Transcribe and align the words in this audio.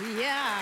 Ja. 0.00 0.56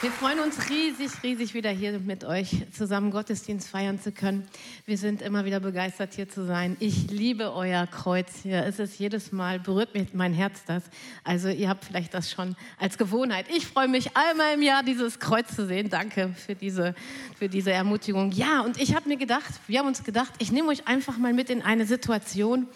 Wir 0.00 0.10
freuen 0.10 0.40
uns 0.40 0.70
riesig, 0.70 1.10
riesig 1.22 1.52
wieder 1.52 1.68
hier 1.68 2.00
mit 2.00 2.24
euch 2.24 2.66
zusammen 2.72 3.10
Gottesdienst 3.10 3.68
feiern 3.68 4.00
zu 4.00 4.12
können. 4.12 4.48
Wir 4.86 4.96
sind 4.96 5.20
immer 5.20 5.44
wieder 5.44 5.60
begeistert 5.60 6.14
hier 6.14 6.28
zu 6.30 6.46
sein. 6.46 6.78
Ich 6.80 7.10
liebe 7.10 7.52
euer 7.52 7.86
Kreuz 7.86 8.30
hier. 8.42 8.64
Es 8.64 8.78
ist 8.78 8.98
jedes 8.98 9.30
Mal, 9.30 9.60
berührt 9.60 9.94
mich 9.94 10.14
mein 10.14 10.32
Herz 10.32 10.64
das. 10.66 10.84
Also 11.22 11.50
ihr 11.50 11.68
habt 11.68 11.84
vielleicht 11.84 12.14
das 12.14 12.30
schon 12.30 12.56
als 12.78 12.96
Gewohnheit. 12.96 13.46
Ich 13.54 13.66
freue 13.66 13.88
mich 13.88 14.16
einmal 14.16 14.54
im 14.54 14.62
Jahr 14.62 14.82
dieses 14.82 15.20
Kreuz 15.20 15.54
zu 15.54 15.66
sehen. 15.66 15.90
Danke 15.90 16.34
für 16.34 16.54
diese, 16.54 16.94
für 17.38 17.50
diese 17.50 17.72
Ermutigung. 17.72 18.32
Ja, 18.32 18.62
und 18.62 18.80
ich 18.80 18.94
habe 18.94 19.06
mir 19.06 19.18
gedacht, 19.18 19.52
wir 19.66 19.80
haben 19.80 19.86
uns 19.86 20.02
gedacht, 20.02 20.32
ich 20.38 20.50
nehme 20.50 20.68
euch 20.68 20.88
einfach 20.88 21.18
mal 21.18 21.34
mit 21.34 21.50
in 21.50 21.60
eine 21.60 21.84
Situation, 21.84 22.66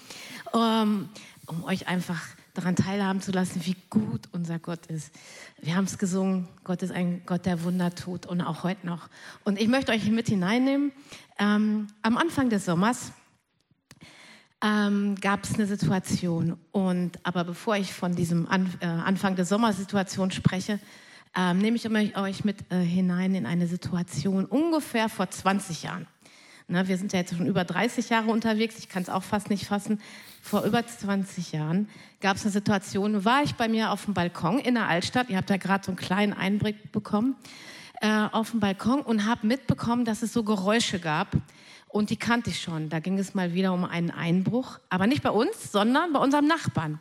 um, 0.53 0.61
ähm, 0.63 1.09
um 1.47 1.65
euch 1.65 1.89
einfach 1.89 2.36
daran 2.57 2.77
teilhaben 2.77 3.21
zu 3.21 3.33
lassen, 3.33 3.61
wie 3.65 3.77
gut 3.91 4.29
unser 4.33 4.59
Gott 4.59 4.87
ist. 4.87 5.13
Wir 5.61 5.77
haben 5.77 5.85
es 5.85 5.99
gesungen, 5.99 6.49
Gott 6.65 6.83
ist 6.83 6.91
ein 6.91 7.23
Gott, 7.27 7.47
der 7.47 7.63
Wunder 7.65 7.95
tut 7.95 8.27
und 8.27 8.41
auch 8.41 8.63
heute 8.63 8.87
noch. 8.87 9.09
Und 9.45 9.61
ich 9.61 9.69
möchte 9.69 9.93
euch 9.93 10.11
mit 10.11 10.29
hineinnehmen. 10.29 10.93
Ähm, 11.39 11.89
am 12.03 12.17
Anfang 12.17 12.51
des 12.51 12.65
Sommers 12.65 13.13
ähm, 14.63 15.17
gab 15.21 15.45
es 15.45 15.55
eine 15.55 15.67
Situation. 15.67 16.57
Und, 16.73 17.19
aber 17.25 17.45
bevor 17.45 17.77
ich 17.77 17.93
von 17.93 18.15
diesem 18.15 18.49
An 18.49 18.73
äh, 18.81 18.87
Anfang 18.87 19.37
der 19.37 19.45
Sommersituation 19.45 20.31
spreche, 20.31 20.81
ähm, 21.37 21.59
nehme 21.59 21.77
ich 21.77 22.17
euch 22.17 22.45
mit 22.45 22.71
äh, 22.73 22.81
hinein 22.81 23.35
in 23.35 23.45
eine 23.45 23.67
Situation 23.67 24.47
ungefähr 24.47 25.09
vor 25.09 25.31
20 25.31 25.83
Jahren. 25.83 26.07
Na, 26.69 26.89
wir 26.89 26.97
sind 26.97 27.13
ja 27.13 27.21
jetzt 27.21 27.37
schon 27.37 27.47
über 27.47 27.65
30 27.65 28.09
Jahre 28.09 28.31
unterwegs, 28.31 28.79
ich 28.79 28.89
kann 28.89 29.03
es 29.03 29.09
auch 29.09 29.23
fast 29.23 29.51
nicht 29.51 29.67
fassen. 29.67 30.01
Vor 30.47 30.63
über 30.63 30.87
20 30.87 31.51
Jahren 31.51 31.89
gab 32.21 32.37
es 32.37 32.45
eine 32.45 32.53
Situation, 32.53 33.25
war 33.25 33.43
ich 33.43 33.57
bei 33.57 33.67
mir 33.67 33.91
auf 33.91 34.05
dem 34.05 34.15
Balkon 34.15 34.61
in 34.61 34.75
der 34.75 34.87
Altstadt, 34.87 35.29
ihr 35.29 35.39
habt 35.39 35.51
ja 35.51 35.57
gerade 35.57 35.85
so 35.85 35.91
einen 35.91 35.97
kleinen 35.97 36.33
Einblick 36.33 36.93
bekommen, 36.93 37.35
äh, 38.01 38.29
auf 38.31 38.53
dem 38.53 38.61
Balkon 38.61 39.01
und 39.01 39.27
habe 39.27 39.45
mitbekommen, 39.45 40.05
dass 40.05 40.23
es 40.23 40.33
so 40.33 40.45
Geräusche 40.45 41.01
gab. 41.01 41.33
Und 41.89 42.11
die 42.11 42.17
kannte 42.17 42.51
ich 42.51 42.61
schon. 42.61 42.91
Da 42.91 43.01
ging 43.01 43.19
es 43.19 43.35
mal 43.35 43.55
wieder 43.55 43.73
um 43.73 43.85
einen 43.85 44.13
Einbruch, 44.13 44.79
aber 44.89 45.09
nicht 45.09 45.25
bei 45.25 45.31
uns, 45.31 45.73
sondern 45.73 46.13
bei 46.13 46.21
unserem 46.21 46.47
Nachbarn. 46.47 47.01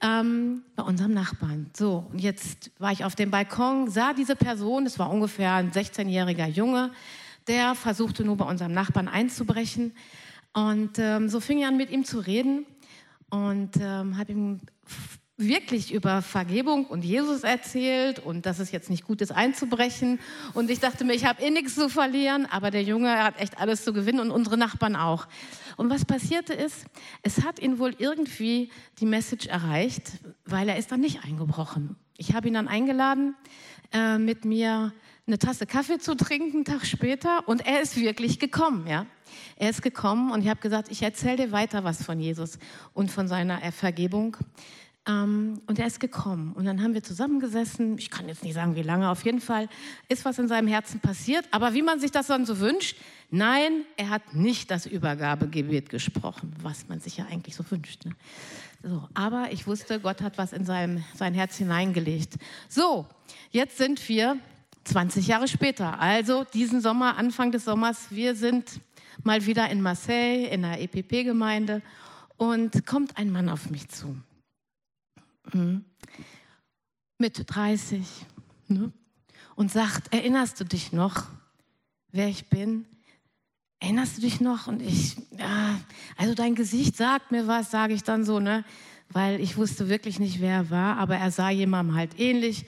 Ähm, 0.00 0.62
bei 0.74 0.82
unserem 0.82 1.12
Nachbarn. 1.12 1.68
So, 1.76 2.06
und 2.10 2.22
jetzt 2.22 2.70
war 2.78 2.90
ich 2.92 3.04
auf 3.04 3.14
dem 3.14 3.30
Balkon, 3.30 3.90
sah 3.90 4.14
diese 4.14 4.34
Person, 4.34 4.86
es 4.86 4.98
war 4.98 5.10
ungefähr 5.10 5.56
ein 5.56 5.72
16-jähriger 5.72 6.46
Junge, 6.46 6.90
der 7.48 7.74
versuchte 7.74 8.24
nur 8.24 8.38
bei 8.38 8.46
unserem 8.46 8.72
Nachbarn 8.72 9.08
einzubrechen. 9.08 9.92
Und 10.52 10.98
ähm, 10.98 11.28
so 11.28 11.40
fing 11.40 11.58
ich 11.58 11.66
an, 11.66 11.76
mit 11.76 11.90
ihm 11.90 12.04
zu 12.04 12.18
reden 12.18 12.66
und 13.30 13.76
ähm, 13.80 14.18
habe 14.18 14.32
ihm 14.32 14.60
wirklich 15.36 15.92
über 15.92 16.22
Vergebung 16.22 16.86
und 16.86 17.04
Jesus 17.04 17.42
erzählt 17.42 18.18
und 18.18 18.46
dass 18.46 18.58
es 18.58 18.70
jetzt 18.70 18.90
nicht 18.90 19.04
gut 19.04 19.20
ist, 19.20 19.32
einzubrechen. 19.32 20.20
Und 20.54 20.70
ich 20.70 20.80
dachte 20.80 21.04
mir, 21.04 21.14
ich 21.14 21.24
habe 21.24 21.42
eh 21.42 21.50
nichts 21.50 21.74
zu 21.74 21.88
verlieren, 21.88 22.46
aber 22.50 22.70
der 22.70 22.82
Junge 22.82 23.22
hat 23.22 23.40
echt 23.40 23.58
alles 23.58 23.84
zu 23.84 23.92
gewinnen 23.92 24.20
und 24.20 24.30
unsere 24.30 24.56
Nachbarn 24.56 24.94
auch. 24.94 25.26
Und 25.76 25.90
was 25.90 26.04
passierte 26.04 26.52
ist, 26.52 26.84
es 27.22 27.44
hat 27.44 27.58
ihn 27.58 27.78
wohl 27.78 27.94
irgendwie 27.98 28.70
die 29.00 29.06
Message 29.06 29.46
erreicht, 29.46 30.20
weil 30.44 30.68
er 30.68 30.76
ist 30.76 30.92
dann 30.92 31.00
nicht 31.00 31.24
eingebrochen. 31.24 31.96
Ich 32.16 32.34
habe 32.34 32.48
ihn 32.48 32.54
dann 32.54 32.68
eingeladen, 32.68 33.34
äh, 33.92 34.18
mit 34.18 34.44
mir 34.44 34.92
eine 35.26 35.38
Tasse 35.38 35.66
Kaffee 35.66 35.98
zu 35.98 36.16
trinken, 36.16 36.56
einen 36.56 36.64
Tag 36.64 36.84
später. 36.86 37.46
Und 37.46 37.66
er 37.66 37.80
ist 37.80 37.96
wirklich 37.96 38.38
gekommen, 38.38 38.86
ja. 38.86 39.06
Er 39.56 39.70
ist 39.70 39.82
gekommen 39.82 40.30
und 40.32 40.42
ich 40.42 40.48
habe 40.48 40.60
gesagt, 40.60 40.90
ich 40.90 41.02
erzähle 41.02 41.36
dir 41.36 41.52
weiter 41.52 41.84
was 41.84 42.02
von 42.02 42.20
Jesus 42.20 42.58
und 42.92 43.10
von 43.10 43.28
seiner 43.28 43.60
Vergebung. 43.72 44.36
Ähm, 45.06 45.60
und 45.66 45.78
er 45.78 45.86
ist 45.86 46.00
gekommen. 46.00 46.52
Und 46.52 46.64
dann 46.64 46.82
haben 46.82 46.94
wir 46.94 47.02
zusammengesessen. 47.02 47.98
Ich 47.98 48.10
kann 48.10 48.28
jetzt 48.28 48.44
nicht 48.44 48.54
sagen, 48.54 48.76
wie 48.76 48.82
lange. 48.82 49.08
Auf 49.10 49.24
jeden 49.24 49.40
Fall 49.40 49.68
ist 50.08 50.24
was 50.24 50.38
in 50.38 50.48
seinem 50.48 50.68
Herzen 50.68 51.00
passiert. 51.00 51.44
Aber 51.50 51.74
wie 51.74 51.82
man 51.82 51.98
sich 51.98 52.10
das 52.10 52.28
dann 52.28 52.46
so 52.46 52.60
wünscht, 52.60 52.96
nein, 53.30 53.84
er 53.96 54.10
hat 54.10 54.34
nicht 54.34 54.70
das 54.70 54.86
Übergabegebet 54.86 55.88
gesprochen, 55.88 56.54
was 56.62 56.88
man 56.88 57.00
sich 57.00 57.16
ja 57.16 57.26
eigentlich 57.26 57.56
so 57.56 57.68
wünscht. 57.70 58.04
Ne? 58.04 58.12
So, 58.84 59.08
aber 59.14 59.48
ich 59.52 59.66
wusste, 59.66 59.98
Gott 60.00 60.20
hat 60.20 60.38
was 60.38 60.52
in 60.52 60.64
sein, 60.64 61.04
sein 61.14 61.34
Herz 61.34 61.56
hineingelegt. 61.56 62.34
So, 62.68 63.06
jetzt 63.50 63.78
sind 63.78 64.08
wir 64.08 64.36
20 64.84 65.26
Jahre 65.26 65.48
später, 65.48 66.00
also 66.00 66.44
diesen 66.44 66.80
Sommer, 66.80 67.16
Anfang 67.16 67.52
des 67.52 67.64
Sommers, 67.64 68.10
wir 68.10 68.34
sind 68.34 68.80
mal 69.22 69.44
wieder 69.46 69.70
in 69.70 69.80
Marseille, 69.82 70.46
in 70.46 70.62
der 70.62 70.80
EPP-Gemeinde 70.80 71.82
und 72.36 72.86
kommt 72.86 73.16
ein 73.16 73.30
Mann 73.30 73.48
auf 73.48 73.70
mich 73.70 73.88
zu. 73.88 74.16
Mhm. 75.52 75.84
Mitte 77.18 77.44
30 77.44 78.04
ne? 78.68 78.92
und 79.54 79.70
sagt, 79.70 80.12
erinnerst 80.12 80.58
du 80.60 80.64
dich 80.64 80.92
noch, 80.92 81.26
wer 82.10 82.28
ich 82.28 82.48
bin? 82.48 82.86
Erinnerst 83.78 84.16
du 84.16 84.22
dich 84.22 84.40
noch? 84.40 84.66
Und 84.66 84.82
ich, 84.82 85.16
ja, 85.38 85.78
also 86.16 86.34
dein 86.34 86.54
Gesicht 86.54 86.96
sagt 86.96 87.30
mir 87.30 87.46
was, 87.46 87.70
sage 87.70 87.94
ich 87.94 88.02
dann 88.02 88.24
so, 88.24 88.40
ne? 88.40 88.64
Weil 89.08 89.40
ich 89.40 89.56
wusste 89.56 89.88
wirklich 89.88 90.18
nicht, 90.18 90.40
wer 90.40 90.54
er 90.54 90.70
war, 90.70 90.96
aber 90.96 91.16
er 91.16 91.30
sah 91.30 91.50
jemandem 91.50 91.96
halt 91.96 92.18
ähnlich. 92.18 92.64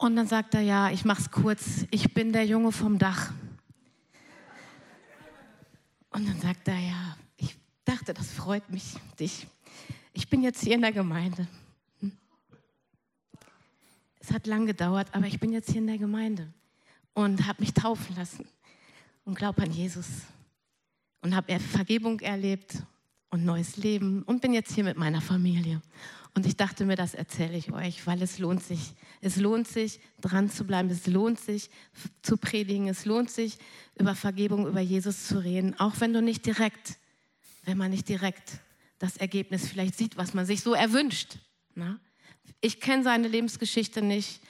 Und 0.00 0.16
dann 0.16 0.26
sagt 0.26 0.54
er, 0.54 0.62
ja, 0.62 0.90
ich 0.90 1.04
mach's 1.04 1.30
kurz, 1.30 1.84
ich 1.90 2.14
bin 2.14 2.32
der 2.32 2.46
Junge 2.46 2.72
vom 2.72 2.98
Dach. 2.98 3.34
Und 6.08 6.26
dann 6.26 6.40
sagt 6.40 6.68
er, 6.68 6.78
ja, 6.78 7.16
ich 7.36 7.54
dachte, 7.84 8.14
das 8.14 8.32
freut 8.32 8.70
mich, 8.70 8.94
dich. 9.18 9.46
Ich 10.14 10.30
bin 10.30 10.40
jetzt 10.40 10.64
hier 10.64 10.76
in 10.76 10.80
der 10.80 10.92
Gemeinde. 10.92 11.46
Es 14.20 14.32
hat 14.32 14.46
lang 14.46 14.64
gedauert, 14.64 15.08
aber 15.12 15.26
ich 15.26 15.38
bin 15.38 15.52
jetzt 15.52 15.68
hier 15.68 15.82
in 15.82 15.86
der 15.86 15.98
Gemeinde 15.98 16.50
und 17.12 17.46
habe 17.46 17.60
mich 17.60 17.74
taufen 17.74 18.16
lassen 18.16 18.48
und 19.26 19.36
glaube 19.36 19.62
an 19.62 19.70
Jesus 19.70 20.06
und 21.20 21.36
habe 21.36 21.60
Vergebung 21.60 22.20
erlebt 22.20 22.82
und 23.30 23.44
neues 23.44 23.76
Leben 23.76 24.22
und 24.24 24.42
bin 24.42 24.52
jetzt 24.52 24.74
hier 24.74 24.84
mit 24.84 24.96
meiner 24.96 25.20
Familie. 25.20 25.80
Und 26.34 26.46
ich 26.46 26.56
dachte 26.56 26.84
mir, 26.84 26.96
das 26.96 27.14
erzähle 27.14 27.56
ich 27.56 27.72
euch, 27.72 28.06
weil 28.06 28.22
es 28.22 28.38
lohnt 28.38 28.62
sich. 28.62 28.92
Es 29.20 29.36
lohnt 29.36 29.66
sich, 29.66 30.00
dran 30.20 30.48
zu 30.48 30.64
bleiben. 30.64 30.88
Es 30.90 31.06
lohnt 31.06 31.40
sich, 31.40 31.70
zu 32.22 32.36
predigen. 32.36 32.88
Es 32.88 33.04
lohnt 33.04 33.30
sich, 33.30 33.58
über 33.98 34.14
Vergebung, 34.14 34.66
über 34.66 34.80
Jesus 34.80 35.26
zu 35.26 35.42
reden. 35.42 35.78
Auch 35.78 35.94
wenn 35.98 36.12
du 36.12 36.22
nicht 36.22 36.46
direkt, 36.46 36.98
wenn 37.64 37.78
man 37.78 37.90
nicht 37.90 38.08
direkt 38.08 38.60
das 38.98 39.16
Ergebnis 39.16 39.66
vielleicht 39.66 39.96
sieht, 39.96 40.16
was 40.16 40.34
man 40.34 40.46
sich 40.46 40.60
so 40.62 40.72
erwünscht. 40.72 41.38
Na? 41.74 41.98
Ich 42.60 42.80
kenne 42.80 43.02
seine 43.02 43.26
Lebensgeschichte 43.26 44.02
nicht. 44.02 44.40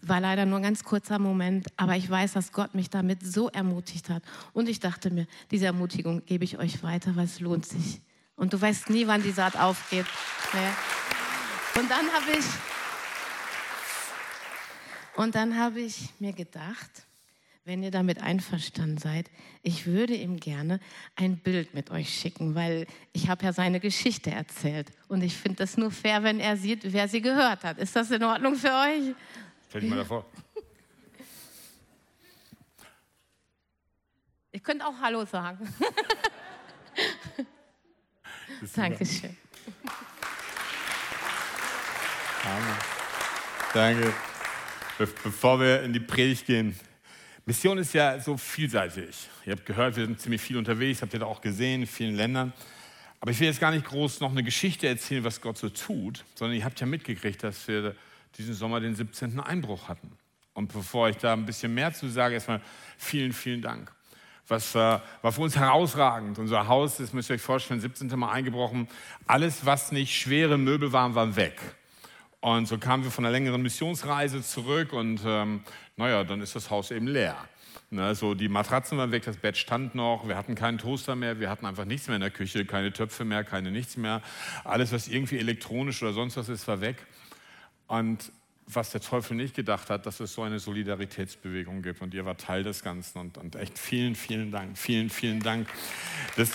War 0.00 0.20
leider 0.20 0.46
nur 0.46 0.58
ein 0.58 0.62
ganz 0.62 0.84
kurzer 0.84 1.18
Moment, 1.18 1.66
aber 1.76 1.96
ich 1.96 2.08
weiß, 2.08 2.34
dass 2.34 2.52
Gott 2.52 2.74
mich 2.74 2.90
damit 2.90 3.26
so 3.26 3.48
ermutigt 3.48 4.08
hat. 4.08 4.22
Und 4.52 4.68
ich 4.68 4.78
dachte 4.78 5.10
mir, 5.10 5.26
diese 5.50 5.66
Ermutigung 5.66 6.24
gebe 6.24 6.44
ich 6.44 6.58
euch 6.58 6.82
weiter, 6.82 7.16
weil 7.16 7.24
es 7.24 7.40
lohnt 7.40 7.66
sich. 7.66 8.00
Und 8.36 8.52
du 8.52 8.60
weißt 8.60 8.90
nie, 8.90 9.06
wann 9.06 9.22
die 9.22 9.32
Saat 9.32 9.56
aufgeht. 9.56 10.06
Ja. 10.52 10.76
Und 11.80 11.90
dann 11.90 12.12
habe 12.12 12.32
ich, 12.38 12.44
und 15.16 15.34
dann 15.34 15.58
habe 15.58 15.80
ich 15.80 16.10
mir 16.18 16.32
gedacht, 16.32 17.06
wenn 17.64 17.82
ihr 17.82 17.90
damit 17.90 18.22
einverstanden 18.22 18.98
seid, 18.98 19.28
ich 19.62 19.86
würde 19.86 20.14
ihm 20.14 20.38
gerne 20.38 20.78
ein 21.16 21.38
Bild 21.38 21.74
mit 21.74 21.90
euch 21.90 22.14
schicken, 22.14 22.54
weil 22.54 22.86
ich 23.12 23.28
habe 23.28 23.44
ja 23.44 23.52
seine 23.52 23.80
Geschichte 23.80 24.30
erzählt 24.30 24.92
und 25.08 25.22
ich 25.22 25.36
finde 25.36 25.56
das 25.56 25.76
nur 25.76 25.90
fair, 25.90 26.22
wenn 26.22 26.38
er 26.38 26.56
sieht, 26.56 26.92
wer 26.92 27.08
sie 27.08 27.20
gehört 27.20 27.64
hat. 27.64 27.78
Ist 27.78 27.96
das 27.96 28.10
in 28.12 28.22
Ordnung 28.22 28.54
für 28.54 28.68
euch? 28.68 29.14
Stell 29.68 29.80
dich 29.80 29.90
mal 29.90 29.96
davor. 29.96 30.24
Ich 34.52 34.62
könnte 34.62 34.86
auch 34.86 34.94
Hallo 35.02 35.24
sagen. 35.24 35.68
Dankeschön. 38.74 39.36
Amen. 42.44 42.76
Danke. 43.74 44.12
Be 44.98 45.08
bevor 45.24 45.60
wir 45.60 45.82
in 45.82 45.92
die 45.92 46.00
Predigt 46.00 46.46
gehen, 46.46 46.78
Mission 47.44 47.78
ist 47.78 47.92
ja 47.92 48.18
so 48.18 48.36
vielseitig. 48.36 49.28
Ihr 49.44 49.52
habt 49.52 49.66
gehört, 49.66 49.96
wir 49.96 50.06
sind 50.06 50.20
ziemlich 50.20 50.40
viel 50.40 50.56
unterwegs, 50.56 51.02
habt 51.02 51.12
ihr 51.12 51.20
da 51.20 51.26
auch 51.26 51.40
gesehen, 51.40 51.82
in 51.82 51.86
vielen 51.86 52.16
Ländern. 52.16 52.52
Aber 53.20 53.30
ich 53.30 53.40
will 53.40 53.46
jetzt 53.46 53.60
gar 53.60 53.70
nicht 53.70 53.86
groß 53.86 54.20
noch 54.20 54.30
eine 54.30 54.42
Geschichte 54.42 54.88
erzählen, 54.88 55.24
was 55.24 55.40
Gott 55.40 55.58
so 55.58 55.68
tut, 55.68 56.24
sondern 56.34 56.56
ihr 56.56 56.64
habt 56.64 56.80
ja 56.80 56.86
mitgekriegt, 56.86 57.42
dass 57.42 57.66
wir 57.68 57.94
diesen 58.36 58.54
Sommer 58.54 58.80
den 58.80 58.94
17. 58.94 59.40
Einbruch 59.40 59.88
hatten. 59.88 60.10
Und 60.54 60.72
bevor 60.72 61.08
ich 61.08 61.16
da 61.16 61.34
ein 61.34 61.46
bisschen 61.46 61.74
mehr 61.74 61.92
zu 61.92 62.08
sage, 62.08 62.34
erstmal 62.34 62.60
vielen, 62.96 63.32
vielen 63.32 63.62
Dank. 63.62 63.92
Was 64.48 64.74
äh, 64.74 64.78
war 64.78 65.32
für 65.32 65.40
uns 65.40 65.56
herausragend. 65.56 66.38
Unser 66.38 66.68
Haus, 66.68 66.98
das 66.98 67.12
müsst 67.12 67.30
ihr 67.30 67.34
euch 67.34 67.42
vorstellen, 67.42 67.80
17. 67.80 68.08
Mal 68.18 68.30
eingebrochen. 68.30 68.88
Alles, 69.26 69.66
was 69.66 69.90
nicht 69.90 70.14
schwere 70.14 70.56
Möbel 70.56 70.92
waren, 70.92 71.14
war 71.14 71.34
weg. 71.36 71.60
Und 72.40 72.68
so 72.68 72.78
kamen 72.78 73.02
wir 73.02 73.10
von 73.10 73.24
einer 73.24 73.32
längeren 73.32 73.60
Missionsreise 73.60 74.42
zurück 74.42 74.92
und 74.92 75.20
ähm, 75.24 75.62
naja, 75.96 76.22
dann 76.22 76.40
ist 76.40 76.54
das 76.54 76.70
Haus 76.70 76.92
eben 76.92 77.08
leer. 77.08 77.36
Ne, 77.90 78.14
so 78.14 78.34
die 78.34 78.48
Matratzen 78.48 78.98
waren 78.98 79.12
weg, 79.12 79.24
das 79.24 79.36
Bett 79.36 79.56
stand 79.56 79.94
noch, 79.94 80.26
wir 80.26 80.36
hatten 80.36 80.56
keinen 80.56 80.78
Toaster 80.78 81.14
mehr, 81.14 81.38
wir 81.38 81.48
hatten 81.48 81.66
einfach 81.66 81.84
nichts 81.84 82.08
mehr 82.08 82.16
in 82.16 82.20
der 82.20 82.30
Küche, 82.30 82.64
keine 82.64 82.92
Töpfe 82.92 83.24
mehr, 83.24 83.44
keine 83.44 83.70
nichts 83.70 83.96
mehr. 83.96 84.22
Alles, 84.64 84.92
was 84.92 85.06
irgendwie 85.06 85.38
elektronisch 85.38 86.02
oder 86.02 86.12
sonst 86.12 86.36
was 86.36 86.48
ist, 86.48 86.66
war 86.66 86.80
weg. 86.80 86.96
Und 87.86 88.32
was 88.66 88.90
der 88.90 89.00
Teufel 89.00 89.36
nicht 89.36 89.54
gedacht 89.54 89.90
hat, 89.90 90.06
dass 90.06 90.20
es 90.20 90.34
so 90.34 90.42
eine 90.42 90.58
Solidaritätsbewegung 90.58 91.82
gibt. 91.82 92.02
Und 92.02 92.14
ihr 92.14 92.24
wart 92.24 92.40
Teil 92.40 92.62
des 92.64 92.82
Ganzen. 92.82 93.18
Und, 93.18 93.38
und 93.38 93.56
echt 93.56 93.78
vielen, 93.78 94.14
vielen 94.14 94.50
Dank. 94.50 94.76
Vielen, 94.76 95.08
vielen 95.08 95.40
Dank. 95.40 95.68
Das, 96.36 96.50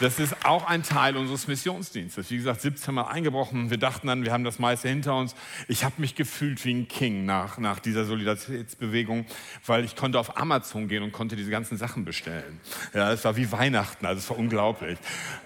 das 0.00 0.20
ist 0.20 0.44
auch 0.44 0.64
ein 0.68 0.84
Teil 0.84 1.16
unseres 1.16 1.48
Missionsdienstes. 1.48 2.30
Wie 2.30 2.36
gesagt, 2.36 2.60
17 2.60 2.94
Mal 2.94 3.08
eingebrochen. 3.08 3.70
Wir 3.70 3.78
dachten 3.78 4.06
dann, 4.06 4.24
wir 4.24 4.32
haben 4.32 4.44
das 4.44 4.60
meiste 4.60 4.88
hinter 4.88 5.16
uns. 5.16 5.34
Ich 5.66 5.82
habe 5.82 5.94
mich 5.98 6.14
gefühlt 6.14 6.64
wie 6.64 6.72
ein 6.72 6.86
King 6.86 7.24
nach, 7.24 7.58
nach 7.58 7.80
dieser 7.80 8.04
Solidaritätsbewegung, 8.04 9.26
weil 9.66 9.84
ich 9.84 9.96
konnte 9.96 10.20
auf 10.20 10.36
Amazon 10.36 10.86
gehen 10.86 11.02
und 11.02 11.10
konnte 11.10 11.34
diese 11.34 11.50
ganzen 11.50 11.76
Sachen 11.76 12.04
bestellen. 12.04 12.60
Ja, 12.94 13.12
es 13.12 13.24
war 13.24 13.36
wie 13.36 13.50
Weihnachten, 13.50 14.06
also 14.06 14.20
es 14.20 14.30
war 14.30 14.38
unglaublich. 14.38 14.98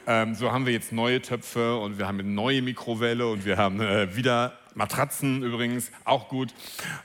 Ähm, 0.06 0.34
so 0.34 0.52
haben 0.52 0.66
wir 0.66 0.74
jetzt 0.74 0.92
neue 0.92 1.22
Töpfe 1.22 1.78
und 1.78 1.98
wir 1.98 2.06
haben 2.06 2.20
eine 2.20 2.28
neue 2.28 2.60
Mikrowelle 2.60 3.26
und 3.26 3.46
wir 3.46 3.56
haben 3.56 3.80
äh, 3.80 4.14
wieder 4.14 4.58
Matratzen 4.74 5.42
übrigens, 5.42 5.90
auch 6.04 6.28
gut. 6.28 6.54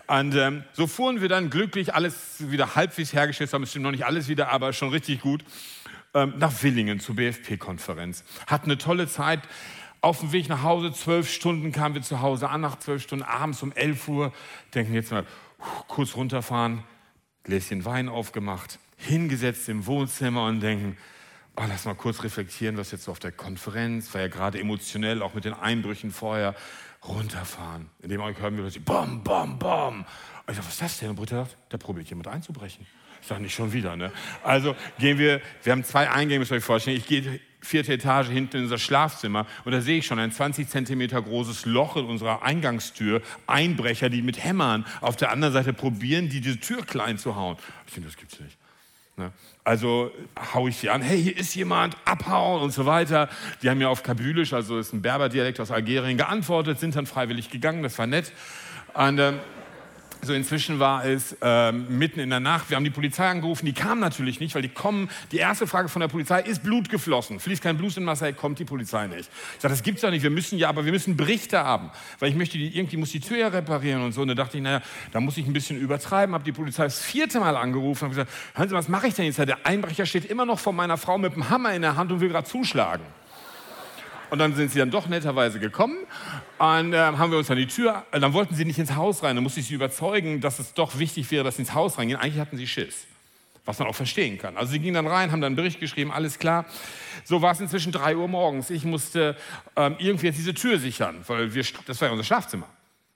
Und 0.08 0.36
ähm, 0.36 0.64
so 0.74 0.88
fuhren 0.88 1.22
wir 1.22 1.30
dann 1.30 1.50
glücklich, 1.50 1.94
alles 1.94 2.50
wieder 2.52 2.76
halbwegs 2.76 3.14
hergestellt, 3.14 3.54
haben 3.54 3.62
bestimmt 3.62 3.84
noch 3.84 3.92
nicht 3.92 4.06
alles 4.06 4.28
wieder, 4.28 4.50
aber 4.50 4.74
schon 4.74 4.90
richtig 4.90 5.22
gut 5.22 5.44
ähm, 6.14 6.34
nach 6.38 6.64
Willingen 6.64 7.00
zur 7.00 7.16
BFP-Konferenz. 7.16 8.24
Hatten 8.48 8.66
eine 8.66 8.78
tolle 8.78 9.08
Zeit. 9.08 9.42
Auf 10.02 10.20
dem 10.20 10.32
Weg 10.32 10.48
nach 10.48 10.62
Hause, 10.62 10.94
zwölf 10.94 11.30
Stunden 11.30 11.72
kamen 11.72 11.96
wir 11.96 12.02
zu 12.02 12.22
Hause 12.22 12.50
an, 12.50 12.62
nach 12.62 12.78
zwölf 12.80 13.02
Stunden 13.02 13.26
abends 13.26 13.64
um 13.64 13.72
elf 13.72 14.08
Uhr. 14.08 14.32
Denken 14.74 14.94
jetzt 14.94 15.12
mal, 15.12 15.26
kurz 15.88 16.16
runterfahren, 16.16 16.84
Gläschen 17.44 17.84
Wein 17.84 18.08
aufgemacht, 18.10 18.80
hingesetzt 18.98 19.70
im 19.70 19.86
Wohnzimmer 19.86 20.46
und 20.46 20.60
denken, 20.60 20.98
oh, 21.56 21.64
lass 21.68 21.86
mal 21.86 21.96
kurz 21.96 22.24
reflektieren, 22.24 22.78
was 22.78 22.92
jetzt 22.92 23.06
so 23.06 23.12
auf 23.12 23.20
der 23.20 23.32
Konferenz, 23.32 24.14
war 24.14 24.22
ja 24.22 24.28
gerade 24.28 24.60
emotionell, 24.60 25.22
auch 25.22 25.34
mit 25.34 25.46
den 25.46 25.54
Einbrüchen 25.54 26.12
vorher, 26.12 26.56
runterfahren. 27.06 27.90
In 28.02 28.10
dem 28.10 28.22
Augenblick 28.22 28.44
hören 28.44 28.56
wir 28.56 28.64
plötzlich, 28.64 28.86
bom, 28.86 29.24
bom, 29.24 29.58
bom. 29.60 30.06
Ich 30.50 30.56
dachte, 30.56 30.60
was 30.60 30.74
ist 30.74 30.82
das 30.82 31.00
denn? 31.00 31.10
Und 31.10 31.16
Britta 31.16 31.46
sagt, 31.46 31.58
da 31.70 31.78
probiert 31.78 32.10
jemand 32.10 32.28
einzubrechen. 32.28 32.86
Ich 33.22 33.28
sage 33.28 33.42
nicht 33.42 33.54
schon 33.56 33.74
wieder. 33.74 33.96
Ne? 33.96 34.12
Also 34.44 34.76
gehen 35.00 35.18
wir, 35.18 35.42
wir 35.64 35.72
haben 35.72 35.84
zwei 35.84 36.10
Eingänge, 36.10 36.40
müsst 36.40 36.52
ihr 36.52 36.58
euch 36.58 36.64
vorstellen. 36.64 36.98
Ich 36.98 37.08
gehe 37.08 37.40
vierte 37.60 37.94
Etage 37.94 38.30
hinten 38.30 38.58
in 38.58 38.64
unser 38.64 38.78
Schlafzimmer 38.78 39.46
und 39.66 39.72
da 39.72 39.82
sehe 39.82 39.98
ich 39.98 40.06
schon 40.06 40.20
ein 40.20 40.32
20 40.32 40.70
Zentimeter 40.70 41.22
großes 41.22 41.66
Loch 41.66 41.98
in 41.98 42.06
unserer 42.06 42.44
Eingangstür. 42.44 43.22
Einbrecher, 43.48 44.10
die 44.10 44.22
mit 44.22 44.44
Hämmern 44.44 44.86
auf 45.02 45.16
der 45.16 45.32
anderen 45.32 45.54
Seite 45.54 45.74
probieren, 45.74 46.30
die 46.30 46.40
diese 46.40 46.60
Tür 46.60 46.86
klein 46.86 47.18
zu 47.18 47.36
hauen. 47.36 47.58
Ich 47.88 47.94
denke, 47.94 48.10
das 48.10 48.18
gibt's 48.18 48.40
nicht. 48.40 48.58
Ne? 49.18 49.32
Also 49.64 50.12
haue 50.54 50.70
ich 50.70 50.78
sie 50.78 50.90
an, 50.90 51.02
hey, 51.02 51.22
hier 51.22 51.38
ist 51.38 51.56
jemand, 51.56 51.98
abhauen 52.06 52.62
und 52.62 52.72
so 52.72 52.86
weiter. 52.86 53.30
Die 53.62 53.70
haben 53.70 53.80
mir 53.80 53.90
auf 53.90 54.04
Kabylisch, 54.04 54.54
also 54.54 54.78
ist 54.78 54.94
ein 54.94 55.02
Berberdialekt 55.02 55.60
aus 55.60 55.72
Algerien, 55.72 56.18
geantwortet, 56.18 56.80
sind 56.80 56.96
dann 56.96 57.08
freiwillig 57.08 57.50
gegangen, 57.50 57.82
das 57.82 57.98
war 57.98 58.06
nett. 58.06 58.32
Und 58.94 59.20
ähm, 59.20 59.40
so 60.22 60.34
inzwischen 60.34 60.80
war 60.80 61.06
es 61.06 61.36
ähm, 61.42 61.98
mitten 61.98 62.20
in 62.20 62.30
der 62.30 62.40
Nacht. 62.40 62.70
Wir 62.70 62.76
haben 62.76 62.84
die 62.84 62.90
Polizei 62.90 63.28
angerufen. 63.28 63.66
Die 63.66 63.74
kam 63.74 64.00
natürlich 64.00 64.40
nicht, 64.40 64.56
weil 64.56 64.62
die 64.62 64.70
kommen. 64.70 65.10
Die 65.32 65.38
erste 65.38 65.68
Frage 65.68 65.90
von 65.90 66.00
der 66.00 66.08
Polizei 66.08 66.42
ist 66.42 66.64
Blut 66.64 66.90
geflossen. 66.90 67.40
Fließt 67.40 67.62
kein 67.62 67.78
Blut 67.78 67.96
in 67.98 68.04
Marseille, 68.04 68.34
kommt 68.34 68.60
die 68.60 68.66
Polizei 68.66 69.08
nicht. 69.08 69.30
Ich 69.56 69.62
sage, 69.62 69.74
das 69.74 69.84
gibt's 69.84 70.02
doch 70.02 70.10
nicht. 70.10 70.24
Wir 70.24 70.30
müssen 70.30 70.58
ja, 70.58 70.70
aber 70.70 70.86
wir 70.86 70.92
müssen 70.92 71.18
Berichte 71.18 71.60
haben, 71.60 71.92
weil 72.20 72.30
ich 72.30 72.36
möchte 72.36 72.58
die 72.58 72.78
irgendwie 72.78 72.98
muss 72.98 73.12
die 73.12 73.20
Tür 73.20 73.38
ja 73.38 73.48
reparieren 73.48 74.04
und 74.04 74.12
so. 74.12 74.22
Und 74.22 74.30
da 74.30 74.36
dachte 74.36 74.58
ich, 74.58 74.64
naja, 74.64 74.82
da 75.12 75.20
muss 75.20 75.38
ich 75.38 75.46
ein 75.46 75.54
bisschen 75.54 75.80
übertreiben. 75.80 76.34
Habe 76.34 76.44
die 76.44 76.52
Polizei 76.52 76.84
das 76.84 77.02
vierte 77.02 77.40
Mal 77.40 77.56
angerufen 77.56 78.06
und 78.06 78.10
gesagt, 78.12 78.32
hören 78.56 78.70
Sie, 78.70 78.76
was 78.76 78.88
mache 78.88 79.08
ich 79.08 79.14
denn 79.14 79.26
jetzt? 79.26 79.38
Der 79.38 79.66
Einbrecher 79.66 80.06
steht 80.06 80.26
immer 80.26 80.46
noch 80.46 80.60
vor 80.60 80.74
meiner 80.74 80.98
Frau 80.98 81.18
mit 81.18 81.36
dem 81.36 81.50
Hammer 81.50 81.74
in 81.74 81.82
der 81.82 81.96
Hand 81.96 82.12
und 82.12 82.20
will 82.20 82.30
gerade 82.30 82.48
zuschlagen. 82.48 83.04
Und 84.30 84.40
dann 84.40 84.54
sind 84.56 84.72
sie 84.72 84.80
dann 84.80 84.92
doch 84.92 85.08
netterweise 85.08 85.60
gekommen 85.60 85.98
und 86.58 86.94
äh, 86.94 86.98
haben 86.98 87.32
wir 87.32 87.38
uns 87.38 87.50
an 87.50 87.58
die 87.58 87.68
Tür, 87.68 88.06
äh, 88.12 88.20
dann 88.20 88.34
wollten 88.34 88.56
sie 88.56 88.66
nicht 88.66 88.80
ins 88.80 88.96
Haus 88.96 89.24
rein, 89.24 89.36
dann 89.36 89.44
musste 89.44 89.60
ich 89.60 89.68
sie 89.68 89.74
überzeugen, 89.74 90.42
dass 90.42 90.60
es 90.60 90.74
doch 90.74 91.00
wichtig 91.00 91.30
wäre, 91.32 91.44
dass 91.44 91.56
sie 91.56 91.62
ins 91.62 91.74
Haus 91.74 91.98
reingehen. 91.98 92.20
Eigentlich 92.20 92.40
hatten 92.40 92.58
sie 92.58 92.68
Schiss, 92.68 93.06
was 93.66 93.80
man 93.80 93.88
auch 93.88 93.96
verstehen 93.96 94.38
kann. 94.38 94.58
Also 94.58 94.72
sie 94.72 94.80
gingen 94.80 94.96
dann 94.96 95.08
rein, 95.08 95.32
haben 95.32 95.40
dann 95.40 95.50
einen 95.50 95.56
Bericht 95.56 95.80
geschrieben, 95.80 96.12
alles 96.12 96.40
klar. 96.40 96.66
So 97.24 97.42
war 97.42 97.52
es 97.52 97.60
inzwischen 97.60 97.92
drei 97.92 98.18
Uhr 98.18 98.28
morgens. 98.28 98.70
Ich 98.70 98.84
musste 98.84 99.38
ähm, 99.76 99.96
irgendwie 100.00 100.28
jetzt 100.28 100.38
diese 100.38 100.54
Tür 100.54 100.78
sichern, 100.78 101.24
weil 101.28 101.54
wir, 101.54 101.66
das 101.86 102.02
war 102.02 102.08
ja 102.08 102.12
unser 102.12 102.26
Schlafzimmer. 102.26 102.68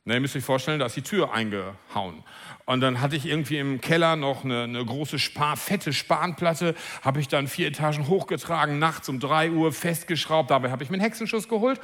Na, 0.03 0.15
ihr 0.15 0.19
müsst 0.19 0.35
euch 0.35 0.43
vorstellen, 0.43 0.79
da 0.79 0.87
ist 0.87 0.95
die 0.95 1.03
Tür 1.03 1.31
eingehauen. 1.31 2.23
Und 2.71 2.79
dann 2.79 3.01
hatte 3.01 3.17
ich 3.17 3.25
irgendwie 3.25 3.57
im 3.57 3.81
Keller 3.81 4.15
noch 4.15 4.45
eine, 4.45 4.63
eine 4.63 4.85
große 4.85 5.19
Spar, 5.19 5.57
fette 5.57 5.91
Spanplatte, 5.91 6.73
habe 7.01 7.19
ich 7.19 7.27
dann 7.27 7.49
vier 7.49 7.67
Etagen 7.67 8.07
hochgetragen, 8.07 8.79
nachts 8.79 9.09
um 9.09 9.19
drei 9.19 9.51
Uhr 9.51 9.73
festgeschraubt. 9.73 10.51
Dabei 10.51 10.71
habe 10.71 10.81
ich 10.81 10.89
mir 10.89 10.93
einen 10.93 11.03
Hexenschuss 11.03 11.49
geholt. 11.49 11.81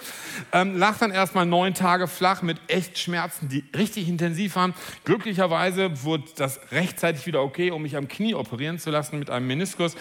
Ähm, 0.53 0.77
lag 0.77 0.97
dann 0.97 1.11
erstmal 1.11 1.45
neun 1.45 1.73
Tage 1.73 2.07
flach 2.07 2.41
mit 2.41 2.61
echt 2.69 2.97
Schmerzen, 2.97 3.49
die 3.49 3.65
richtig 3.75 4.07
intensiv 4.07 4.55
waren. 4.55 4.73
Glücklicherweise 5.03 6.05
wurde 6.05 6.23
das 6.37 6.61
rechtzeitig 6.71 7.27
wieder 7.27 7.43
okay, 7.43 7.71
um 7.71 7.81
mich 7.81 7.97
am 7.97 8.07
Knie 8.07 8.33
operieren 8.33 8.79
zu 8.79 8.89
lassen 8.89 9.19
mit 9.19 9.29
einem 9.29 9.45
Meniskus. 9.45 9.97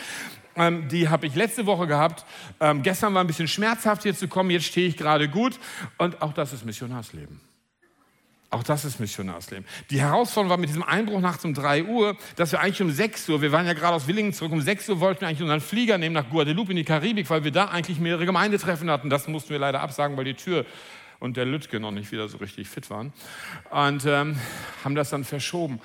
Ähm, 0.54 0.86
die 0.86 1.08
habe 1.08 1.26
ich 1.26 1.34
letzte 1.34 1.66
Woche 1.66 1.88
gehabt. 1.88 2.24
Ähm, 2.60 2.84
gestern 2.84 3.12
war 3.12 3.24
ein 3.24 3.26
bisschen 3.26 3.48
schmerzhaft 3.48 4.04
hier 4.04 4.14
zu 4.14 4.28
kommen, 4.28 4.50
jetzt 4.50 4.66
stehe 4.66 4.86
ich 4.86 4.96
gerade 4.96 5.28
gut. 5.28 5.58
Und 5.98 6.22
auch 6.22 6.32
das 6.32 6.52
ist 6.52 6.64
Missionarsleben. 6.64 7.40
Auch 8.48 8.62
das 8.62 8.84
ist 8.84 9.00
Missionarsleben. 9.00 9.66
Die 9.90 10.00
Herausforderung 10.00 10.50
war 10.50 10.56
mit 10.56 10.68
diesem 10.68 10.84
Einbruch 10.84 11.20
nachts 11.20 11.44
um 11.44 11.52
3 11.52 11.84
Uhr, 11.84 12.16
dass 12.36 12.52
wir 12.52 12.60
eigentlich 12.60 12.80
um 12.80 12.90
6 12.92 13.28
Uhr, 13.28 13.42
wir 13.42 13.50
waren 13.50 13.66
ja 13.66 13.72
gerade 13.72 13.94
aus 13.94 14.06
Willingen 14.06 14.32
zurück, 14.32 14.52
um 14.52 14.60
6 14.60 14.88
Uhr 14.88 15.00
wollten 15.00 15.22
wir 15.22 15.28
eigentlich 15.28 15.42
unseren 15.42 15.60
Flieger 15.60 15.98
nehmen 15.98 16.14
nach 16.14 16.30
Guadeloupe 16.30 16.70
in 16.70 16.76
die 16.76 16.84
Karibik, 16.84 17.28
weil 17.28 17.42
wir 17.42 17.50
da 17.50 17.66
eigentlich 17.66 17.98
mehrere 17.98 18.24
Gemeindetreffen 18.24 18.88
hatten. 18.88 19.10
Das 19.10 19.26
mussten 19.26 19.50
wir 19.50 19.58
leider 19.58 19.80
absagen, 19.80 20.16
weil 20.16 20.24
die 20.24 20.34
Tür 20.34 20.64
und 21.18 21.36
der 21.36 21.44
Lütke 21.44 21.80
noch 21.80 21.90
nicht 21.90 22.12
wieder 22.12 22.28
so 22.28 22.38
richtig 22.38 22.68
fit 22.68 22.88
waren. 22.88 23.12
Und 23.70 24.04
ähm, 24.06 24.38
haben 24.84 24.94
das 24.94 25.10
dann 25.10 25.24
verschoben. 25.24 25.80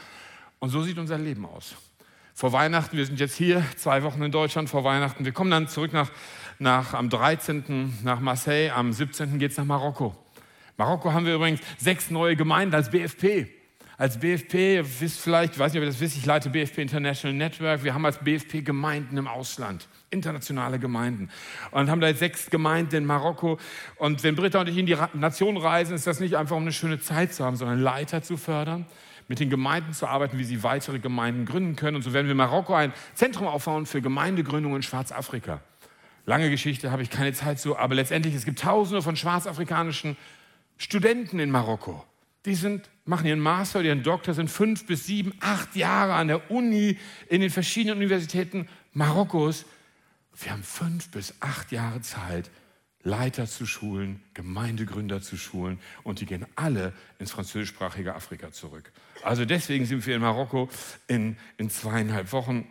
Und 0.60 0.70
so 0.70 0.84
sieht 0.84 1.00
unser 1.00 1.18
Leben 1.18 1.46
aus. 1.46 1.76
Vor 2.36 2.54
Weihnachten, 2.54 2.96
wir 2.96 3.06
sind 3.06 3.20
jetzt 3.20 3.36
hier, 3.36 3.64
zwei 3.76 4.04
Wochen 4.04 4.22
in 4.22 4.32
Deutschland 4.32 4.70
vor 4.70 4.84
Weihnachten. 4.84 5.26
Wir 5.26 5.32
kommen 5.32 5.52
dann 5.52 5.68
zurück 5.68 5.94
nach, 5.94 6.12
nach 6.60 6.94
am 6.94 7.10
13. 7.10 8.00
nach 8.04 8.20
Marseille, 8.20 8.70
am 8.72 8.94
17. 8.94 9.40
geht 9.40 9.52
es 9.52 9.58
nach 9.58 9.66
Marokko. 9.66 10.16
Marokko 10.82 11.14
haben 11.14 11.28
wir 11.28 11.36
übrigens 11.36 11.60
sechs 11.78 12.10
neue 12.10 12.36
Gemeinden 12.36 12.74
als 12.74 12.90
BFP. 12.90 13.46
Als 14.00 14.18
BFP, 14.18 14.84
wisst 15.00 15.20
vielleicht, 15.20 15.54
ich 15.54 15.60
weiß 15.60 15.72
nicht, 15.72 15.80
ob 15.80 15.84
ihr 15.84 15.92
das 15.92 16.00
wisst, 16.00 16.18
ich 16.18 16.26
leite 16.26 16.50
BFP 16.50 16.80
International 16.80 17.38
Network. 17.38 17.84
Wir 17.84 17.94
haben 17.94 18.04
als 18.04 18.18
BFP 18.18 18.64
Gemeinden 18.64 19.16
im 19.16 19.28
Ausland, 19.28 19.88
internationale 20.10 20.80
Gemeinden. 20.80 21.30
Und 21.70 21.92
haben 21.92 22.02
da 22.02 22.08
jetzt 22.08 22.18
sechs 22.18 22.50
Gemeinden 22.50 22.96
in 22.96 23.06
Marokko. 23.06 23.60
Und 23.98 24.24
wenn 24.24 24.36
Britta 24.36 24.60
und 24.60 24.70
ich 24.70 24.78
in 24.80 24.88
die 24.88 24.98
Nation 25.14 25.56
reisen, 25.56 25.94
ist 25.94 26.08
das 26.08 26.20
nicht 26.20 26.36
einfach, 26.36 26.56
um 26.56 26.64
eine 26.64 26.74
schöne 26.74 27.00
Zeit 27.00 27.32
zu 27.32 27.46
haben, 27.46 27.58
sondern 27.58 27.80
Leiter 27.80 28.24
zu 28.24 28.36
fördern, 28.36 28.88
mit 29.28 29.40
den 29.40 29.52
Gemeinden 29.52 29.94
zu 29.94 30.08
arbeiten, 30.08 30.40
wie 30.40 30.46
sie 30.46 30.64
weitere 30.64 30.98
Gemeinden 30.98 31.46
gründen 31.46 31.76
können. 31.76 31.98
Und 31.98 32.02
so 32.02 32.12
werden 32.12 32.26
wir 32.26 32.32
in 32.32 32.38
Marokko 32.38 32.74
ein 32.74 32.92
Zentrum 33.14 33.46
aufbauen 33.46 33.86
für 33.86 34.02
Gemeindegründung 34.02 34.76
in 34.76 34.82
Schwarzafrika. 34.82 35.62
Lange 36.26 36.50
Geschichte, 36.50 36.92
habe 36.92 37.04
ich 37.04 37.12
keine 37.12 37.34
Zeit 37.34 37.60
zu, 37.60 37.78
aber 37.78 37.94
letztendlich, 37.94 38.34
es 38.34 38.46
gibt 38.46 38.60
tausende 38.62 39.04
von 39.04 39.16
schwarzafrikanischen 39.16 40.18
Studenten 40.82 41.38
in 41.38 41.52
Marokko. 41.52 42.04
Die 42.48 42.56
sind, 42.56 42.90
machen 43.06 43.28
ihren 43.28 43.40
Master 43.40 43.80
oder 43.80 43.90
ihren 43.90 44.02
Doktor, 44.02 44.34
sind 44.34 44.50
fünf 44.50 44.88
bis 44.88 45.06
sieben, 45.06 45.32
acht 45.40 45.76
Jahre 45.76 46.16
an 46.16 46.28
der 46.28 46.50
Uni, 46.50 46.98
in 47.30 47.42
den 47.42 47.52
verschiedenen 47.52 47.98
Universitäten 47.98 48.68
Marokkos. 48.92 49.66
Wir 50.42 50.54
haben 50.54 50.64
fünf 50.64 51.10
bis 51.12 51.36
acht 51.40 51.72
Jahre 51.72 52.02
Zeit, 52.02 52.50
Leiter 53.04 53.46
zu 53.46 53.68
schulen, 53.68 54.24
Gemeindegründer 54.34 55.22
zu 55.22 55.38
schulen 55.38 55.80
und 56.02 56.20
die 56.20 56.26
gehen 56.26 56.48
alle 56.56 56.94
ins 57.20 57.30
französischsprachige 57.30 58.16
Afrika 58.16 58.52
zurück. 58.52 58.92
Also 59.22 59.46
deswegen 59.46 59.86
sind 59.86 60.04
wir 60.08 60.16
in 60.16 60.22
Marokko 60.24 60.68
in, 61.08 61.38
in 61.58 61.70
zweieinhalb 61.70 62.32
Wochen 62.32 62.68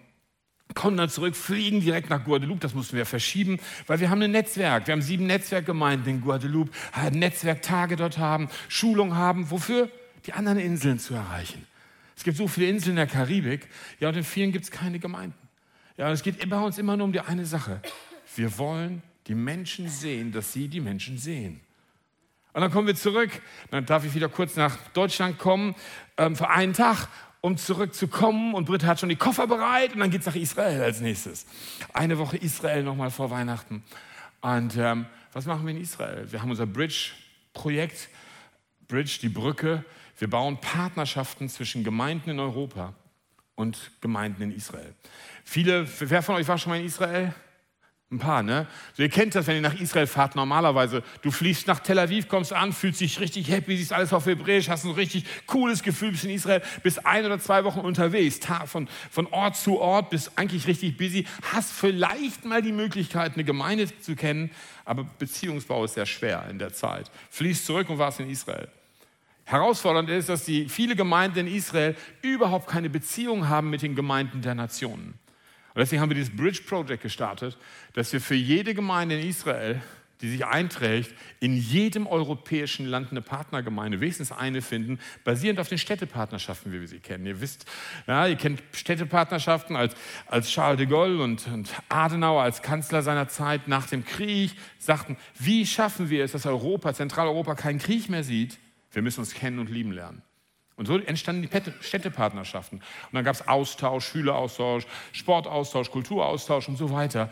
kommen 0.75 0.97
dann 0.97 1.09
zurück, 1.09 1.37
fliegen 1.37 1.81
direkt 1.81 2.11
nach 2.11 2.25
Guadeloupe, 2.25 2.61
das 2.61 2.75
mussten 2.75 2.97
wir 2.97 3.07
verschieben, 3.07 3.59
weil 3.87 4.01
wir 4.01 4.11
haben 4.11 4.23
ein 4.23 4.31
Netzwerk. 4.31 4.87
Wir 4.87 4.93
haben 4.93 5.03
sieben 5.03 5.27
Netzwerkgemeinden 5.27 6.15
in 6.15 6.21
Guadeloupe, 6.21 6.71
Netzwerktage 7.13 7.97
dort 7.97 8.19
haben, 8.19 8.49
Schulung 8.69 9.17
haben. 9.17 9.51
Wofür? 9.51 9.91
Die 10.27 10.33
anderen 10.33 10.59
Inseln 10.59 10.99
zu 10.99 11.15
erreichen. 11.15 11.67
Es 12.17 12.25
gibt 12.25 12.37
so 12.37 12.49
viele 12.49 12.69
Inseln 12.69 12.91
in 12.91 12.97
der 12.97 13.07
Karibik, 13.07 13.69
ja, 13.99 14.09
und 14.11 14.17
in 14.17 14.25
vielen 14.25 14.53
gibt 14.53 14.65
es 14.65 14.71
keine 14.71 14.99
Gemeinden. 14.99 15.35
Ja, 15.97 16.07
und 16.07 16.13
es 16.13 16.23
geht 16.23 16.49
bei 16.49 16.61
uns 16.61 16.79
immer 16.79 16.97
nur 16.97 17.07
um 17.07 17.13
die 17.13 17.21
eine 17.21 17.47
Sache. 17.47 17.81
Wir 18.37 18.59
wollen 18.59 19.03
die 19.27 19.35
Menschen 19.35 19.89
sehen, 19.89 20.33
dass 20.33 20.53
sie 20.53 20.69
die 20.69 20.81
Menschen 20.81 21.19
sehen. 21.19 21.61
Und 22.53 22.63
dann 22.63 22.71
kommen 22.71 22.87
wir 22.87 22.97
zurück. 22.97 23.31
Dann 23.71 23.87
darf 23.87 24.05
ich 24.05 24.15
wieder 24.15 24.29
kurz 24.29 24.57
nach 24.57 24.77
Deutschland 24.89 25.39
kommen 25.39 25.75
ähm, 26.17 26.37
für 26.37 26.49
einen 26.49 26.73
Tag 26.73 27.09
um 27.41 27.57
zurückzukommen. 27.57 28.55
Und 28.55 28.67
Britta 28.67 28.87
hat 28.87 29.01
schon 29.01 29.09
die 29.09 29.17
Koffer 29.17 29.47
bereit 29.47 29.95
und 29.95 30.01
dann 30.01 30.11
geht 30.11 30.21
es 30.21 30.27
nach 30.27 30.35
Israel 30.35 30.83
als 30.83 31.01
nächstes. 31.01 31.47
Eine 31.93 32.19
Woche 32.19 32.37
Israel 32.37 32.83
nochmal 32.83 33.11
vor 33.11 33.31
Weihnachten. 33.31 33.83
Und 34.41 34.77
ähm, 34.77 35.07
was 35.33 35.47
machen 35.47 35.67
wir 35.67 35.75
in 35.75 35.81
Israel? 35.81 36.31
Wir 36.31 36.43
haben 36.43 36.51
unser 36.51 36.67
Bridge-Projekt, 36.67 38.09
Bridge, 38.89 39.19
die 39.23 39.29
Brücke. 39.29 39.85
Wir 40.19 40.29
bauen 40.29 40.59
Partnerschaften 40.61 41.49
zwischen 41.49 41.85
Gemeinden 41.85 42.31
in 42.31 42.41
Europa 42.41 42.95
und 43.55 43.91
Gemeinden 44.01 44.43
in 44.43 44.53
Israel. 44.53 44.95
Viele, 45.45 45.87
wer 46.01 46.23
von 46.23 46.37
euch 46.37 46.49
war 46.49 46.59
schon 46.59 46.71
mal 46.71 46.81
in 46.81 46.87
Israel? 46.87 47.35
Ein 48.13 48.19
paar, 48.19 48.43
ne? 48.43 48.67
Ihr 48.97 49.09
kennt 49.09 49.37
das, 49.37 49.47
wenn 49.47 49.55
ihr 49.55 49.63
nach 49.63 49.81
Israel 49.81 50.09
fahrt, 50.09 50.35
normalerweise. 50.35 51.05
Du 51.23 51.31
fliegst 51.31 51.69
nach 51.69 51.79
Tel 51.79 51.97
Aviv, 51.97 52.27
kommst 52.27 52.53
an, 52.53 52.73
fühlst 52.73 53.01
dich 53.01 53.21
richtig 53.21 53.49
happy, 53.49 53.77
siehst 53.77 53.93
alles 53.93 54.13
auf 54.13 54.27
Hebräisch, 54.27 54.69
hast 54.69 54.85
ein 54.85 54.91
richtig 54.91 55.27
cooles 55.47 55.85
Gefühl, 55.85 56.11
bist 56.11 56.25
in 56.25 56.31
Israel, 56.31 56.61
bist 56.83 57.07
ein 57.07 57.25
oder 57.25 57.39
zwei 57.39 57.63
Wochen 57.63 57.79
unterwegs, 57.79 58.41
von, 58.67 58.89
von 59.13 59.27
Ort 59.29 59.57
zu 59.57 59.79
Ort, 59.79 60.11
bist 60.11 60.33
eigentlich 60.35 60.67
richtig 60.67 60.97
busy, 60.97 61.25
hast 61.53 61.71
vielleicht 61.71 62.45
mal 62.45 62.63
die 62.63 62.73
Möglichkeit, 62.73 63.35
eine 63.35 63.45
Gemeinde 63.45 63.87
zu 64.01 64.17
kennen, 64.17 64.51
aber 64.85 65.05
Beziehungsbau 65.05 65.85
ist 65.85 65.95
sehr 65.95 66.07
schwer 66.07 66.47
in 66.51 66.59
der 66.59 66.73
Zeit. 66.73 67.13
Fließt 67.31 67.65
zurück 67.65 67.89
und 67.91 67.99
warst 67.99 68.19
in 68.19 68.29
Israel. 68.29 68.67
Herausfordernd 69.45 70.11
ist, 70.11 70.29
dass 70.29 70.45
die 70.45 70.69
viele 70.69 70.97
Gemeinden 70.97 71.47
in 71.47 71.55
Israel 71.55 71.95
überhaupt 72.23 72.67
keine 72.67 72.91
Beziehung 72.91 73.49
haben 73.49 73.71
mit 73.71 73.83
den 73.83 73.95
Gemeinden 73.95 74.43
der 74.43 74.57
Nationen. 74.57 75.15
Und 75.75 75.79
deswegen 75.79 76.03
haben 76.03 76.11
wir 76.11 76.17
dieses 76.17 76.37
Bridge 76.37 76.63
Project 76.67 77.03
gestartet, 77.03 77.57
dass 77.93 78.13
wir 78.13 78.21
für 78.21 78.35
jede 78.35 78.75
Gemeinde 78.75 79.21
in 79.21 79.29
Israel, 79.29 79.81
die 80.21 80.31
sich 80.31 80.45
einträgt, 80.45 81.15
in 81.39 81.57
jedem 81.57 82.07
europäischen 82.07 82.87
Land 82.87 83.11
eine 83.11 83.23
Partnergemeinde, 83.23 84.01
wenigstens 84.01 84.33
eine 84.33 84.63
finden, 84.63 84.99
basierend 85.25 85.61
auf 85.61 85.69
den 85.69 85.79
Städtepartnerschaften, 85.79 86.73
wie 86.73 86.81
wir 86.81 86.89
sie 86.89 86.99
kennen. 86.99 87.25
Ihr 87.25 87.41
wisst, 87.41 87.65
ja, 88.07 88.27
ihr 88.27 88.37
kennt 88.37 88.63
Städtepartnerschaften 88.73 89.77
als, 89.77 89.95
als 90.27 90.51
Charles 90.51 90.79
de 90.79 90.87
Gaulle 90.87 91.23
und, 91.23 91.47
und 91.47 91.71
Adenauer 91.89 92.43
als 92.43 92.63
Kanzler 92.63 93.03
seiner 93.03 93.29
Zeit 93.29 93.69
nach 93.69 93.87
dem 93.87 94.05
Krieg 94.05 94.53
sagten, 94.79 95.17
wie 95.39 95.65
schaffen 95.65 96.11
wir 96.11 96.25
es, 96.25 96.33
dass 96.33 96.47
Europa, 96.47 96.93
Zentraleuropa 96.93 97.55
keinen 97.55 97.79
Krieg 97.79 98.11
mehr 98.11 98.25
sieht? 98.25 98.59
Wir 98.93 99.03
müssen 99.03 99.21
uns 99.21 99.35
kennen 99.35 99.59
und 99.59 99.71
lieben 99.71 99.93
lernen. 99.93 100.23
Und 100.81 100.87
so 100.87 100.97
entstanden 100.97 101.43
die 101.43 101.73
Städtepartnerschaften. 101.83 102.79
Und 102.79 103.13
dann 103.13 103.23
gab 103.23 103.35
es 103.35 103.47
Austausch, 103.47 104.07
Schüleraustausch, 104.07 104.87
Sportaustausch, 105.13 105.91
Kulturaustausch 105.91 106.69
und 106.71 106.79
so 106.79 106.91
weiter. 106.91 107.29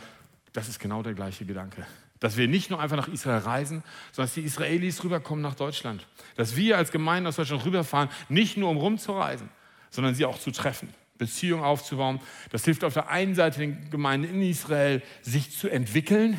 Das 0.53 0.69
ist 0.69 0.79
genau 0.79 1.03
der 1.03 1.15
gleiche 1.15 1.47
Gedanke. 1.47 1.87
Dass 2.21 2.37
wir 2.37 2.47
nicht 2.47 2.69
nur 2.69 2.79
einfach 2.79 2.99
nach 2.99 3.09
Israel 3.09 3.39
reisen, 3.39 3.83
sondern 4.13 4.27
dass 4.27 4.35
die 4.35 4.43
Israelis 4.43 5.03
rüberkommen 5.03 5.41
nach 5.41 5.55
Deutschland. 5.55 6.07
Dass 6.37 6.57
wir 6.57 6.77
als 6.77 6.93
Gemeinde 6.93 7.31
aus 7.31 7.37
Deutschland 7.37 7.65
rüberfahren, 7.65 8.11
nicht 8.29 8.59
nur 8.59 8.69
um 8.69 8.77
rumzureisen, 8.77 9.49
sondern 9.89 10.15
sie 10.15 10.27
auch 10.27 10.39
zu 10.39 10.51
treffen, 10.51 10.93
Beziehungen 11.17 11.65
aufzubauen. 11.65 12.21
Das 12.51 12.67
hilft 12.67 12.85
auf 12.85 12.93
der 12.93 13.09
einen 13.09 13.35
Seite 13.35 13.61
den 13.61 13.89
Gemeinden 13.89 14.29
in 14.29 14.43
Israel, 14.43 15.03
sich 15.23 15.57
zu 15.57 15.71
entwickeln, 15.71 16.39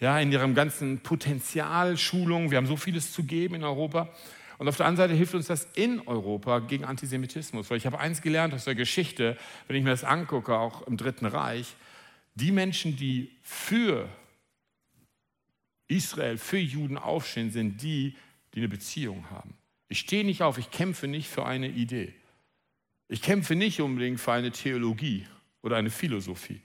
ja, 0.00 0.20
in 0.20 0.30
ihrem 0.30 0.54
ganzen 0.54 1.00
Potenzial, 1.00 1.96
Schulung. 1.96 2.50
Wir 2.50 2.58
haben 2.58 2.66
so 2.66 2.76
vieles 2.76 3.10
zu 3.10 3.24
geben 3.24 3.54
in 3.54 3.64
Europa. 3.64 4.10
Und 4.60 4.68
auf 4.68 4.76
der 4.76 4.84
anderen 4.84 5.08
Seite 5.08 5.16
hilft 5.16 5.34
uns 5.34 5.46
das 5.46 5.66
in 5.74 6.06
Europa 6.06 6.58
gegen 6.58 6.84
Antisemitismus. 6.84 7.70
Weil 7.70 7.78
ich 7.78 7.86
habe 7.86 7.98
eins 7.98 8.20
gelernt 8.20 8.52
aus 8.52 8.66
der 8.66 8.74
Geschichte, 8.74 9.38
wenn 9.66 9.76
ich 9.76 9.82
mir 9.82 9.88
das 9.88 10.04
angucke, 10.04 10.54
auch 10.58 10.86
im 10.86 10.98
Dritten 10.98 11.24
Reich, 11.24 11.76
die 12.34 12.52
Menschen, 12.52 12.94
die 12.94 13.30
für 13.42 14.06
Israel, 15.88 16.36
für 16.36 16.58
Juden 16.58 16.98
aufstehen, 16.98 17.50
sind 17.50 17.80
die, 17.80 18.14
die 18.52 18.58
eine 18.58 18.68
Beziehung 18.68 19.30
haben. 19.30 19.54
Ich 19.88 20.00
stehe 20.00 20.26
nicht 20.26 20.42
auf, 20.42 20.58
ich 20.58 20.70
kämpfe 20.70 21.08
nicht 21.08 21.30
für 21.30 21.46
eine 21.46 21.70
Idee. 21.70 22.12
Ich 23.08 23.22
kämpfe 23.22 23.54
nicht 23.54 23.80
unbedingt 23.80 24.20
für 24.20 24.32
eine 24.32 24.50
Theologie 24.50 25.26
oder 25.62 25.78
eine 25.78 25.88
Philosophie. 25.88 26.60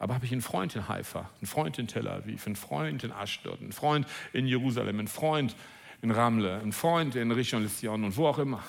Aber 0.00 0.14
habe 0.14 0.26
ich 0.26 0.32
einen 0.32 0.42
Freund 0.42 0.74
in 0.74 0.88
Haifa, 0.88 1.30
einen 1.38 1.46
Freund 1.46 1.78
in 1.78 1.86
Tel 1.86 2.08
Aviv, 2.08 2.46
einen 2.46 2.56
Freund 2.56 3.04
in 3.04 3.12
Ashdod, 3.12 3.60
einen 3.60 3.70
Freund 3.70 4.08
in 4.32 4.48
Jerusalem, 4.48 4.98
einen 4.98 5.06
Freund 5.06 5.54
in 6.02 6.10
Ramle, 6.10 6.58
einen 6.60 6.72
Freund 6.72 7.14
in 7.14 7.30
Richon 7.30 7.66
Sion 7.68 8.04
und 8.04 8.16
wo 8.16 8.26
auch 8.26 8.38
immer, 8.38 8.62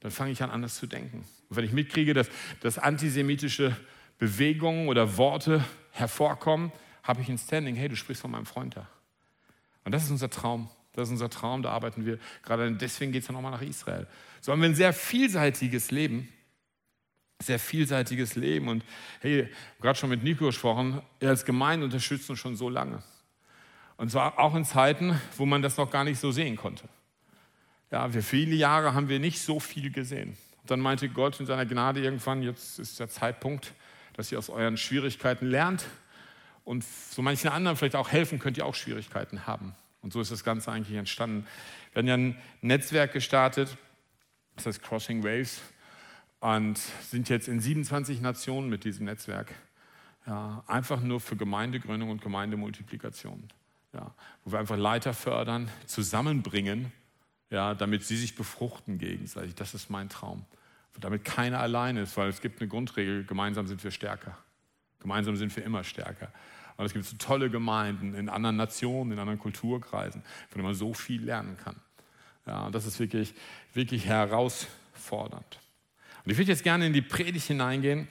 dann 0.00 0.10
fange 0.10 0.30
ich 0.30 0.42
an, 0.42 0.50
anders 0.50 0.76
zu 0.76 0.86
denken. 0.86 1.24
Und 1.48 1.56
wenn 1.56 1.64
ich 1.64 1.72
mitkriege, 1.72 2.14
dass, 2.14 2.28
dass 2.60 2.78
antisemitische 2.78 3.74
Bewegungen 4.18 4.88
oder 4.88 5.16
Worte 5.16 5.64
hervorkommen, 5.90 6.70
habe 7.02 7.22
ich 7.22 7.28
ein 7.28 7.38
Standing, 7.38 7.74
hey, 7.74 7.88
du 7.88 7.96
sprichst 7.96 8.20
von 8.20 8.30
meinem 8.30 8.46
Freund 8.46 8.76
da. 8.76 8.86
Und 9.84 9.92
das 9.92 10.04
ist 10.04 10.10
unser 10.10 10.30
Traum. 10.30 10.68
Das 10.92 11.08
ist 11.08 11.12
unser 11.12 11.30
Traum, 11.30 11.62
da 11.62 11.70
arbeiten 11.70 12.06
wir 12.06 12.18
gerade. 12.42 12.72
Deswegen 12.72 13.12
geht 13.12 13.22
es 13.22 13.26
dann 13.26 13.34
nochmal 13.34 13.52
nach 13.52 13.62
Israel. 13.62 14.06
So 14.40 14.52
haben 14.52 14.60
wir 14.60 14.68
ein 14.68 14.74
sehr 14.74 14.92
vielseitiges 14.92 15.90
Leben. 15.90 16.28
Sehr 17.42 17.58
vielseitiges 17.58 18.34
Leben. 18.34 18.68
Und 18.68 18.84
hey, 19.20 19.48
gerade 19.80 19.98
schon 19.98 20.08
mit 20.08 20.22
Nico 20.22 20.46
gesprochen, 20.46 21.02
als 21.20 21.44
Gemeinde 21.44 21.84
unterstützt 21.84 22.28
uns 22.30 22.38
schon 22.38 22.56
so 22.56 22.68
lange. 22.68 23.02
Und 23.96 24.10
zwar 24.10 24.38
auch 24.38 24.54
in 24.54 24.64
Zeiten, 24.64 25.20
wo 25.36 25.46
man 25.46 25.62
das 25.62 25.76
noch 25.76 25.90
gar 25.90 26.04
nicht 26.04 26.20
so 26.20 26.30
sehen 26.30 26.56
konnte. 26.56 26.88
Ja, 27.90 28.08
für 28.08 28.22
viele 28.22 28.54
Jahre 28.54 28.94
haben 28.94 29.08
wir 29.08 29.18
nicht 29.18 29.40
so 29.40 29.60
viel 29.60 29.90
gesehen. 29.90 30.36
Und 30.62 30.70
dann 30.70 30.80
meinte 30.80 31.08
Gott 31.08 31.40
in 31.40 31.46
seiner 31.46 31.64
Gnade 31.64 32.00
irgendwann, 32.00 32.42
jetzt 32.42 32.78
ist 32.78 33.00
der 33.00 33.08
Zeitpunkt, 33.08 33.72
dass 34.14 34.32
ihr 34.32 34.38
aus 34.38 34.50
euren 34.50 34.76
Schwierigkeiten 34.76 35.46
lernt 35.46 35.86
und 36.64 36.84
so 36.84 37.22
manchen 37.22 37.48
anderen 37.48 37.76
vielleicht 37.76 37.96
auch 37.96 38.10
helfen 38.10 38.38
könnt, 38.38 38.56
die 38.56 38.62
auch 38.62 38.74
Schwierigkeiten 38.74 39.46
haben. 39.46 39.74
Und 40.02 40.12
so 40.12 40.20
ist 40.20 40.30
das 40.30 40.44
Ganze 40.44 40.72
eigentlich 40.72 40.96
entstanden. 40.96 41.46
Wir 41.92 42.00
haben 42.00 42.08
ja 42.08 42.14
ein 42.14 42.42
Netzwerk 42.60 43.12
gestartet, 43.12 43.76
das 44.56 44.66
heißt 44.66 44.82
Crossing 44.82 45.22
Waves, 45.22 45.60
und 46.40 46.78
sind 46.78 47.28
jetzt 47.28 47.48
in 47.48 47.60
27 47.60 48.20
Nationen 48.20 48.68
mit 48.68 48.84
diesem 48.84 49.06
Netzwerk. 49.06 49.54
Ja, 50.26 50.64
einfach 50.66 51.00
nur 51.00 51.20
für 51.20 51.36
Gemeindegründung 51.36 52.10
und 52.10 52.20
Gemeindemultiplikation 52.20 53.48
ja, 53.96 54.14
wo 54.44 54.52
wir 54.52 54.58
einfach 54.58 54.76
Leiter 54.76 55.14
fördern, 55.14 55.68
zusammenbringen, 55.86 56.92
ja, 57.50 57.74
damit 57.74 58.04
sie 58.04 58.16
sich 58.16 58.34
befruchten 58.34 58.98
gegenseitig. 58.98 59.54
Das 59.54 59.74
ist 59.74 59.90
mein 59.90 60.08
Traum. 60.08 60.44
Damit 60.98 61.24
keiner 61.24 61.60
alleine 61.60 62.02
ist, 62.02 62.16
weil 62.16 62.28
es 62.28 62.40
gibt 62.40 62.60
eine 62.60 62.68
Grundregel, 62.68 63.24
gemeinsam 63.24 63.66
sind 63.66 63.82
wir 63.84 63.90
stärker. 63.90 64.38
Gemeinsam 65.00 65.36
sind 65.36 65.54
wir 65.54 65.64
immer 65.64 65.84
stärker. 65.84 66.32
Und 66.76 66.86
es 66.86 66.92
gibt 66.92 67.04
so 67.04 67.16
tolle 67.16 67.50
Gemeinden 67.50 68.14
in 68.14 68.28
anderen 68.28 68.56
Nationen, 68.56 69.12
in 69.12 69.18
anderen 69.18 69.38
Kulturkreisen, 69.38 70.22
von 70.22 70.58
denen 70.58 70.64
man 70.64 70.74
so 70.74 70.94
viel 70.94 71.22
lernen 71.22 71.56
kann. 71.62 71.76
Ja, 72.46 72.66
und 72.66 72.74
das 72.74 72.86
ist 72.86 72.98
wirklich, 72.98 73.34
wirklich 73.74 74.06
herausfordernd. 74.06 75.58
Und 76.24 76.30
ich 76.30 76.38
würde 76.38 76.50
jetzt 76.50 76.64
gerne 76.64 76.86
in 76.86 76.92
die 76.92 77.02
Predigt 77.02 77.46
hineingehen. 77.46 78.08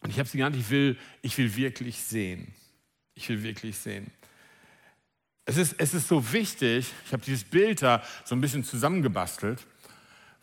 Und 0.00 0.10
ich 0.10 0.18
habe 0.18 0.28
sie 0.28 0.38
genannt, 0.38 0.56
ich 0.56 0.68
will, 0.70 0.98
ich 1.20 1.36
will 1.38 1.54
wirklich 1.56 2.02
sehen. 2.02 2.52
Ich 3.14 3.28
will 3.28 3.42
wirklich 3.42 3.76
sehen. 3.76 4.10
Es 5.44 5.56
ist, 5.56 5.74
es 5.78 5.92
ist 5.94 6.08
so 6.08 6.32
wichtig, 6.32 6.86
ich 7.06 7.12
habe 7.12 7.24
dieses 7.24 7.44
Bild 7.44 7.82
da 7.82 8.02
so 8.24 8.34
ein 8.34 8.40
bisschen 8.40 8.64
zusammengebastelt, 8.64 9.66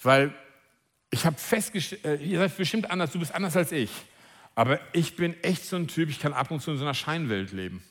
weil 0.01 0.33
ich 1.09 1.25
habe 1.25 1.37
festgestellt, 1.37 2.03
äh, 2.03 2.15
ihr 2.15 2.39
seid 2.39 2.57
bestimmt 2.57 2.91
anders, 2.91 3.11
du 3.11 3.19
bist 3.19 3.33
anders 3.33 3.55
als 3.55 3.71
ich, 3.71 3.89
aber 4.55 4.79
ich 4.93 5.15
bin 5.15 5.41
echt 5.41 5.65
so 5.65 5.77
ein 5.77 5.87
Typ, 5.87 6.09
ich 6.09 6.19
kann 6.19 6.33
ab 6.33 6.51
und 6.51 6.61
zu 6.61 6.71
in 6.71 6.77
so 6.77 6.83
einer 6.83 6.93
Scheinwelt 6.93 7.53
leben. 7.53 7.81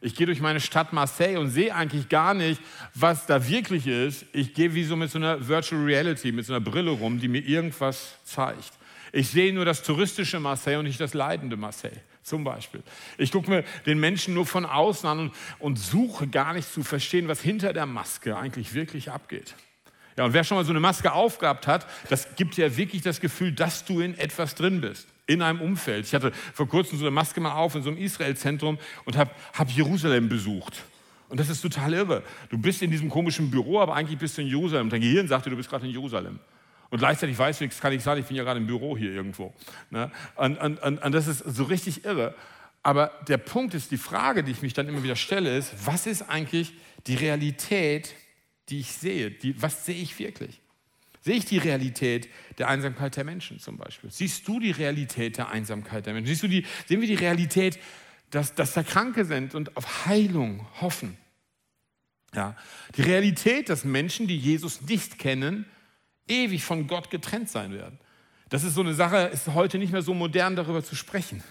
Ich 0.00 0.14
gehe 0.14 0.26
durch 0.26 0.40
meine 0.40 0.60
Stadt 0.60 0.92
Marseille 0.92 1.38
und 1.38 1.50
sehe 1.50 1.74
eigentlich 1.74 2.08
gar 2.08 2.32
nicht, 2.32 2.62
was 2.94 3.26
da 3.26 3.48
wirklich 3.48 3.88
ist. 3.88 4.26
Ich 4.32 4.54
gehe 4.54 4.72
wie 4.74 4.84
so 4.84 4.94
mit 4.94 5.10
so 5.10 5.18
einer 5.18 5.48
Virtual 5.48 5.82
Reality, 5.82 6.30
mit 6.30 6.46
so 6.46 6.52
einer 6.52 6.60
Brille 6.60 6.92
rum, 6.92 7.18
die 7.18 7.26
mir 7.26 7.40
irgendwas 7.40 8.14
zeigt. 8.24 8.77
Ich 9.12 9.28
sehe 9.28 9.52
nur 9.52 9.64
das 9.64 9.82
touristische 9.82 10.40
Marseille 10.40 10.78
und 10.78 10.84
nicht 10.84 11.00
das 11.00 11.14
leidende 11.14 11.56
Marseille 11.56 12.00
zum 12.22 12.44
Beispiel. 12.44 12.82
Ich 13.16 13.32
gucke 13.32 13.50
mir 13.50 13.64
den 13.86 13.98
Menschen 13.98 14.34
nur 14.34 14.46
von 14.46 14.66
außen 14.66 15.08
an 15.08 15.18
und, 15.18 15.34
und 15.58 15.78
suche 15.78 16.28
gar 16.28 16.52
nicht 16.52 16.70
zu 16.70 16.82
verstehen, 16.82 17.26
was 17.26 17.40
hinter 17.40 17.72
der 17.72 17.86
Maske 17.86 18.36
eigentlich 18.36 18.74
wirklich 18.74 19.10
abgeht. 19.10 19.54
Ja, 20.16 20.24
und 20.24 20.32
wer 20.32 20.44
schon 20.44 20.56
mal 20.56 20.64
so 20.64 20.70
eine 20.70 20.80
Maske 20.80 21.12
aufgehabt 21.12 21.66
hat, 21.66 21.86
das 22.10 22.34
gibt 22.36 22.56
ja 22.56 22.76
wirklich 22.76 23.02
das 23.02 23.20
Gefühl, 23.20 23.52
dass 23.52 23.84
du 23.84 24.00
in 24.00 24.18
etwas 24.18 24.54
drin 24.54 24.80
bist, 24.80 25.06
in 25.26 25.42
einem 25.42 25.60
Umfeld. 25.60 26.06
Ich 26.06 26.14
hatte 26.14 26.32
vor 26.52 26.68
kurzem 26.68 26.98
so 26.98 27.04
eine 27.04 27.12
Maske 27.12 27.40
mal 27.40 27.52
auf 27.52 27.74
in 27.74 27.82
so 27.82 27.90
einem 27.90 27.98
Israel-Zentrum 27.98 28.78
und 29.04 29.16
habe 29.16 29.30
hab 29.54 29.70
Jerusalem 29.70 30.28
besucht. 30.28 30.82
Und 31.28 31.38
das 31.38 31.48
ist 31.48 31.60
total 31.60 31.92
irre. 31.92 32.22
Du 32.48 32.58
bist 32.58 32.82
in 32.82 32.90
diesem 32.90 33.10
komischen 33.10 33.50
Büro, 33.50 33.80
aber 33.80 33.94
eigentlich 33.94 34.18
bist 34.18 34.36
du 34.38 34.42
in 34.42 34.48
Jerusalem. 34.48 34.90
Dein 34.90 35.02
Gehirn 35.02 35.28
sagt 35.28 35.46
dir, 35.46 35.50
du 35.50 35.56
bist 35.56 35.68
gerade 35.68 35.86
in 35.86 35.92
Jerusalem. 35.92 36.40
Und 36.90 36.98
gleichzeitig 36.98 37.38
weiß 37.38 37.60
ich, 37.60 37.80
kann 37.80 37.92
ich 37.92 38.02
sagen, 38.02 38.20
ich 38.20 38.26
bin 38.26 38.36
ja 38.36 38.44
gerade 38.44 38.60
im 38.60 38.66
Büro 38.66 38.96
hier 38.96 39.12
irgendwo. 39.12 39.52
Ne? 39.90 40.10
Und, 40.36 40.56
und, 40.58 40.82
und, 40.82 40.98
und 41.02 41.12
das 41.12 41.26
ist 41.26 41.40
so 41.40 41.64
richtig 41.64 42.04
irre. 42.04 42.34
Aber 42.82 43.12
der 43.28 43.38
Punkt 43.38 43.74
ist, 43.74 43.90
die 43.90 43.98
Frage, 43.98 44.42
die 44.42 44.52
ich 44.52 44.62
mich 44.62 44.72
dann 44.72 44.88
immer 44.88 45.02
wieder 45.02 45.16
stelle, 45.16 45.56
ist, 45.56 45.74
was 45.84 46.06
ist 46.06 46.22
eigentlich 46.22 46.72
die 47.06 47.16
Realität, 47.16 48.14
die 48.70 48.80
ich 48.80 48.92
sehe? 48.92 49.30
Die, 49.30 49.60
was 49.60 49.84
sehe 49.84 50.00
ich 50.00 50.18
wirklich? 50.18 50.60
Sehe 51.20 51.36
ich 51.36 51.44
die 51.44 51.58
Realität 51.58 52.28
der 52.56 52.68
Einsamkeit 52.68 53.16
der 53.16 53.24
Menschen 53.24 53.58
zum 53.58 53.76
Beispiel? 53.76 54.10
Siehst 54.10 54.48
du 54.48 54.60
die 54.60 54.70
Realität 54.70 55.36
der 55.36 55.50
Einsamkeit 55.50 56.06
der 56.06 56.14
Menschen? 56.14 56.28
Siehst 56.28 56.42
du 56.42 56.48
die, 56.48 56.64
sehen 56.86 57.00
wir 57.00 57.08
die 57.08 57.16
Realität, 57.16 57.78
dass, 58.30 58.54
dass 58.54 58.72
da 58.72 58.82
Kranke 58.82 59.24
sind 59.24 59.54
und 59.54 59.76
auf 59.76 60.06
Heilung 60.06 60.66
hoffen? 60.80 61.18
Ja, 62.34 62.56
die 62.96 63.02
Realität, 63.02 63.68
dass 63.68 63.84
Menschen, 63.84 64.26
die 64.26 64.36
Jesus 64.36 64.82
nicht 64.82 65.18
kennen, 65.18 65.66
ewig 66.28 66.64
von 66.64 66.86
Gott 66.86 67.10
getrennt 67.10 67.48
sein 67.48 67.72
werden. 67.72 67.98
Das 68.48 68.64
ist 68.64 68.74
so 68.74 68.80
eine 68.80 68.94
Sache, 68.94 69.16
ist 69.32 69.48
heute 69.48 69.78
nicht 69.78 69.92
mehr 69.92 70.02
so 70.02 70.14
modern, 70.14 70.56
darüber 70.56 70.82
zu 70.82 70.96
sprechen. 70.96 71.42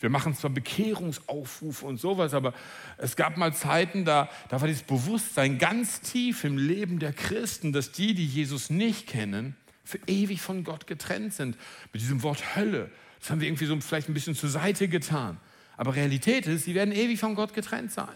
Wir 0.00 0.10
machen 0.10 0.34
zwar 0.34 0.50
Bekehrungsaufrufe 0.50 1.86
und 1.86 1.98
sowas, 1.98 2.34
aber 2.34 2.52
es 2.98 3.16
gab 3.16 3.36
mal 3.36 3.54
Zeiten, 3.54 4.04
da, 4.04 4.28
da 4.48 4.60
war 4.60 4.68
dieses 4.68 4.82
Bewusstsein 4.82 5.58
ganz 5.58 6.00
tief 6.00 6.44
im 6.44 6.58
Leben 6.58 6.98
der 6.98 7.12
Christen, 7.12 7.72
dass 7.72 7.92
die, 7.92 8.14
die 8.14 8.26
Jesus 8.26 8.68
nicht 8.68 9.06
kennen, 9.06 9.56
für 9.84 9.98
ewig 10.06 10.42
von 10.42 10.64
Gott 10.64 10.86
getrennt 10.86 11.32
sind. 11.32 11.56
Mit 11.92 12.02
diesem 12.02 12.22
Wort 12.22 12.56
Hölle. 12.56 12.90
Das 13.20 13.30
haben 13.30 13.40
wir 13.40 13.48
irgendwie 13.48 13.66
so 13.66 13.80
vielleicht 13.80 14.08
ein 14.08 14.14
bisschen 14.14 14.34
zur 14.34 14.50
Seite 14.50 14.88
getan. 14.88 15.38
Aber 15.76 15.94
Realität 15.94 16.46
ist, 16.46 16.64
sie 16.64 16.74
werden 16.74 16.92
ewig 16.92 17.18
von 17.18 17.34
Gott 17.34 17.54
getrennt 17.54 17.92
sein. 17.92 18.14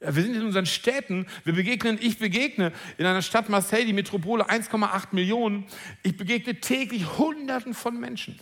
Ja, 0.00 0.14
wir 0.14 0.22
sind 0.22 0.36
in 0.36 0.42
unseren 0.42 0.66
Städten, 0.66 1.26
wir 1.44 1.54
begegnen, 1.54 1.98
ich 2.00 2.18
begegne 2.18 2.72
in 2.98 3.06
einer 3.06 3.22
Stadt 3.22 3.48
Marseille, 3.48 3.84
die 3.84 3.92
Metropole 3.92 4.48
1,8 4.48 5.08
Millionen, 5.12 5.66
ich 6.04 6.16
begegne 6.16 6.60
täglich 6.60 7.18
Hunderten 7.18 7.74
von 7.74 7.98
Menschen. 7.98 8.38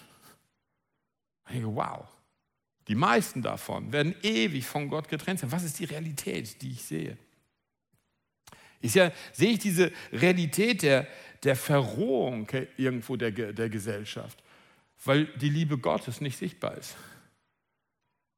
Ich 1.47 1.53
denke, 1.53 1.75
wow, 1.75 2.07
die 2.89 2.95
meisten 2.95 3.41
davon 3.41 3.93
werden 3.93 4.15
ewig 4.23 4.67
von 4.67 4.89
Gott 4.89 5.09
getrennt 5.09 5.41
sein. 5.41 5.51
Was 5.51 5.65
ist 5.65 5.79
die 5.79 5.85
Realität, 5.85 6.61
die 6.61 6.73
ich 6.73 6.83
sehe? 6.83 7.17
Ich 8.81 8.95
ja, 8.95 9.11
sehe 9.33 9.53
ich 9.53 9.59
diese 9.59 9.93
Realität 10.13 10.83
der, 10.83 11.09
der 11.43 11.57
Verrohung 11.57 12.49
irgendwo 12.77 13.17
der, 13.17 13.31
der 13.31 13.71
Gesellschaft, 13.71 14.43
weil 15.05 15.27
die 15.39 15.49
Liebe 15.49 15.79
Gottes 15.79 16.21
nicht 16.21 16.37
sichtbar 16.37 16.77
ist. 16.77 16.97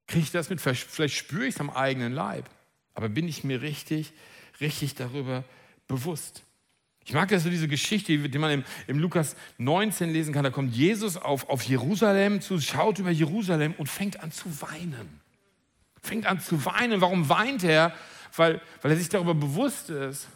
Kriege 0.06 0.22
ich 0.22 0.30
das 0.30 0.48
mit? 0.48 0.60
Vielleicht 0.60 1.16
spüre 1.16 1.46
ich 1.46 1.54
es 1.54 1.60
am 1.60 1.70
eigenen 1.70 2.12
Leib. 2.12 2.48
Aber 2.98 3.08
bin 3.08 3.28
ich 3.28 3.44
mir 3.44 3.62
richtig, 3.62 4.12
richtig 4.60 4.96
darüber 4.96 5.44
bewusst? 5.86 6.42
Ich 7.04 7.12
mag 7.12 7.28
das 7.28 7.44
so 7.44 7.48
diese 7.48 7.68
Geschichte, 7.68 8.28
die 8.28 8.38
man 8.38 8.50
im, 8.50 8.64
im, 8.88 8.98
Lukas 8.98 9.36
19 9.58 10.10
lesen 10.10 10.34
kann. 10.34 10.42
Da 10.42 10.50
kommt 10.50 10.74
Jesus 10.74 11.16
auf, 11.16 11.48
auf 11.48 11.62
Jerusalem 11.62 12.40
zu, 12.40 12.60
schaut 12.60 12.98
über 12.98 13.12
Jerusalem 13.12 13.74
und 13.78 13.88
fängt 13.88 14.18
an 14.18 14.32
zu 14.32 14.46
weinen. 14.62 15.20
Fängt 16.02 16.26
an 16.26 16.40
zu 16.40 16.64
weinen. 16.64 17.00
Warum 17.00 17.28
weint 17.28 17.62
er? 17.62 17.94
Weil, 18.34 18.60
weil 18.82 18.90
er 18.90 18.96
sich 18.96 19.08
darüber 19.08 19.36
bewusst 19.36 19.90
ist, 19.90 20.26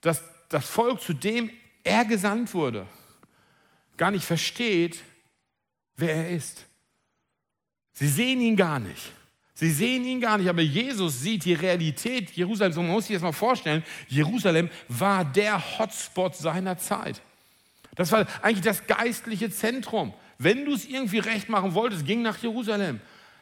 dass 0.00 0.24
das 0.48 0.66
Volk, 0.66 1.02
zu 1.02 1.12
dem 1.12 1.50
er 1.84 2.06
gesandt 2.06 2.54
wurde, 2.54 2.86
gar 3.98 4.12
nicht 4.12 4.24
versteht, 4.24 4.98
wer 5.98 6.14
er 6.14 6.30
ist. 6.30 6.64
Sie 7.92 8.08
sehen 8.08 8.40
ihn 8.40 8.56
gar 8.56 8.78
nicht. 8.78 9.12
Sie 9.58 9.72
sehen 9.72 10.04
ihn 10.04 10.20
gar 10.20 10.38
nicht, 10.38 10.48
aber 10.48 10.62
Jesus 10.62 11.20
sieht 11.20 11.44
die 11.44 11.54
Realität 11.54 12.30
Jerusalems. 12.30 12.76
man 12.76 12.86
muss 12.86 13.08
sich 13.08 13.16
das 13.16 13.24
mal 13.24 13.32
vorstellen, 13.32 13.82
Jerusalem 14.06 14.70
war 14.86 15.24
der 15.24 15.60
Hotspot 15.80 16.36
seiner 16.36 16.78
Zeit. 16.78 17.20
Das 17.96 18.12
war 18.12 18.24
eigentlich 18.40 18.60
das 18.60 18.86
geistliche 18.86 19.50
Zentrum. 19.50 20.14
Wenn 20.38 20.64
du 20.64 20.74
es 20.74 20.84
irgendwie 20.84 21.18
recht 21.18 21.48
machen 21.48 21.74
wolltest, 21.74 22.06
ging 22.06 22.22
nach 22.22 22.38
Jerusalem. 22.38 23.00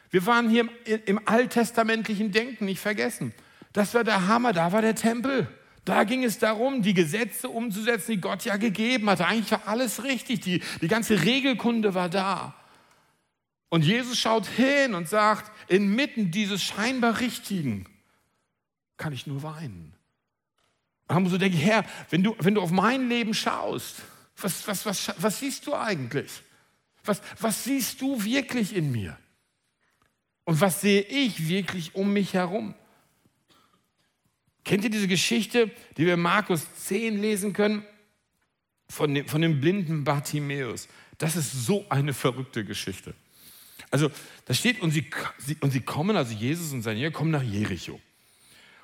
Wir 0.09 0.25
waren 0.25 0.49
hier 0.49 0.61
im, 0.85 0.99
im 1.05 1.21
alttestamentlichen 1.25 2.31
Denken, 2.31 2.65
nicht 2.65 2.79
vergessen. 2.79 3.31
Das 3.73 3.93
war 3.93 4.03
der 4.03 4.27
Hammer, 4.27 4.53
da 4.53 4.71
war 4.71 4.81
der 4.81 4.95
Tempel. 4.95 5.47
Da 5.85 6.03
ging 6.03 6.23
es 6.23 6.39
darum, 6.39 6.81
die 6.81 6.95
Gesetze 6.95 7.47
umzusetzen, 7.47 8.13
die 8.13 8.21
Gott 8.21 8.43
ja 8.43 8.57
gegeben 8.57 9.07
hatte. 9.07 9.27
Eigentlich 9.27 9.51
war 9.51 9.67
alles 9.67 10.03
richtig, 10.03 10.39
die, 10.39 10.63
die 10.81 10.87
ganze 10.87 11.21
Regelkunde 11.21 11.93
war 11.93 12.09
da. 12.09 12.55
Und 13.69 13.83
Jesus 13.83 14.17
schaut 14.17 14.47
hin 14.47 14.93
und 14.93 15.09
sagt, 15.09 15.51
inmitten 15.67 16.31
dieses 16.31 16.63
scheinbar 16.63 17.19
Richtigen 17.19 17.85
kann 18.95 19.13
ich 19.13 19.27
nur 19.27 19.43
weinen. 19.43 19.93
Und 21.07 21.27
so 21.29 21.37
denke 21.37 21.57
ich, 21.57 21.63
Herr, 21.63 21.85
wenn 22.09 22.23
du, 22.23 22.35
wenn 22.39 22.55
du 22.55 22.61
auf 22.61 22.71
mein 22.71 23.09
Leben 23.09 23.33
schaust, 23.33 24.01
was, 24.37 24.67
was, 24.67 24.85
was, 24.85 25.13
was 25.17 25.39
siehst 25.39 25.65
du 25.67 25.73
eigentlich? 25.73 26.31
Was, 27.03 27.21
was 27.39 27.63
siehst 27.63 28.01
du 28.01 28.23
wirklich 28.23 28.75
in 28.75 28.91
mir? 28.91 29.17
Und 30.43 30.61
was 30.61 30.81
sehe 30.81 31.01
ich 31.01 31.47
wirklich 31.47 31.95
um 31.95 32.13
mich 32.13 32.33
herum? 32.33 32.73
Kennt 34.63 34.83
ihr 34.83 34.89
diese 34.89 35.07
Geschichte, 35.07 35.71
die 35.95 36.05
wir 36.05 36.15
in 36.15 36.21
Markus 36.21 36.65
10 36.85 37.21
lesen 37.21 37.53
können? 37.53 37.85
Von 38.89 39.13
dem, 39.13 39.27
von 39.27 39.41
dem 39.41 39.59
blinden 39.59 40.03
Bartimäus. 40.03 40.87
Das 41.17 41.35
ist 41.35 41.51
so 41.51 41.85
eine 41.89 42.13
verrückte 42.13 42.63
Geschichte. 42.63 43.13
Also 43.91 44.09
da 44.45 44.53
steht, 44.53 44.81
und 44.81 44.91
sie, 44.91 45.05
und 45.61 45.71
sie 45.71 45.81
kommen, 45.81 46.17
also 46.17 46.33
Jesus 46.33 46.73
und 46.73 46.81
seine 46.81 46.99
Jünger 46.99 47.11
kommen 47.11 47.31
nach 47.31 47.43
Jericho. 47.43 47.99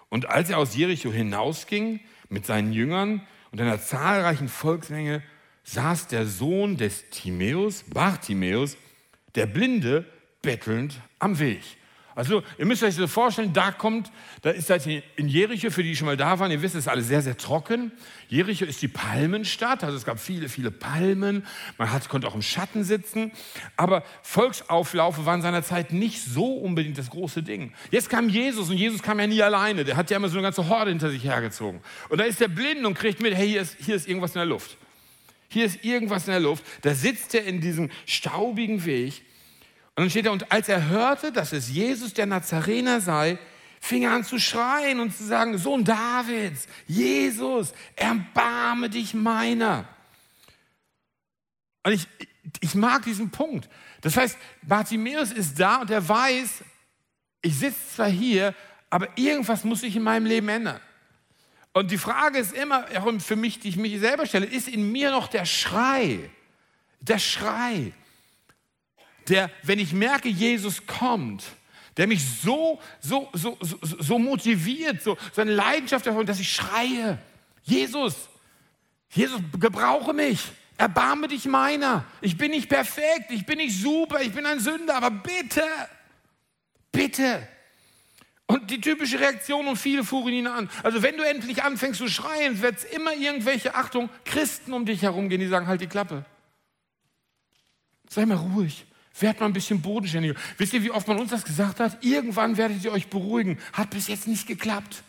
Und 0.09 0.27
als 0.27 0.49
er 0.49 0.57
aus 0.59 0.75
Jericho 0.75 1.11
hinausging 1.11 1.99
mit 2.29 2.45
seinen 2.45 2.73
Jüngern 2.73 3.25
und 3.51 3.59
einer 3.59 3.81
zahlreichen 3.81 4.47
Volksmenge, 4.47 5.23
saß 5.63 6.07
der 6.07 6.25
Sohn 6.25 6.77
des 6.77 7.09
Timäus, 7.09 7.83
Bartimäus, 7.83 8.77
der 9.35 9.45
Blinde, 9.45 10.05
bettelnd 10.41 10.99
am 11.19 11.39
Weg. 11.39 11.61
Also 12.15 12.43
ihr 12.57 12.65
müsst 12.65 12.83
euch 12.83 12.95
so 12.95 13.07
vorstellen, 13.07 13.53
da 13.53 13.71
kommt, 13.71 14.11
da 14.41 14.51
ist 14.51 14.69
das 14.69 14.85
in 14.85 15.27
Jericho, 15.27 15.71
für 15.71 15.81
die, 15.81 15.89
die 15.89 15.95
schon 15.95 16.05
mal 16.05 16.17
da 16.17 16.37
waren, 16.39 16.51
ihr 16.51 16.61
wisst, 16.61 16.75
es 16.75 16.81
ist 16.81 16.87
alles 16.87 17.07
sehr, 17.07 17.21
sehr 17.21 17.37
trocken. 17.37 17.91
Jericho 18.29 18.65
ist 18.65 18.81
die 18.81 18.87
Palmenstadt, 18.87 19.83
also 19.83 19.97
es 19.97 20.05
gab 20.05 20.19
viele, 20.19 20.49
viele 20.49 20.71
Palmen. 20.71 21.45
Man 21.77 21.91
hat, 21.91 22.07
konnte 22.09 22.27
auch 22.27 22.35
im 22.35 22.41
Schatten 22.41 22.83
sitzen. 22.83 23.31
Aber 23.77 24.03
Volksauflaufe 24.21 25.25
waren 25.25 25.41
seinerzeit 25.41 25.91
nicht 25.91 26.21
so 26.23 26.53
unbedingt 26.57 26.97
das 26.97 27.09
große 27.09 27.41
Ding. 27.41 27.73
Jetzt 27.89 28.09
kam 28.09 28.29
Jesus 28.29 28.69
und 28.69 28.77
Jesus 28.77 29.01
kam 29.01 29.19
ja 29.19 29.27
nie 29.27 29.41
alleine. 29.41 29.83
Der 29.83 29.95
hat 29.95 30.09
ja 30.11 30.17
immer 30.17 30.29
so 30.29 30.35
eine 30.35 30.43
ganze 30.43 30.69
Horde 30.69 30.91
hinter 30.91 31.09
sich 31.09 31.23
hergezogen. 31.23 31.81
Und 32.09 32.19
da 32.19 32.25
ist 32.25 32.39
der 32.39 32.47
blind 32.47 32.85
und 32.85 32.93
kriegt 32.93 33.21
mit, 33.21 33.33
hey, 33.33 33.47
hier 33.47 33.61
ist, 33.61 33.77
hier 33.79 33.95
ist 33.95 34.07
irgendwas 34.07 34.31
in 34.31 34.39
der 34.39 34.45
Luft. 34.45 34.77
Hier 35.49 35.65
ist 35.65 35.83
irgendwas 35.83 36.25
in 36.27 36.31
der 36.31 36.39
Luft. 36.39 36.63
Da 36.81 36.93
sitzt 36.93 37.35
er 37.35 37.45
in 37.45 37.61
diesem 37.61 37.89
staubigen 38.05 38.85
Weg 38.85 39.23
und 39.95 40.05
dann 40.05 40.09
steht 40.09 40.25
er, 40.25 40.31
und 40.31 40.51
als 40.51 40.69
er 40.69 40.89
hörte, 40.89 41.31
dass 41.31 41.53
es 41.53 41.69
Jesus 41.69 42.13
der 42.13 42.25
Nazarener 42.25 42.99
sei, 42.99 43.37
fing 43.79 44.03
er 44.03 44.13
an 44.13 44.23
zu 44.23 44.39
schreien 44.39 44.99
und 44.99 45.15
zu 45.15 45.23
sagen, 45.23 45.57
Sohn 45.57 45.83
Davids, 45.83 46.67
Jesus, 46.87 47.73
erbarme 47.95 48.89
dich 48.89 49.13
meiner. 49.13 49.87
Und 51.83 51.91
ich, 51.91 52.07
ich 52.59 52.73
mag 52.73 53.03
diesen 53.03 53.29
Punkt. 53.29 53.69
Das 54.01 54.17
heißt, 54.17 54.37
Bartimäus 54.63 55.31
ist 55.31 55.59
da 55.59 55.81
und 55.81 55.91
er 55.91 56.07
weiß, 56.07 56.63
ich 57.41 57.55
sitze 57.59 57.95
zwar 57.95 58.09
hier, 58.09 58.55
aber 58.89 59.09
irgendwas 59.15 59.63
muss 59.63 59.81
sich 59.81 59.95
in 59.95 60.03
meinem 60.03 60.25
Leben 60.25 60.49
ändern. 60.49 60.79
Und 61.73 61.91
die 61.91 61.97
Frage 61.97 62.39
ist 62.39 62.53
immer, 62.53 62.85
für 63.19 63.35
mich, 63.35 63.59
die 63.59 63.69
ich 63.69 63.77
mich 63.77 63.99
selber 63.99 64.25
stelle, 64.25 64.45
ist 64.45 64.67
in 64.67 64.91
mir 64.91 65.11
noch 65.11 65.27
der 65.27 65.45
Schrei, 65.45 66.29
der 66.99 67.19
Schrei, 67.19 67.91
der, 69.29 69.49
wenn 69.63 69.79
ich 69.79 69.93
merke, 69.93 70.29
Jesus 70.29 70.85
kommt, 70.85 71.43
der 71.97 72.07
mich 72.07 72.23
so, 72.23 72.79
so, 72.99 73.29
so, 73.33 73.57
so, 73.61 73.77
so 73.81 74.19
motiviert, 74.19 75.01
so, 75.01 75.17
so 75.31 75.41
eine 75.41 75.53
Leidenschaft 75.53 76.05
davon, 76.05 76.25
dass 76.25 76.39
ich 76.39 76.51
schreie, 76.51 77.19
Jesus, 77.63 78.15
Jesus, 79.09 79.41
gebrauche 79.59 80.13
mich, 80.13 80.39
erbarme 80.77 81.27
dich 81.27 81.45
meiner. 81.45 82.05
Ich 82.21 82.37
bin 82.37 82.51
nicht 82.51 82.67
perfekt, 82.67 83.29
ich 83.29 83.45
bin 83.45 83.57
nicht 83.57 83.79
super, 83.79 84.21
ich 84.21 84.33
bin 84.33 84.45
ein 84.45 84.59
Sünder, 84.59 84.95
aber 84.95 85.11
bitte, 85.11 85.63
bitte. 86.91 87.47
Und 88.47 88.69
die 88.69 88.81
typische 88.81 89.19
Reaktion 89.19 89.67
und 89.67 89.77
viele 89.77 90.03
fuhren 90.03 90.33
ihn 90.33 90.47
an. 90.47 90.69
Also 90.83 91.01
wenn 91.01 91.15
du 91.15 91.23
endlich 91.23 91.63
anfängst 91.63 91.99
zu 91.99 92.07
schreien, 92.07 92.61
wird 92.61 92.77
es 92.77 92.83
immer 92.83 93.13
irgendwelche, 93.13 93.75
Achtung, 93.75 94.09
Christen 94.25 94.73
um 94.73 94.85
dich 94.85 95.01
herum 95.01 95.29
gehen, 95.29 95.39
die 95.39 95.47
sagen, 95.47 95.67
halt 95.67 95.81
die 95.81 95.87
Klappe. 95.87 96.25
Sei 98.09 98.25
mal 98.25 98.37
ruhig. 98.37 98.85
Werd 99.19 99.39
mal 99.39 99.45
ein 99.45 99.53
bisschen 99.53 99.81
bodenständiger. 99.81 100.35
Wisst 100.57 100.73
ihr, 100.73 100.83
wie 100.83 100.91
oft 100.91 101.07
man 101.07 101.19
uns 101.19 101.29
das 101.29 101.43
gesagt 101.43 101.79
hat? 101.79 102.03
Irgendwann 102.03 102.57
werdet 102.57 102.83
ihr 102.83 102.91
euch 102.91 103.07
beruhigen. 103.07 103.59
Hat 103.71 103.91
bis 103.91 104.07
jetzt 104.07 104.27
nicht 104.27 104.47
geklappt. 104.47 105.03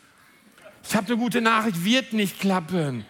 Ich 0.86 0.94
habe 0.94 1.06
eine 1.06 1.16
gute 1.16 1.40
Nachricht, 1.40 1.84
wird 1.84 2.12
nicht 2.12 2.38
klappen. 2.38 3.06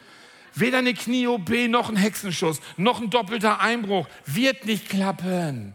Weder 0.55 0.79
eine 0.79 0.95
Knie-OP 0.95 1.51
noch 1.69 1.89
ein 1.89 1.97
Hexenschuss, 1.97 2.61
noch 2.77 3.01
ein 3.01 3.11
doppelter 3.11 3.61
Einbruch. 3.61 4.09
Wird 4.25 4.67
nicht 4.67 4.89
klappen. 4.89 5.75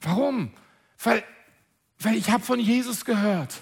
Warum? 0.00 0.52
Weil, 0.98 1.22
weil 2.00 2.16
ich 2.16 2.30
habe 2.30 2.42
von 2.42 2.58
Jesus 2.58 3.04
gehört. 3.04 3.60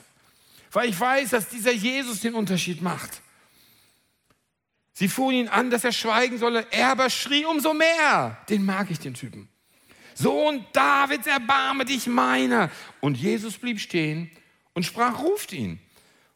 Weil 0.73 0.89
ich 0.89 0.99
weiß, 0.99 1.31
dass 1.31 1.49
dieser 1.51 1.73
Jesus 1.73 2.21
den 2.21 2.35
Unterschied 2.35 2.81
macht. 2.81 3.21
Sie 4.95 5.09
fuhren 5.09 5.35
ihn 5.35 5.49
an, 5.49 5.71
dass 5.71 5.85
er 5.85 5.93
schweigen 5.93 6.39
solle. 6.39 6.67
Er 6.71 6.89
aber 6.89 7.11
schrie 7.11 7.45
umso 7.45 7.75
mehr. 7.75 8.39
Den 8.49 8.65
mag 8.65 8.91
ich, 8.91 8.99
den 8.99 9.15
Typen. 9.15 9.49
Sohn 10.19 10.67
Davids, 10.73 11.27
erbarme 11.27 11.85
dich 11.85 12.07
meiner. 12.09 12.71
Und 13.01 13.17
Jesus 13.17 13.57
blieb 13.57 13.79
stehen 13.79 14.31
und 14.75 14.85
sprach, 14.85 15.23
ruft 15.23 15.53
ihn. 15.53 15.79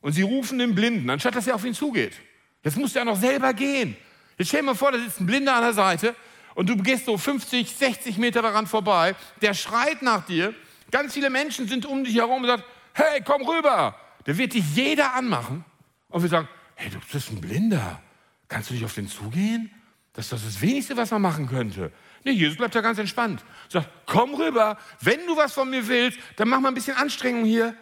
Und 0.01 0.13
sie 0.13 0.23
rufen 0.23 0.59
den 0.59 0.75
Blinden, 0.75 1.11
anstatt 1.11 1.35
dass 1.35 1.47
er 1.47 1.57
auf 1.57 1.65
ihn 1.65 1.75
zugeht. 1.75 2.15
Jetzt 2.63 2.77
musste 2.77 3.01
er 3.01 3.05
noch 3.05 3.19
selber 3.19 3.53
gehen. 3.55 3.97
Jetzt 4.39 4.49
stell 4.49 4.61
dir 4.61 4.67
mal 4.67 4.75
vor, 4.75 4.93
da 4.93 4.99
sitzt 4.99 5.21
ein 5.21 5.27
Blinder 5.27 5.55
an 5.55 5.63
der 5.63 5.73
Seite 5.73 6.15
und 6.55 6.69
du 6.69 6.77
gehst 6.77 7.07
so 7.07 7.19
50, 7.19 7.75
60 7.75 8.19
Meter 8.19 8.41
daran 8.41 8.67
vorbei. 8.67 9.17
Der 9.41 9.53
schreit 9.55 10.03
nach 10.03 10.27
dir. 10.27 10.55
Ganz 10.91 11.15
viele 11.15 11.31
Menschen 11.31 11.67
sind 11.67 11.85
um 11.85 12.05
dich 12.05 12.15
herum 12.15 12.43
und 12.43 12.49
sagen, 12.49 12.63
hey, 12.93 13.21
komm 13.25 13.43
rüber. 13.43 13.97
Da 14.25 14.39
wird 14.39 14.55
dich 14.55 14.77
jeder 14.77 15.15
anmachen. 15.15 15.65
Und 16.09 16.23
wir 16.23 16.29
sagen, 16.29 16.49
hey, 16.77 16.91
du 16.91 16.99
bist 17.13 17.31
ein 17.31 17.41
Blinder. 17.41 18.01
Kannst 18.49 18.71
du 18.71 18.75
nicht 18.75 18.85
auf 18.85 18.95
den 18.95 19.09
zugehen? 19.09 19.71
Das 20.13 20.31
ist 20.31 20.45
das 20.45 20.61
Wenigste, 20.61 20.97
was 20.97 21.11
man 21.11 21.23
machen 21.23 21.49
könnte. 21.49 21.91
Nee, 22.25 22.33
Jesus 22.33 22.57
bleibt 22.57 22.75
da 22.75 22.81
ganz 22.81 22.99
entspannt. 22.99 23.45
Sagt, 23.69 23.89
komm 24.07 24.35
rüber, 24.35 24.79
wenn 25.01 25.27
du 25.27 25.37
was 25.37 25.53
von 25.53 25.69
mir 25.69 25.89
willst, 25.89 26.19
dann 26.37 26.49
mach 26.49 26.61
mal 26.61 26.69
ein 26.69 26.75
bisschen 26.75 26.97
Anstrengung 26.97 27.45
hier. 27.45 27.75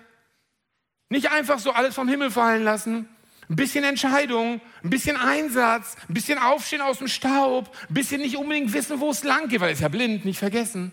Nicht 1.11 1.31
einfach 1.31 1.59
so 1.59 1.73
alles 1.73 1.95
vom 1.95 2.09
Himmel 2.09 2.31
fallen 2.31 2.65
lassen. 2.65 3.09
Ein 3.49 3.57
bisschen 3.57 3.83
Entscheidung, 3.83 4.61
ein 4.85 4.91
bisschen 4.91 5.17
Einsatz, 5.17 5.97
ein 6.09 6.15
bisschen 6.15 6.39
Aufstehen 6.39 6.81
aus 6.81 6.99
dem 6.99 7.09
Staub, 7.09 7.77
ein 7.89 7.95
bisschen 7.95 8.21
nicht 8.21 8.37
unbedingt 8.37 8.73
wissen, 8.73 9.01
wo 9.01 9.11
es 9.11 9.25
lang 9.25 9.49
geht, 9.49 9.61
weil 9.61 9.71
er 9.71 9.73
ist 9.73 9.81
ja 9.81 9.89
blind, 9.89 10.25
nicht 10.25 10.39
vergessen. 10.39 10.93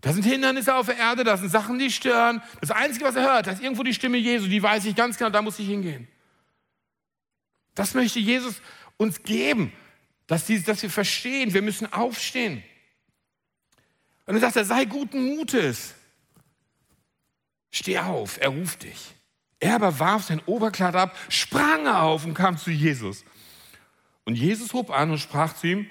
Da 0.00 0.12
sind 0.12 0.24
Hindernisse 0.24 0.76
auf 0.76 0.86
der 0.86 0.96
Erde, 0.96 1.24
da 1.24 1.36
sind 1.36 1.50
Sachen, 1.50 1.80
die 1.80 1.90
stören. 1.90 2.40
Das 2.60 2.70
Einzige, 2.70 3.04
was 3.04 3.16
er 3.16 3.24
hört, 3.24 3.48
ist 3.48 3.60
irgendwo 3.60 3.82
die 3.82 3.94
Stimme 3.94 4.16
Jesu, 4.18 4.46
die 4.46 4.62
weiß 4.62 4.84
ich 4.84 4.94
ganz 4.94 5.18
genau, 5.18 5.30
da 5.30 5.42
muss 5.42 5.58
ich 5.58 5.66
hingehen. 5.66 6.06
Das 7.74 7.94
möchte 7.94 8.20
Jesus 8.20 8.62
uns 8.96 9.24
geben, 9.24 9.72
dass, 10.26 10.46
die, 10.46 10.62
dass 10.62 10.82
wir 10.82 10.90
verstehen, 10.90 11.54
wir 11.54 11.62
müssen 11.62 11.92
aufstehen. 11.92 12.62
Und 14.26 14.34
dann 14.34 14.40
sagt 14.40 14.56
er, 14.56 14.64
sei 14.64 14.84
guten 14.84 15.36
Mutes. 15.36 15.94
Steh 17.70 17.98
auf, 17.98 18.40
er 18.40 18.48
ruft 18.48 18.82
dich. 18.82 19.14
Er 19.60 19.76
aber 19.76 19.98
warf 19.98 20.24
sein 20.24 20.40
Oberkleid 20.46 20.94
ab, 20.94 21.16
sprang 21.28 21.86
auf 21.86 22.24
und 22.24 22.34
kam 22.34 22.58
zu 22.58 22.70
Jesus. 22.70 23.24
Und 24.24 24.34
Jesus 24.34 24.72
hob 24.72 24.90
an 24.90 25.10
und 25.10 25.18
sprach 25.18 25.54
zu 25.54 25.68
ihm, 25.68 25.90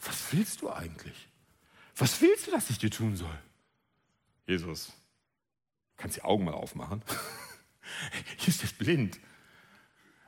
was 0.00 0.32
willst 0.32 0.62
du 0.62 0.70
eigentlich? 0.70 1.28
Was 1.96 2.20
willst 2.20 2.46
du, 2.46 2.50
dass 2.50 2.70
ich 2.70 2.78
dir 2.78 2.90
tun 2.90 3.16
soll? 3.16 3.38
Jesus, 4.46 4.92
kannst 5.96 6.16
die 6.16 6.22
Augen 6.22 6.44
mal 6.44 6.54
aufmachen? 6.54 7.02
Hier 8.38 8.48
ist 8.48 8.62
das 8.62 8.72
blind. 8.72 9.18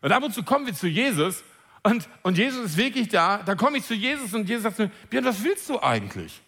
Und 0.00 0.12
ab 0.12 0.22
und 0.22 0.32
zu 0.32 0.42
kommen 0.42 0.66
wir 0.66 0.74
zu 0.74 0.88
Jesus 0.88 1.42
und, 1.82 2.08
und 2.22 2.36
Jesus 2.36 2.66
ist 2.66 2.76
wirklich 2.76 3.08
da. 3.08 3.38
Dann 3.38 3.56
komme 3.56 3.78
ich 3.78 3.86
zu 3.86 3.94
Jesus 3.94 4.34
und 4.34 4.48
Jesus 4.48 4.64
sagt 4.64 4.78
mir, 4.78 4.90
Björn, 5.08 5.24
was 5.24 5.42
willst 5.42 5.68
du 5.68 5.80
eigentlich? 5.80 6.40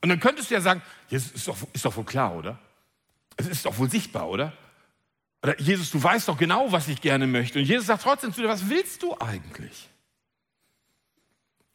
Und 0.00 0.08
dann 0.08 0.18
könntest 0.20 0.50
du 0.50 0.54
ja 0.54 0.60
sagen, 0.60 0.82
Jesus, 1.08 1.32
ist 1.32 1.48
doch, 1.48 1.56
ist 1.72 1.84
doch 1.84 1.96
wohl 1.96 2.04
klar, 2.04 2.34
oder? 2.34 2.58
Es 3.36 3.46
ist 3.46 3.66
doch 3.66 3.78
wohl 3.78 3.90
sichtbar, 3.90 4.28
oder? 4.28 4.52
Oder 5.42 5.58
Jesus, 5.60 5.90
du 5.90 6.02
weißt 6.02 6.28
doch 6.28 6.36
genau, 6.36 6.72
was 6.72 6.88
ich 6.88 7.00
gerne 7.00 7.26
möchte. 7.26 7.58
Und 7.58 7.64
Jesus 7.64 7.86
sagt 7.86 8.02
trotzdem 8.02 8.32
zu 8.32 8.42
dir, 8.42 8.48
was 8.48 8.68
willst 8.68 9.02
du 9.02 9.16
eigentlich? 9.18 9.88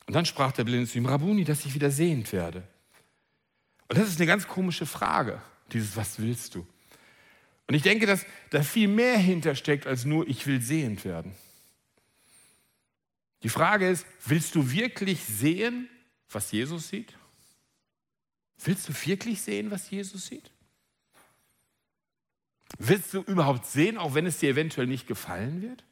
Und 0.07 0.13
dann 0.13 0.25
sprach 0.25 0.51
der 0.51 0.63
Blinde 0.63 0.87
zu 0.87 0.97
ihm, 0.97 1.05
Rabuni, 1.05 1.43
dass 1.43 1.65
ich 1.65 1.73
wieder 1.73 1.89
sehend 1.89 2.31
werde. 2.31 2.63
Und 3.87 3.97
das 3.97 4.09
ist 4.09 4.19
eine 4.19 4.27
ganz 4.27 4.47
komische 4.47 4.85
Frage, 4.85 5.41
dieses 5.71 5.95
Was 5.95 6.19
willst 6.19 6.55
du? 6.55 6.65
Und 7.67 7.73
ich 7.73 7.81
denke, 7.81 8.05
dass 8.05 8.25
da 8.51 8.61
viel 8.61 8.87
mehr 8.87 9.17
hintersteckt 9.17 9.87
als 9.87 10.05
nur 10.05 10.27
ich 10.27 10.45
will 10.45 10.61
sehend 10.61 11.05
werden. 11.05 11.33
Die 13.45 13.49
Frage 13.49 13.87
ist, 13.87 14.07
willst 14.25 14.55
du 14.55 14.71
wirklich 14.71 15.23
sehen, 15.23 15.87
was 16.31 16.51
Jesus 16.51 16.87
sieht? 16.89 17.15
Willst 18.57 18.89
du 18.89 18.93
wirklich 19.05 19.39
sehen, 19.39 19.69
was 19.69 19.87
Jesus 19.91 20.25
sieht? 20.25 20.49
Willst 22.79 23.13
du 23.13 23.21
überhaupt 23.21 23.67
sehen, 23.67 23.99
auch 23.99 24.15
wenn 24.15 24.25
es 24.25 24.39
dir 24.39 24.49
eventuell 24.49 24.87
nicht 24.87 25.05
gefallen 25.05 25.61
wird? 25.61 25.83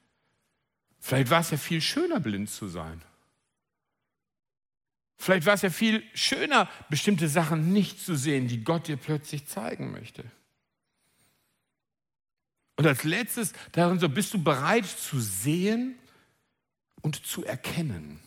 Vielleicht 1.00 1.30
war 1.30 1.42
es 1.42 1.52
ja 1.52 1.58
viel 1.58 1.80
schöner, 1.80 2.20
blind 2.20 2.50
zu 2.50 2.68
sein. 2.68 3.04
Vielleicht 5.20 5.46
war 5.46 5.54
es 5.54 5.62
ja 5.62 5.70
viel 5.70 6.02
schöner, 6.16 6.68
bestimmte 6.90 7.30
Sachen 7.30 7.72
nicht 7.72 8.04
zu 8.04 8.16
sehen, 8.16 8.48
die 8.48 8.64
Gott 8.64 8.88
dir 8.88 8.98
plötzlich 8.98 9.46
zeigen 9.46 9.92
möchte. 9.92 10.24
Und 12.78 12.88
als 12.88 13.04
letztes, 13.04 13.54
darin 13.74 14.00
so, 14.00 14.10
bist 14.10 14.34
du 14.34 14.44
bereit 14.44 14.88
zu 14.88 15.20
sehen 15.20 16.00
und 17.04 17.24
zu 17.24 17.46
erkennen? 17.46 18.20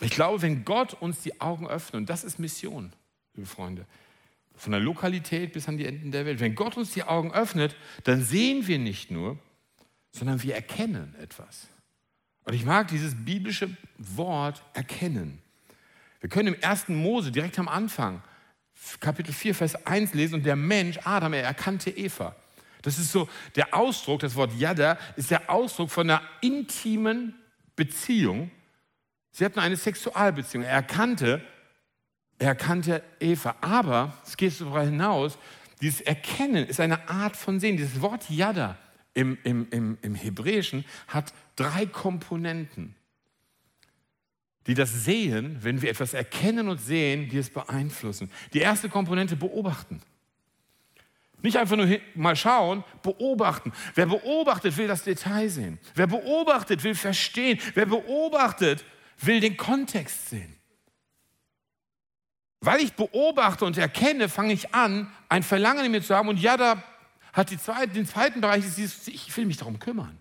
Ich 0.00 0.10
glaube, 0.10 0.42
wenn 0.42 0.64
Gott 0.64 0.94
uns 0.94 1.22
die 1.22 1.40
Augen 1.40 1.66
öffnet, 1.66 1.94
und 1.94 2.10
das 2.10 2.24
ist 2.24 2.38
Mission, 2.38 2.92
liebe 3.34 3.46
Freunde, 3.46 3.86
von 4.56 4.72
der 4.72 4.80
Lokalität 4.80 5.52
bis 5.52 5.68
an 5.68 5.78
die 5.78 5.86
Enden 5.86 6.12
der 6.12 6.26
Welt, 6.26 6.40
wenn 6.40 6.54
Gott 6.54 6.76
uns 6.76 6.92
die 6.92 7.04
Augen 7.04 7.32
öffnet, 7.32 7.74
dann 8.04 8.22
sehen 8.22 8.66
wir 8.66 8.78
nicht 8.78 9.10
nur, 9.10 9.38
sondern 10.10 10.42
wir 10.42 10.54
erkennen 10.54 11.14
etwas. 11.20 11.68
Und 12.44 12.54
ich 12.54 12.64
mag 12.64 12.88
dieses 12.88 13.14
biblische 13.14 13.74
Wort 13.96 14.62
erkennen. 14.74 15.40
Wir 16.20 16.28
können 16.28 16.54
im 16.54 16.62
1. 16.62 16.88
Mose 16.88 17.32
direkt 17.32 17.58
am 17.58 17.68
Anfang, 17.68 18.22
Kapitel 19.00 19.32
4, 19.32 19.54
Vers 19.54 19.86
1 19.86 20.14
lesen, 20.14 20.34
und 20.36 20.46
der 20.46 20.56
Mensch, 20.56 20.98
Adam, 21.04 21.32
er 21.32 21.44
erkannte 21.44 21.90
Eva. 21.90 22.34
Das 22.82 22.98
ist 22.98 23.12
so 23.12 23.28
der 23.54 23.74
Ausdruck, 23.74 24.20
das 24.20 24.34
Wort 24.34 24.52
Yada 24.58 24.98
ist 25.16 25.30
der 25.30 25.48
Ausdruck 25.48 25.90
von 25.90 26.10
einer 26.10 26.22
intimen 26.40 27.34
Beziehung. 27.76 28.50
Sie 29.30 29.44
hatten 29.44 29.60
eine 29.60 29.76
Sexualbeziehung. 29.76 30.64
Er 30.64 30.72
erkannte, 30.72 31.40
er 32.38 32.48
erkannte 32.48 33.02
Eva. 33.20 33.56
Aber 33.60 34.18
es 34.26 34.36
geht 34.36 34.60
darüber 34.60 34.82
hinaus, 34.82 35.38
dieses 35.80 36.00
Erkennen 36.00 36.66
ist 36.66 36.80
eine 36.80 37.08
Art 37.08 37.36
von 37.36 37.58
Sehen. 37.58 37.76
Dieses 37.76 38.00
Wort 38.00 38.28
Yada 38.30 38.78
im, 39.14 39.38
im, 39.42 39.66
im, 39.70 39.98
im 40.02 40.14
Hebräischen 40.14 40.84
hat 41.08 41.32
drei 41.56 41.86
Komponenten, 41.86 42.94
die 44.66 44.74
das 44.74 45.04
Sehen, 45.04 45.58
wenn 45.60 45.82
wir 45.82 45.90
etwas 45.90 46.14
erkennen 46.14 46.68
und 46.68 46.80
sehen, 46.80 47.28
die 47.28 47.38
es 47.38 47.50
beeinflussen. 47.50 48.30
Die 48.52 48.60
erste 48.60 48.88
Komponente 48.88 49.34
beobachten. 49.34 50.00
Nicht 51.42 51.56
einfach 51.56 51.76
nur 51.76 51.88
mal 52.14 52.36
schauen, 52.36 52.84
beobachten. 53.02 53.72
Wer 53.94 54.06
beobachtet, 54.06 54.76
will 54.76 54.86
das 54.86 55.02
Detail 55.02 55.48
sehen. 55.48 55.78
Wer 55.94 56.06
beobachtet, 56.06 56.82
will 56.84 56.94
verstehen. 56.94 57.58
Wer 57.74 57.86
beobachtet, 57.86 58.84
will 59.18 59.40
den 59.40 59.56
Kontext 59.56 60.30
sehen. 60.30 60.56
Weil 62.60 62.80
ich 62.80 62.92
beobachte 62.92 63.64
und 63.64 63.76
erkenne, 63.76 64.28
fange 64.28 64.52
ich 64.52 64.72
an, 64.72 65.10
ein 65.28 65.42
Verlangen 65.42 65.84
in 65.84 65.90
mir 65.90 66.02
zu 66.02 66.14
haben. 66.14 66.28
Und 66.28 66.40
ja, 66.40 66.56
da 66.56 66.82
hat 67.32 67.50
die 67.50 67.58
zweite, 67.58 67.92
den 67.92 68.06
zweiten 68.06 68.40
Bereich, 68.40 68.64
ist 68.64 68.78
dieses, 68.78 69.08
ich 69.08 69.36
will 69.36 69.46
mich 69.46 69.56
darum 69.56 69.80
kümmern. 69.80 70.16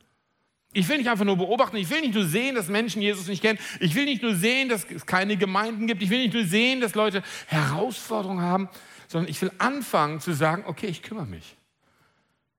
Ich 0.74 0.88
will 0.88 0.98
nicht 0.98 1.10
einfach 1.10 1.26
nur 1.26 1.36
beobachten, 1.36 1.76
ich 1.76 1.90
will 1.90 2.00
nicht 2.00 2.14
nur 2.14 2.26
sehen, 2.26 2.56
dass 2.56 2.70
Menschen 2.70 3.02
Jesus 3.02 3.28
nicht 3.28 3.42
kennen. 3.42 3.60
Ich 3.82 3.94
will 3.94 4.06
nicht 4.06 4.24
nur 4.24 4.36
sehen, 4.36 4.70
dass 4.70 4.86
es 4.90 5.06
keine 5.06 5.36
Gemeinden 5.36 5.86
gibt. 5.86 6.02
Ich 6.02 6.10
will 6.10 6.20
nicht 6.20 6.34
nur 6.34 6.46
sehen, 6.46 6.80
dass 6.80 6.96
Leute 6.96 7.24
Herausforderungen 7.48 8.42
haben, 8.42 8.70
sondern 9.12 9.30
ich 9.30 9.42
will 9.42 9.52
anfangen 9.58 10.22
zu 10.22 10.32
sagen, 10.32 10.64
okay, 10.66 10.88
ich 10.88 11.04
kümmere 11.04 11.26
mich. 11.26 11.58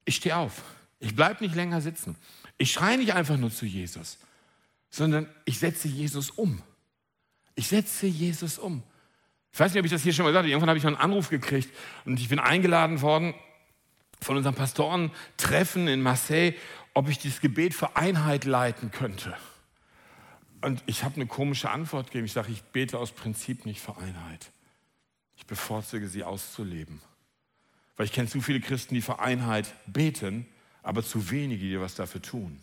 Ich 0.04 0.16
stehe 0.16 0.36
auf. 0.36 0.62
Ich 1.00 1.16
bleibe 1.16 1.42
nicht 1.42 1.54
länger 1.54 1.80
sitzen. 1.80 2.14
Ich 2.58 2.72
schreie 2.72 2.98
nicht 2.98 3.14
einfach 3.14 3.38
nur 3.38 3.50
zu 3.50 3.64
Jesus, 3.64 4.18
sondern 4.90 5.26
ich 5.46 5.58
setze 5.58 5.88
Jesus 5.88 6.28
um. 6.30 6.62
Ich 7.54 7.68
setze 7.68 8.06
Jesus 8.06 8.58
um. 8.58 8.82
Ich 9.50 9.60
weiß 9.60 9.72
nicht, 9.72 9.80
ob 9.80 9.86
ich 9.86 9.92
das 9.92 10.02
hier 10.02 10.12
schon 10.12 10.24
mal 10.24 10.28
gesagt 10.28 10.42
habe. 10.42 10.50
Irgendwann 10.50 10.68
habe 10.68 10.76
ich 10.76 10.84
mal 10.84 10.90
einen 10.90 11.00
Anruf 11.00 11.30
gekriegt 11.30 11.74
und 12.04 12.20
ich 12.20 12.28
bin 12.28 12.38
eingeladen 12.38 13.00
worden 13.00 13.32
von 14.20 14.36
unserem 14.36 14.54
Pastorentreffen 14.54 15.88
in 15.88 16.02
Marseille, 16.02 16.52
ob 16.92 17.08
ich 17.08 17.18
dieses 17.18 17.40
Gebet 17.40 17.72
für 17.72 17.96
Einheit 17.96 18.44
leiten 18.44 18.90
könnte. 18.90 19.34
Und 20.60 20.82
ich 20.84 21.02
habe 21.02 21.14
eine 21.14 21.26
komische 21.26 21.70
Antwort 21.70 22.08
gegeben. 22.08 22.26
Ich 22.26 22.34
sage, 22.34 22.52
ich 22.52 22.62
bete 22.62 22.98
aus 22.98 23.12
Prinzip 23.12 23.64
nicht 23.64 23.80
für 23.80 23.96
Einheit. 23.96 24.50
Ich 25.36 25.46
bevorzuge 25.46 26.08
sie 26.08 26.24
auszuleben. 26.24 27.00
Weil 27.96 28.06
ich 28.06 28.12
kenne 28.12 28.28
zu 28.28 28.40
viele 28.40 28.60
Christen, 28.60 28.94
die 28.94 29.02
für 29.02 29.18
Einheit 29.18 29.66
beten, 29.86 30.46
aber 30.82 31.02
zu 31.02 31.30
wenige, 31.30 31.64
die 31.64 31.80
was 31.80 31.94
dafür 31.94 32.22
tun. 32.22 32.60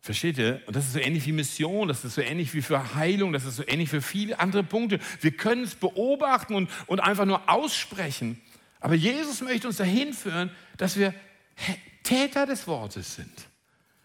Versteht 0.00 0.36
ihr? 0.36 0.60
Und 0.66 0.76
das 0.76 0.84
ist 0.84 0.92
so 0.92 0.98
ähnlich 0.98 1.26
wie 1.26 1.32
Mission, 1.32 1.88
das 1.88 2.04
ist 2.04 2.16
so 2.16 2.20
ähnlich 2.20 2.52
wie 2.52 2.60
für 2.60 2.94
Heilung, 2.94 3.32
das 3.32 3.46
ist 3.46 3.56
so 3.56 3.66
ähnlich 3.66 3.88
für 3.88 4.02
viele 4.02 4.38
andere 4.38 4.62
Punkte. 4.62 5.00
Wir 5.20 5.30
können 5.30 5.64
es 5.64 5.74
beobachten 5.74 6.54
und, 6.54 6.70
und 6.86 7.00
einfach 7.00 7.24
nur 7.24 7.48
aussprechen. 7.48 8.40
Aber 8.80 8.94
Jesus 8.94 9.40
möchte 9.40 9.66
uns 9.66 9.78
dahin 9.78 10.12
führen, 10.12 10.50
dass 10.76 10.98
wir 10.98 11.14
Täter 12.02 12.44
des 12.44 12.66
Wortes 12.66 13.14
sind. 13.14 13.32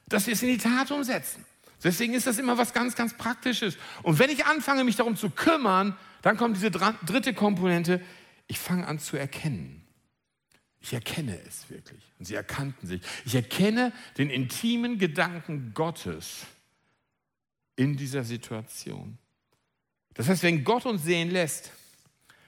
Dass 0.07 0.25
wir 0.25 0.33
es 0.33 0.41
in 0.41 0.47
die 0.47 0.57
Tat 0.57 0.89
umsetzen. 0.91 1.45
Deswegen 1.83 2.13
ist 2.13 2.27
das 2.27 2.37
immer 2.37 2.57
was 2.57 2.73
ganz, 2.73 2.95
ganz 2.95 3.15
Praktisches. 3.15 3.77
Und 4.03 4.19
wenn 4.19 4.29
ich 4.29 4.45
anfange, 4.45 4.83
mich 4.83 4.97
darum 4.97 5.15
zu 5.15 5.29
kümmern, 5.29 5.97
dann 6.21 6.37
kommt 6.37 6.57
diese 6.57 6.71
dritte 6.71 7.33
Komponente. 7.33 8.01
Ich 8.47 8.59
fange 8.59 8.85
an 8.85 8.99
zu 8.99 9.15
erkennen. 9.15 9.85
Ich 10.81 10.93
erkenne 10.93 11.39
es 11.47 11.69
wirklich. 11.69 12.01
Und 12.19 12.25
sie 12.25 12.35
erkannten 12.35 12.87
sich. 12.87 13.01
Ich 13.25 13.35
erkenne 13.35 13.93
den 14.17 14.29
intimen 14.29 14.97
Gedanken 14.97 15.73
Gottes 15.73 16.45
in 17.75 17.95
dieser 17.95 18.23
Situation. 18.23 19.17
Das 20.13 20.27
heißt, 20.27 20.43
wenn 20.43 20.63
Gott 20.63 20.85
uns 20.85 21.03
sehen 21.03 21.31
lässt, 21.31 21.71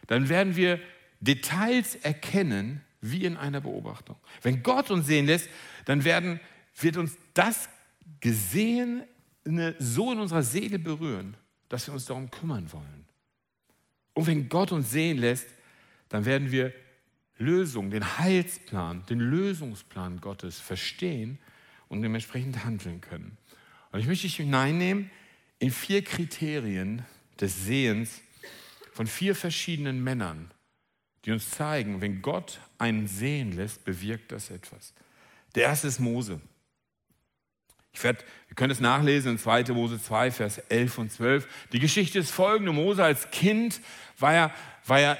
dann 0.07 0.27
werden 0.27 0.55
wir 0.55 0.79
Details 1.21 1.95
erkennen, 1.95 2.81
wie 2.99 3.23
in 3.25 3.37
einer 3.37 3.61
Beobachtung. 3.61 4.17
Wenn 4.41 4.61
Gott 4.63 4.91
uns 4.91 5.07
sehen 5.07 5.25
lässt, 5.25 5.49
dann 5.85 6.03
werden, 6.03 6.39
wird 6.79 6.97
uns 6.97 7.17
das 7.33 7.69
Gesehene 9.43 9.75
so 9.79 10.11
in 10.11 10.19
unserer 10.19 10.43
Seele 10.43 10.79
berühren, 10.79 11.35
dass 11.69 11.87
wir 11.87 11.93
uns 11.93 12.05
darum 12.05 12.29
kümmern 12.29 12.71
wollen. 12.71 13.05
Und 14.13 14.27
wenn 14.27 14.49
Gott 14.49 14.71
uns 14.71 14.91
sehen 14.91 15.17
lässt, 15.17 15.47
dann 16.09 16.25
werden 16.25 16.51
wir 16.51 16.73
Lösungen, 17.37 17.89
den 17.89 18.17
Heilsplan, 18.17 19.05
den 19.07 19.19
Lösungsplan 19.19 20.21
Gottes 20.21 20.59
verstehen 20.59 21.39
und 21.87 22.01
dementsprechend 22.01 22.63
handeln 22.63 23.01
können. 23.01 23.37
Und 23.91 23.99
ich 23.99 24.07
möchte 24.07 24.27
dich 24.27 24.35
hineinnehmen 24.35 25.09
in 25.59 25.71
vier 25.71 26.03
Kriterien 26.03 27.05
des 27.39 27.65
Sehens 27.65 28.21
von 28.91 29.07
vier 29.07 29.35
verschiedenen 29.35 30.03
Männern, 30.03 30.51
die 31.25 31.31
uns 31.31 31.49
zeigen, 31.49 32.01
wenn 32.01 32.21
Gott 32.21 32.59
einen 32.77 33.07
sehen 33.07 33.53
lässt, 33.53 33.85
bewirkt 33.85 34.31
das 34.31 34.49
etwas. 34.49 34.93
Der 35.55 35.63
erste 35.63 35.87
ist 35.87 35.99
Mose. 35.99 36.41
Ich 37.93 38.03
werde, 38.03 38.19
wir 38.47 38.55
können 38.55 38.71
es 38.71 38.79
nachlesen 38.79 39.33
in 39.33 39.37
2. 39.37 39.63
Mose 39.73 40.01
2, 40.01 40.31
Vers 40.31 40.57
11 40.69 40.97
und 40.97 41.11
12. 41.11 41.47
Die 41.71 41.79
Geschichte 41.79 42.19
ist 42.19 42.31
folgende. 42.31 42.71
Mose 42.71 43.03
als 43.03 43.31
Kind 43.31 43.81
war 44.17 44.33
ja, 44.33 44.51
war 44.85 44.99
ja 44.99 45.17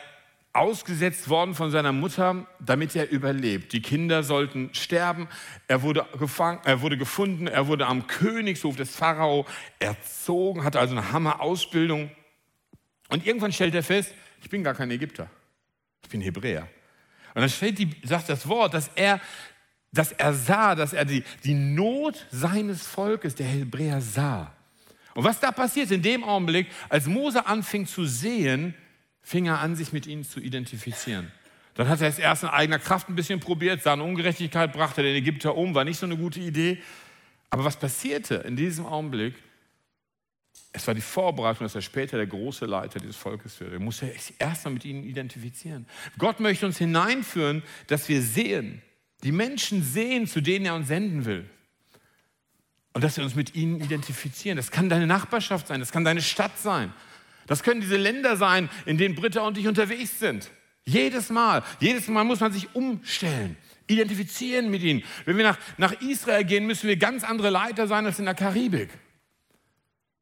ausgesetzt 0.53 1.29
worden 1.29 1.55
von 1.55 1.71
seiner 1.71 1.91
Mutter, 1.93 2.45
damit 2.59 2.95
er 2.95 3.09
überlebt. 3.09 3.71
Die 3.73 3.81
Kinder 3.81 4.23
sollten 4.23 4.69
sterben. 4.73 5.27
Er 5.67 5.81
wurde, 5.81 6.05
gefangen, 6.19 6.59
er 6.65 6.81
wurde 6.81 6.97
gefunden, 6.97 7.47
er 7.47 7.67
wurde 7.67 7.87
am 7.87 8.07
Königshof 8.07 8.75
des 8.75 8.95
Pharao 8.95 9.45
erzogen, 9.79 10.63
hatte 10.63 10.79
also 10.79 10.95
eine 10.95 11.11
Hammer-Ausbildung. 11.11 12.11
Und 13.09 13.25
irgendwann 13.25 13.53
stellt 13.53 13.75
er 13.75 13.83
fest, 13.83 14.13
ich 14.41 14.49
bin 14.49 14.63
gar 14.63 14.73
kein 14.73 14.91
Ägypter, 14.91 15.29
ich 16.03 16.09
bin 16.09 16.21
Hebräer. 16.21 16.67
Und 17.33 17.41
dann 17.41 17.49
steht 17.49 17.79
die, 17.79 17.95
sagt 18.03 18.27
das 18.27 18.47
Wort, 18.47 18.73
dass 18.73 18.89
er, 18.95 19.21
dass 19.91 20.11
er 20.11 20.33
sah, 20.33 20.75
dass 20.75 20.93
er 20.93 21.05
die, 21.05 21.23
die 21.43 21.53
Not 21.53 22.25
seines 22.31 22.85
Volkes, 22.85 23.35
der 23.35 23.47
Hebräer, 23.47 24.01
sah. 24.01 24.53
Und 25.13 25.23
was 25.23 25.39
da 25.39 25.51
passiert 25.51 25.91
in 25.91 26.01
dem 26.01 26.23
Augenblick, 26.23 26.67
als 26.89 27.05
Mose 27.07 27.45
anfing 27.45 27.85
zu 27.85 28.05
sehen, 28.05 28.73
fing 29.21 29.45
er 29.45 29.59
an, 29.59 29.75
sich 29.75 29.91
mit 29.91 30.07
ihnen 30.07 30.23
zu 30.23 30.39
identifizieren. 30.39 31.31
Dann 31.75 31.87
hat 31.87 32.01
er 32.01 32.07
es 32.07 32.19
erst 32.19 32.43
in 32.43 32.49
eigener 32.49 32.79
Kraft 32.79 33.09
ein 33.09 33.15
bisschen 33.15 33.39
probiert, 33.39 33.83
sah 33.83 33.93
eine 33.93 34.03
Ungerechtigkeit, 34.03 34.73
brachte 34.73 35.03
den 35.03 35.15
Ägypter 35.15 35.55
um, 35.55 35.75
war 35.75 35.83
nicht 35.83 35.99
so 35.99 36.05
eine 36.05 36.17
gute 36.17 36.39
Idee. 36.39 36.81
Aber 37.49 37.65
was 37.65 37.77
passierte 37.77 38.35
in 38.35 38.55
diesem 38.55 38.85
Augenblick? 38.85 39.35
Es 40.73 40.87
war 40.87 40.93
die 40.93 41.01
Vorbereitung, 41.01 41.65
dass 41.65 41.75
er 41.75 41.81
später 41.81 42.17
der 42.17 42.27
große 42.27 42.65
Leiter 42.65 42.99
dieses 42.99 43.17
Volkes 43.17 43.59
wird. 43.59 43.73
Er 43.73 43.79
musste 43.79 44.07
sich 44.07 44.35
erstmal 44.39 44.73
mit 44.73 44.85
ihnen 44.85 45.03
identifizieren. 45.03 45.85
Gott 46.17 46.39
möchte 46.39 46.65
uns 46.65 46.77
hineinführen, 46.77 47.61
dass 47.87 48.07
wir 48.07 48.21
sehen, 48.21 48.81
die 49.23 49.31
Menschen 49.31 49.83
sehen, 49.83 50.27
zu 50.27 50.41
denen 50.41 50.65
er 50.65 50.75
uns 50.75 50.87
senden 50.87 51.25
will. 51.25 51.49
Und 52.93 53.03
dass 53.03 53.17
wir 53.17 53.23
uns 53.23 53.35
mit 53.35 53.55
ihnen 53.55 53.79
identifizieren. 53.79 54.57
Das 54.57 54.71
kann 54.71 54.89
deine 54.89 55.07
Nachbarschaft 55.07 55.67
sein, 55.67 55.79
das 55.79 55.91
kann 55.91 56.03
deine 56.03 56.21
Stadt 56.21 56.57
sein, 56.59 56.93
das 57.47 57.63
können 57.63 57.81
diese 57.81 57.97
Länder 57.97 58.37
sein, 58.37 58.69
in 58.85 58.97
denen 58.97 59.15
Britta 59.15 59.41
und 59.41 59.57
ich 59.57 59.67
unterwegs 59.67 60.19
sind. 60.19 60.51
Jedes 60.85 61.29
Mal, 61.29 61.63
jedes 61.79 62.07
Mal 62.07 62.23
muss 62.23 62.39
man 62.39 62.51
sich 62.51 62.73
umstellen, 62.75 63.55
identifizieren 63.87 64.69
mit 64.71 64.81
ihnen. 64.81 65.03
Wenn 65.25 65.37
wir 65.37 65.43
nach, 65.43 65.57
nach 65.77 66.01
Israel 66.01 66.43
gehen, 66.43 66.65
müssen 66.65 66.87
wir 66.87 66.97
ganz 66.97 67.23
andere 67.23 67.49
Leiter 67.49 67.87
sein 67.87 68.05
als 68.05 68.19
in 68.19 68.25
der 68.25 68.33
Karibik. 68.35 68.89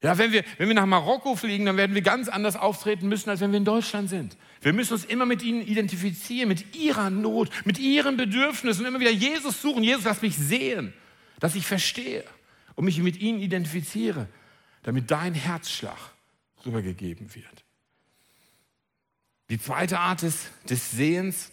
Ja, 0.01 0.17
wenn 0.17 0.31
wir, 0.31 0.45
wenn 0.57 0.69
wir 0.69 0.75
nach 0.75 0.85
Marokko 0.85 1.35
fliegen, 1.35 1.65
dann 1.65 1.75
werden 1.75 1.93
wir 1.93 2.01
ganz 2.01 2.29
anders 2.29 2.55
auftreten 2.55 3.09
müssen, 3.09 3.29
als 3.29 3.41
wenn 3.41 3.51
wir 3.51 3.57
in 3.57 3.65
Deutschland 3.65 4.09
sind. 4.09 4.37
Wir 4.61 4.71
müssen 4.71 4.93
uns 4.93 5.03
immer 5.03 5.25
mit 5.25 5.43
ihnen 5.43 5.61
identifizieren, 5.61 6.47
mit 6.47 6.75
ihrer 6.75 7.09
Not, 7.09 7.49
mit 7.65 7.79
ihren 7.79 8.15
Bedürfnissen 8.15 8.81
und 8.81 8.87
immer 8.87 8.99
wieder 9.01 9.11
Jesus 9.11 9.61
suchen. 9.61 9.83
Jesus, 9.83 10.05
lass 10.05 10.21
mich 10.21 10.37
sehen, 10.37 10.93
dass 11.39 11.55
ich 11.55 11.65
verstehe 11.65 12.23
und 12.75 12.85
mich 12.85 12.99
mit 12.99 13.17
ihnen 13.17 13.39
identifiziere, 13.41 14.27
damit 14.83 15.11
dein 15.11 15.33
Herzschlag 15.33 15.97
rübergegeben 16.65 17.35
wird. 17.35 17.65
Die 19.49 19.59
zweite 19.59 19.99
Art 19.99 20.21
des, 20.21 20.45
des 20.69 20.91
Sehens 20.91 21.51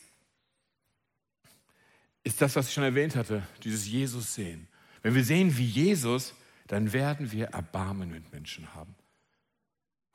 ist 2.23 2.41
das, 2.41 2.55
was 2.55 2.69
ich 2.69 2.75
schon 2.75 2.85
erwähnt 2.85 3.17
hatte, 3.17 3.43
dieses 3.65 3.89
Jesus-Sehen. 3.89 4.69
Wenn 5.03 5.15
wir 5.15 5.25
sehen 5.25 5.57
wie 5.57 5.65
Jesus, 5.65 6.35
dann 6.67 6.93
werden 6.93 7.33
wir 7.33 7.47
Erbarmen 7.47 8.11
mit 8.11 8.33
Menschen 8.33 8.75
haben. 8.75 8.95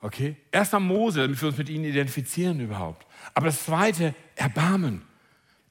Okay? 0.00 0.36
Erst 0.50 0.74
am 0.74 0.86
Mose, 0.86 1.20
damit 1.22 1.40
wir 1.40 1.48
uns 1.48 1.58
mit 1.58 1.68
ihnen 1.68 1.84
identifizieren 1.84 2.60
überhaupt. 2.60 3.06
Aber 3.34 3.46
das 3.46 3.64
zweite, 3.64 4.14
Erbarmen. 4.34 5.02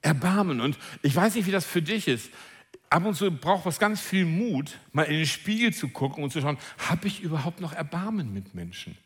Erbarmen. 0.01 0.61
Und 0.61 0.77
ich 1.01 1.15
weiß 1.15 1.35
nicht, 1.35 1.45
wie 1.45 1.51
das 1.51 1.65
für 1.65 1.81
dich 1.81 2.07
ist. 2.07 2.31
Ab 2.89 3.05
und 3.05 3.15
zu 3.15 3.31
braucht 3.31 3.65
es 3.67 3.79
ganz 3.79 4.01
viel 4.01 4.25
Mut, 4.25 4.77
mal 4.91 5.03
in 5.03 5.17
den 5.17 5.25
Spiegel 5.25 5.73
zu 5.73 5.89
gucken 5.89 6.23
und 6.23 6.31
zu 6.31 6.41
schauen, 6.41 6.57
habe 6.77 7.07
ich 7.07 7.21
überhaupt 7.21 7.61
noch 7.61 7.73
Erbarmen 7.73 8.33
mit 8.33 8.55
Menschen? 8.55 8.97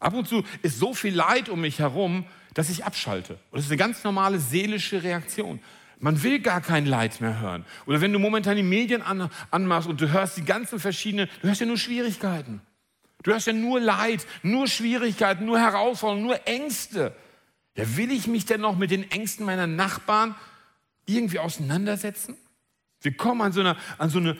Ab 0.00 0.14
und 0.14 0.26
zu 0.26 0.42
ist 0.62 0.78
so 0.78 0.94
viel 0.94 1.14
Leid 1.14 1.48
um 1.48 1.60
mich 1.60 1.78
herum, 1.78 2.24
dass 2.54 2.70
ich 2.70 2.84
abschalte. 2.84 3.34
Und 3.50 3.58
das 3.58 3.66
ist 3.66 3.70
eine 3.70 3.78
ganz 3.78 4.02
normale 4.02 4.40
seelische 4.40 5.02
Reaktion. 5.02 5.60
Man 6.02 6.20
will 6.24 6.40
gar 6.40 6.60
kein 6.60 6.84
Leid 6.84 7.20
mehr 7.20 7.38
hören. 7.38 7.64
Oder 7.86 8.00
wenn 8.00 8.12
du 8.12 8.18
momentan 8.18 8.56
die 8.56 8.64
Medien 8.64 9.02
an, 9.02 9.30
anmachst 9.52 9.88
und 9.88 10.00
du 10.00 10.10
hörst 10.10 10.36
die 10.36 10.44
ganzen 10.44 10.80
verschiedenen, 10.80 11.28
du 11.40 11.46
hörst 11.46 11.60
ja 11.60 11.66
nur 11.66 11.78
Schwierigkeiten. 11.78 12.60
Du 13.22 13.30
hörst 13.30 13.46
ja 13.46 13.52
nur 13.52 13.80
Leid, 13.80 14.26
nur 14.42 14.66
Schwierigkeiten, 14.66 15.44
nur 15.44 15.60
Herausforderungen, 15.60 16.26
nur 16.26 16.44
Ängste. 16.48 17.14
Ja, 17.76 17.96
will 17.96 18.10
ich 18.10 18.26
mich 18.26 18.46
denn 18.46 18.60
noch 18.60 18.76
mit 18.76 18.90
den 18.90 19.12
Ängsten 19.12 19.46
meiner 19.46 19.68
Nachbarn 19.68 20.34
irgendwie 21.06 21.38
auseinandersetzen? 21.38 22.36
Wir 23.00 23.16
kommen 23.16 23.40
an 23.40 23.52
so 23.52 23.60
eine, 23.60 23.76
an 23.98 24.10
so 24.10 24.18
eine, 24.18 24.36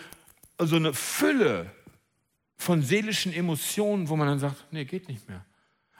an 0.59 0.67
so 0.67 0.75
eine 0.75 0.93
Fülle 0.93 1.71
von 2.57 2.83
seelischen 2.83 3.33
Emotionen, 3.33 4.09
wo 4.09 4.17
man 4.17 4.27
dann 4.27 4.41
sagt, 4.41 4.57
nee, 4.73 4.85
geht 4.85 5.07
nicht 5.07 5.29
mehr. 5.29 5.45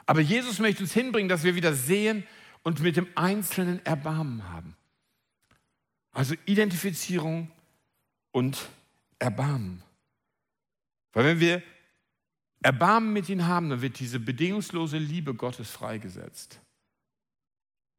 Aber 0.05 0.19
Jesus 0.19 0.59
möchte 0.59 0.83
uns 0.83 0.91
hinbringen, 0.91 1.29
dass 1.29 1.45
wir 1.45 1.55
wieder 1.55 1.73
sehen 1.73 2.25
und 2.63 2.81
mit 2.81 2.97
dem 2.97 3.07
Einzelnen 3.15 3.83
Erbarmen 3.85 4.43
haben. 4.51 4.75
Also 6.13 6.35
Identifizierung 6.45 7.51
und 8.31 8.69
Erbarmen. 9.19 9.83
Weil 11.11 11.25
wenn 11.25 11.39
wir 11.39 11.63
Erbarmen 12.61 13.11
mit 13.11 13.27
ihm 13.27 13.45
haben, 13.45 13.69
dann 13.69 13.81
wird 13.81 13.99
diese 13.99 14.19
bedingungslose 14.19 14.97
Liebe 14.97 15.33
Gottes 15.33 15.69
freigesetzt. 15.69 16.59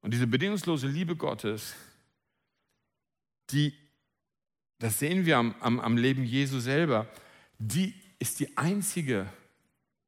Und 0.00 0.12
diese 0.14 0.27
bedingungslose 0.27 0.87
Liebe 0.87 1.16
Gottes, 1.16 1.74
die, 3.50 3.74
das 4.79 4.98
sehen 4.98 5.27
wir 5.27 5.38
am, 5.38 5.55
am, 5.61 5.81
am 5.81 5.96
Leben 5.96 6.24
Jesu 6.24 6.61
selber, 6.61 7.09
die 7.59 7.94
ist 8.18 8.40
die 8.40 8.57
einzige 8.57 9.29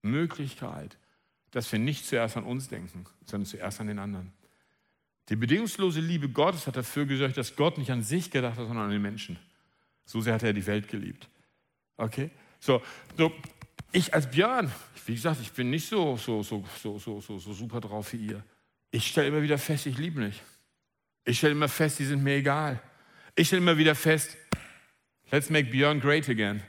Möglichkeit, 0.02 0.96
dass 1.50 1.70
wir 1.72 1.78
nicht 1.78 2.06
zuerst 2.06 2.36
an 2.36 2.44
uns 2.44 2.68
denken, 2.68 3.04
sondern 3.24 3.46
zuerst 3.46 3.80
an 3.80 3.88
den 3.88 3.98
anderen. 3.98 4.32
Die 5.28 5.36
bedingungslose 5.36 6.00
Liebe 6.00 6.28
Gottes 6.28 6.66
hat 6.66 6.76
dafür 6.76 7.04
gesorgt, 7.04 7.36
dass 7.36 7.56
Gott 7.56 7.78
nicht 7.78 7.90
an 7.90 8.02
sich 8.02 8.30
gedacht 8.30 8.58
hat, 8.58 8.66
sondern 8.66 8.86
an 8.86 8.90
den 8.90 9.02
Menschen. 9.02 9.38
So 10.04 10.20
sehr 10.20 10.34
hat 10.34 10.42
er 10.44 10.52
die 10.52 10.66
Welt 10.66 10.88
geliebt. 10.88 11.28
Okay? 11.96 12.30
So, 12.60 12.80
so 13.16 13.32
ich 13.92 14.14
als 14.14 14.30
Björn, 14.30 14.70
wie 15.06 15.14
gesagt, 15.14 15.40
ich 15.40 15.52
bin 15.52 15.70
nicht 15.70 15.88
so, 15.88 16.16
so, 16.16 16.42
so, 16.42 16.64
so, 16.80 16.98
so, 16.98 17.20
so, 17.20 17.38
so 17.38 17.52
super 17.52 17.80
drauf 17.80 18.12
wie 18.12 18.28
ihr. 18.28 18.44
Ich 18.90 19.08
stelle 19.08 19.28
immer 19.28 19.42
wieder 19.42 19.58
fest, 19.58 19.86
ich 19.86 19.98
liebe 19.98 20.20
nicht. 20.20 20.42
Ich 21.24 21.38
stelle 21.38 21.52
immer 21.52 21.68
fest, 21.68 21.98
die 21.98 22.04
sind 22.04 22.22
mir 22.22 22.36
egal. 22.36 22.80
Ich 23.34 23.48
stelle 23.48 23.62
immer 23.62 23.76
wieder 23.76 23.94
fest, 23.94 24.36
let's 25.30 25.50
make 25.50 25.70
Björn 25.70 26.00
great 26.00 26.28
again. 26.28 26.62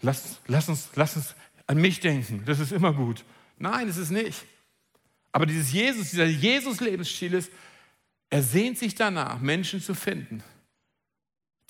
Lass, 0.00 0.40
lass, 0.46 0.68
uns, 0.68 0.90
lass 0.96 1.16
uns 1.16 1.34
an 1.66 1.80
mich 1.80 2.00
denken, 2.00 2.42
das 2.44 2.58
ist 2.58 2.72
immer 2.72 2.92
gut. 2.92 3.24
Nein, 3.56 3.88
es 3.88 3.96
ist 3.96 4.10
nicht. 4.10 4.44
Aber 5.32 5.46
dieses 5.46 5.72
Jesus, 5.72 6.10
dieser 6.10 6.26
Jesus-Lebensstil 6.26 7.34
ist, 7.34 7.50
er 8.34 8.42
sehnt 8.42 8.78
sich 8.78 8.96
danach, 8.96 9.38
Menschen 9.38 9.80
zu 9.80 9.94
finden, 9.94 10.42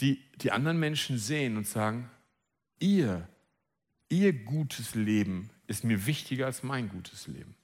die 0.00 0.18
die 0.36 0.50
anderen 0.50 0.80
Menschen 0.80 1.18
sehen 1.18 1.58
und 1.58 1.66
sagen, 1.66 2.08
ihr, 2.80 3.28
ihr 4.08 4.32
gutes 4.32 4.94
Leben 4.94 5.50
ist 5.66 5.84
mir 5.84 6.06
wichtiger 6.06 6.46
als 6.46 6.62
mein 6.62 6.88
gutes 6.88 7.26
Leben. 7.26 7.54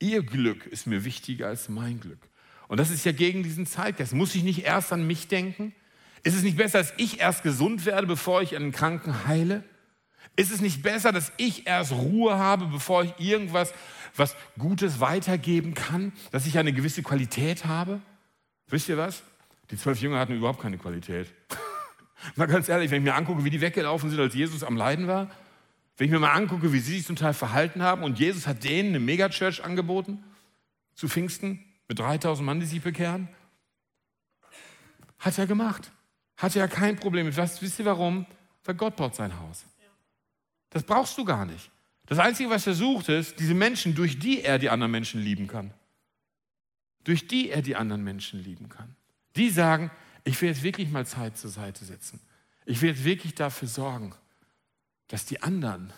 Ihr 0.00 0.24
Glück 0.24 0.66
ist 0.66 0.88
mir 0.88 1.04
wichtiger 1.04 1.46
als 1.46 1.68
mein 1.68 2.00
Glück. 2.00 2.28
Und 2.66 2.78
das 2.78 2.90
ist 2.90 3.04
ja 3.04 3.12
gegen 3.12 3.44
diesen 3.44 3.66
Zeitgeist. 3.66 4.14
Muss 4.14 4.34
ich 4.34 4.42
nicht 4.42 4.64
erst 4.64 4.92
an 4.92 5.06
mich 5.06 5.28
denken? 5.28 5.72
Ist 6.24 6.34
es 6.34 6.42
nicht 6.42 6.56
besser, 6.56 6.78
dass 6.78 6.92
ich 6.96 7.20
erst 7.20 7.44
gesund 7.44 7.86
werde, 7.86 8.08
bevor 8.08 8.42
ich 8.42 8.56
einen 8.56 8.72
Kranken 8.72 9.28
heile? 9.28 9.62
Ist 10.36 10.52
es 10.52 10.60
nicht 10.60 10.82
besser, 10.82 11.12
dass 11.12 11.32
ich 11.36 11.66
erst 11.66 11.92
Ruhe 11.92 12.38
habe, 12.38 12.66
bevor 12.66 13.04
ich 13.04 13.12
irgendwas 13.18 13.72
was 14.16 14.36
Gutes 14.58 15.00
weitergeben 15.00 15.74
kann, 15.74 16.12
dass 16.30 16.46
ich 16.46 16.58
eine 16.58 16.72
gewisse 16.72 17.02
Qualität 17.02 17.64
habe? 17.64 18.00
Wisst 18.68 18.88
ihr 18.88 18.96
was? 18.96 19.22
Die 19.70 19.76
zwölf 19.76 20.00
Jünger 20.00 20.18
hatten 20.18 20.34
überhaupt 20.34 20.60
keine 20.60 20.78
Qualität. 20.78 21.32
mal 22.36 22.46
ganz 22.46 22.68
ehrlich, 22.68 22.90
wenn 22.90 22.98
ich 23.02 23.04
mir 23.04 23.14
angucke, 23.14 23.44
wie 23.44 23.50
die 23.50 23.60
weggelaufen 23.60 24.10
sind, 24.10 24.20
als 24.20 24.34
Jesus 24.34 24.64
am 24.64 24.76
Leiden 24.76 25.06
war, 25.06 25.30
wenn 25.96 26.06
ich 26.06 26.10
mir 26.12 26.18
mal 26.18 26.32
angucke, 26.32 26.72
wie 26.72 26.78
sie 26.78 26.96
sich 26.96 27.06
zum 27.06 27.16
Teil 27.16 27.34
verhalten 27.34 27.82
haben 27.82 28.02
und 28.02 28.18
Jesus 28.18 28.46
hat 28.46 28.64
denen 28.64 28.90
eine 28.90 29.00
Megachurch 29.00 29.64
angeboten 29.64 30.22
zu 30.94 31.08
Pfingsten 31.08 31.64
mit 31.88 31.98
3000 31.98 32.44
Mann, 32.44 32.60
die 32.60 32.66
sich 32.66 32.82
bekehren, 32.82 33.28
hat 35.18 35.38
er 35.38 35.46
gemacht. 35.46 35.92
Hatte 36.36 36.58
ja 36.58 36.66
kein 36.66 36.96
Problem 36.96 37.26
mit. 37.26 37.36
Was, 37.36 37.62
wisst 37.62 37.78
ihr 37.78 37.84
warum? 37.84 38.26
Weil 38.64 38.74
Gott 38.74 38.96
baut 38.96 39.14
sein 39.14 39.38
Haus. 39.38 39.64
Das 40.72 40.82
brauchst 40.82 41.16
du 41.18 41.24
gar 41.24 41.44
nicht. 41.44 41.70
Das 42.06 42.18
Einzige, 42.18 42.50
was 42.50 42.66
er 42.66 42.74
sucht, 42.74 43.08
ist 43.08 43.38
diese 43.38 43.54
Menschen, 43.54 43.94
durch 43.94 44.18
die 44.18 44.42
er 44.42 44.58
die 44.58 44.70
anderen 44.70 44.90
Menschen 44.90 45.20
lieben 45.20 45.46
kann. 45.46 45.72
Durch 47.04 47.26
die 47.26 47.50
er 47.50 47.62
die 47.62 47.76
anderen 47.76 48.02
Menschen 48.02 48.42
lieben 48.42 48.68
kann. 48.68 48.96
Die 49.36 49.50
sagen, 49.50 49.90
ich 50.24 50.40
will 50.40 50.48
jetzt 50.48 50.62
wirklich 50.62 50.90
mal 50.90 51.06
Zeit 51.06 51.36
zur 51.36 51.50
Seite 51.50 51.84
setzen. 51.84 52.20
Ich 52.64 52.80
will 52.80 52.90
jetzt 52.90 53.04
wirklich 53.04 53.34
dafür 53.34 53.68
sorgen, 53.68 54.14
dass 55.08 55.26
die 55.26 55.42
anderen, 55.42 55.92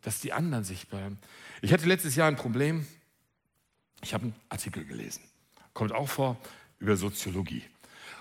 dass 0.00 0.20
die 0.20 0.32
anderen 0.32 0.64
sich 0.64 0.88
bleiben. 0.88 1.18
Ich 1.60 1.72
hatte 1.72 1.86
letztes 1.86 2.16
Jahr 2.16 2.28
ein 2.28 2.36
Problem. 2.36 2.86
Ich 4.02 4.14
habe 4.14 4.24
einen 4.24 4.34
Artikel 4.48 4.84
gelesen. 4.84 5.22
Kommt 5.74 5.92
auch 5.92 6.08
vor 6.08 6.36
über 6.78 6.96
Soziologie. 6.96 7.62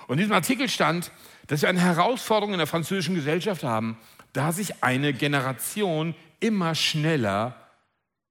Und 0.08 0.14
in 0.16 0.20
diesem 0.20 0.34
Artikel 0.34 0.70
stand, 0.70 1.12
dass 1.48 1.62
wir 1.62 1.70
eine 1.70 1.80
Herausforderung 1.80 2.54
in 2.54 2.58
der 2.58 2.68
französischen 2.68 3.16
Gesellschaft 3.16 3.64
haben, 3.64 3.98
da 4.34 4.52
sich 4.52 4.84
eine 4.84 5.14
Generation 5.14 6.16
immer 6.40 6.76
schneller 6.76 7.56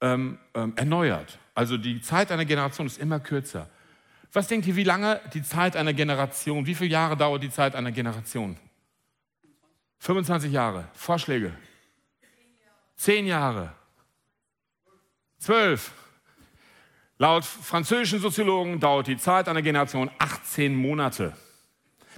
ähm, 0.01 0.39
ähm, 0.55 0.73
erneuert. 0.77 1.39
Also 1.55 1.77
die 1.77 2.01
Zeit 2.01 2.33
einer 2.33 2.45
Generation 2.45 2.87
ist 2.87 2.99
immer 2.99 3.21
kürzer. 3.21 3.69
Was 4.33 4.47
denkt 4.47 4.67
ihr, 4.67 4.77
wie 4.77 4.85
lange 4.85 5.21
die 5.35 5.43
Zeit 5.43 5.77
einer 5.77 5.93
Generation, 5.93 6.67
wie 6.67 6.75
viele 6.75 6.91
Jahre 6.91 7.17
dauert 7.17 7.43
die 7.43 7.51
Zeit 7.51 7.75
einer 7.75 7.91
Generation? 7.91 8.57
25 9.99 10.53
Jahre. 10.53 10.89
Vorschläge? 10.95 11.53
Zehn 12.97 13.27
Jahre. 13.27 13.73
Zwölf. 15.39 15.93
Laut 17.19 17.45
französischen 17.45 18.21
Soziologen 18.21 18.81
dauert 18.81 19.07
die 19.07 19.19
Zeit 19.19 19.49
einer 19.49 19.63
Generation 19.63 20.11
18 20.19 20.75
Monate. 20.75 21.37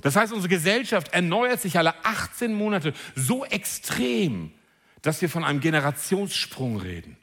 Das 0.03 0.17
heißt, 0.17 0.33
unsere 0.33 0.49
Gesellschaft 0.49 1.15
erneuert 1.15 1.61
sich 1.61 1.79
alle 1.79 1.95
18 2.05 2.53
Monate 2.53 2.93
so 3.15 3.45
extrem, 3.45 4.53
dass 5.01 5.23
wir 5.23 5.31
von 5.31 5.45
einem 5.45 5.61
Generationssprung 5.61 6.77
reden. 6.77 7.17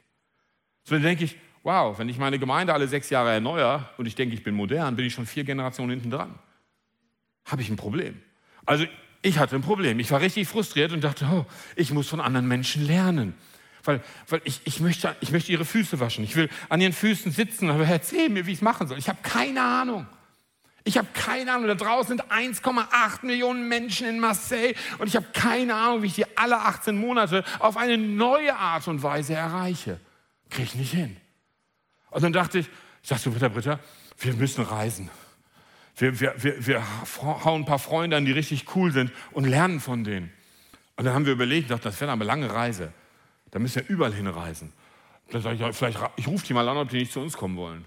So 0.84 0.98
denke 0.98 1.24
ich, 1.24 1.36
wow, 1.62 1.98
wenn 1.98 2.08
ich 2.08 2.18
meine 2.18 2.38
Gemeinde 2.38 2.72
alle 2.72 2.88
sechs 2.88 3.10
Jahre 3.10 3.32
erneuere 3.32 3.88
und 3.98 4.06
ich 4.06 4.14
denke, 4.14 4.34
ich 4.34 4.42
bin 4.42 4.54
modern, 4.54 4.96
bin 4.96 5.04
ich 5.04 5.14
schon 5.14 5.26
vier 5.26 5.44
Generationen 5.44 5.90
hinten 5.90 6.10
dran. 6.10 6.38
Habe 7.44 7.62
ich 7.62 7.68
ein 7.68 7.76
Problem. 7.76 8.20
Also 8.66 8.86
ich 9.22 9.38
hatte 9.38 9.56
ein 9.56 9.62
Problem. 9.62 10.00
Ich 10.00 10.10
war 10.10 10.20
richtig 10.20 10.48
frustriert 10.48 10.92
und 10.92 11.04
dachte, 11.04 11.28
oh, 11.30 11.46
ich 11.76 11.92
muss 11.92 12.08
von 12.08 12.20
anderen 12.20 12.48
Menschen 12.48 12.86
lernen. 12.86 13.34
Weil, 13.84 14.02
weil 14.28 14.40
ich, 14.44 14.60
ich, 14.64 14.80
möchte, 14.80 15.14
ich 15.20 15.32
möchte 15.32 15.52
ihre 15.52 15.64
Füße 15.64 16.00
waschen. 16.00 16.24
Ich 16.24 16.36
will 16.36 16.48
an 16.68 16.80
ihren 16.80 16.92
Füßen 16.92 17.32
sitzen, 17.32 17.70
aber 17.70 17.86
erzähl 17.86 18.28
mir, 18.28 18.46
wie 18.46 18.52
ich 18.52 18.58
es 18.58 18.62
machen 18.62 18.86
soll. 18.88 18.98
Ich 18.98 19.08
habe 19.08 19.18
keine 19.22 19.62
Ahnung. 19.62 20.06
Ich 20.84 20.96
habe 20.96 21.08
keine 21.12 21.52
Ahnung. 21.52 21.68
Da 21.68 21.74
draußen 21.74 22.16
sind 22.16 22.32
1,8 22.32 23.24
Millionen 23.24 23.68
Menschen 23.68 24.06
in 24.06 24.18
Marseille 24.18 24.74
und 24.98 25.06
ich 25.06 25.16
habe 25.16 25.26
keine 25.32 25.74
Ahnung, 25.74 26.02
wie 26.02 26.06
ich 26.06 26.14
die 26.14 26.38
alle 26.38 26.58
18 26.58 26.96
Monate 26.98 27.44
auf 27.58 27.76
eine 27.76 27.98
neue 27.98 28.56
Art 28.56 28.88
und 28.88 29.02
Weise 29.02 29.34
erreiche. 29.34 30.00
Kriege 30.48 30.64
ich 30.64 30.74
nicht 30.74 30.92
hin. 30.92 31.16
Und 32.10 32.22
dann 32.22 32.32
dachte 32.32 32.58
ich, 32.58 32.68
ich 33.02 33.08
dachte 33.08 33.24
so, 33.24 33.30
Britta, 33.30 33.48
Britta, 33.48 33.78
wir 34.18 34.34
müssen 34.34 34.64
reisen. 34.64 35.10
Wir, 35.96 36.18
wir, 36.18 36.34
wir, 36.42 36.66
wir 36.66 36.82
hauen 37.22 37.62
ein 37.62 37.66
paar 37.66 37.78
Freunde 37.78 38.16
an, 38.16 38.24
die 38.24 38.32
richtig 38.32 38.74
cool 38.74 38.92
sind 38.92 39.12
und 39.32 39.44
lernen 39.44 39.80
von 39.80 40.04
denen. 40.04 40.32
Und 40.96 41.04
dann 41.04 41.14
haben 41.14 41.26
wir 41.26 41.32
überlegt, 41.32 41.70
dachte, 41.70 41.84
das 41.84 42.00
wäre 42.00 42.10
eine 42.10 42.24
lange 42.24 42.52
Reise. 42.52 42.92
Da 43.50 43.58
müssen 43.58 43.76
wir 43.76 43.88
überall 43.88 44.12
hinreisen. 44.12 44.72
Dann 45.30 45.42
sage 45.42 45.68
ich, 45.68 45.76
vielleicht, 45.76 45.98
ich 46.16 46.26
rufe 46.26 46.46
die 46.46 46.54
mal 46.54 46.68
an, 46.68 46.76
ob 46.76 46.88
die 46.88 46.98
nicht 46.98 47.12
zu 47.12 47.20
uns 47.20 47.36
kommen 47.36 47.56
wollen. 47.56 47.84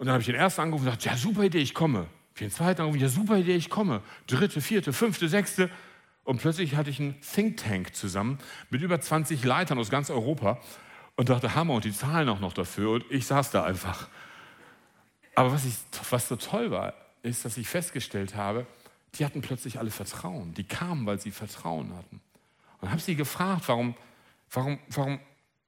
Und 0.00 0.06
dann 0.06 0.14
habe 0.14 0.22
ich 0.22 0.26
den 0.26 0.34
ersten 0.34 0.62
angerufen 0.62 0.86
und 0.86 0.94
gesagt, 0.94 1.04
ja, 1.04 1.14
super 1.14 1.42
Idee, 1.42 1.58
ich 1.58 1.74
komme. 1.74 2.06
Den 2.40 2.50
zweiten 2.50 2.80
angerufen, 2.80 3.02
ja, 3.02 3.08
super 3.10 3.36
Idee, 3.36 3.54
ich 3.54 3.68
komme. 3.68 4.00
Dritte, 4.26 4.62
vierte, 4.62 4.94
fünfte, 4.94 5.28
sechste. 5.28 5.68
Und 6.24 6.40
plötzlich 6.40 6.74
hatte 6.74 6.88
ich 6.88 7.00
einen 7.00 7.20
Think 7.20 7.58
Tank 7.58 7.94
zusammen 7.94 8.38
mit 8.70 8.80
über 8.80 8.98
20 8.98 9.44
Leitern 9.44 9.78
aus 9.78 9.90
ganz 9.90 10.08
Europa 10.08 10.58
und 11.16 11.28
dachte, 11.28 11.54
Hammer, 11.54 11.74
und 11.74 11.84
die 11.84 11.92
zahlen 11.92 12.30
auch 12.30 12.40
noch 12.40 12.54
dafür. 12.54 12.92
Und 12.92 13.04
ich 13.10 13.26
saß 13.26 13.50
da 13.50 13.64
einfach. 13.64 14.08
Aber 15.34 15.52
was, 15.52 15.66
ich, 15.66 15.74
was 16.08 16.28
so 16.28 16.36
toll 16.36 16.70
war, 16.70 16.94
ist, 17.22 17.44
dass 17.44 17.58
ich 17.58 17.68
festgestellt 17.68 18.34
habe, 18.36 18.66
die 19.16 19.26
hatten 19.26 19.42
plötzlich 19.42 19.78
alle 19.78 19.90
Vertrauen. 19.90 20.54
Die 20.54 20.64
kamen, 20.64 21.04
weil 21.04 21.20
sie 21.20 21.30
Vertrauen 21.30 21.94
hatten. 21.94 22.22
Und 22.80 22.90
habe 22.90 23.02
sie 23.02 23.16
gefragt, 23.16 23.64
warum, 23.68 23.94
warum, 24.50 24.78
warum, 24.88 25.20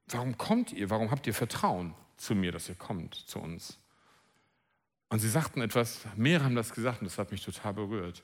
warum 0.09 0.39
kommt 0.39 0.73
ihr? 0.73 0.89
Warum 0.89 1.11
habt 1.11 1.27
ihr 1.27 1.35
Vertrauen 1.35 1.93
zu 2.17 2.35
mir, 2.35 2.51
dass 2.51 2.71
ihr 2.71 2.77
kommt 2.77 3.15
zu 3.15 3.39
uns? 3.39 3.77
Und 5.13 5.19
sie 5.19 5.29
sagten 5.29 5.61
etwas, 5.61 6.07
mehrere 6.17 6.47
haben 6.47 6.55
das 6.55 6.73
gesagt 6.73 7.03
und 7.03 7.05
das 7.05 7.19
hat 7.19 7.33
mich 7.33 7.45
total 7.45 7.75
berührt. 7.75 8.23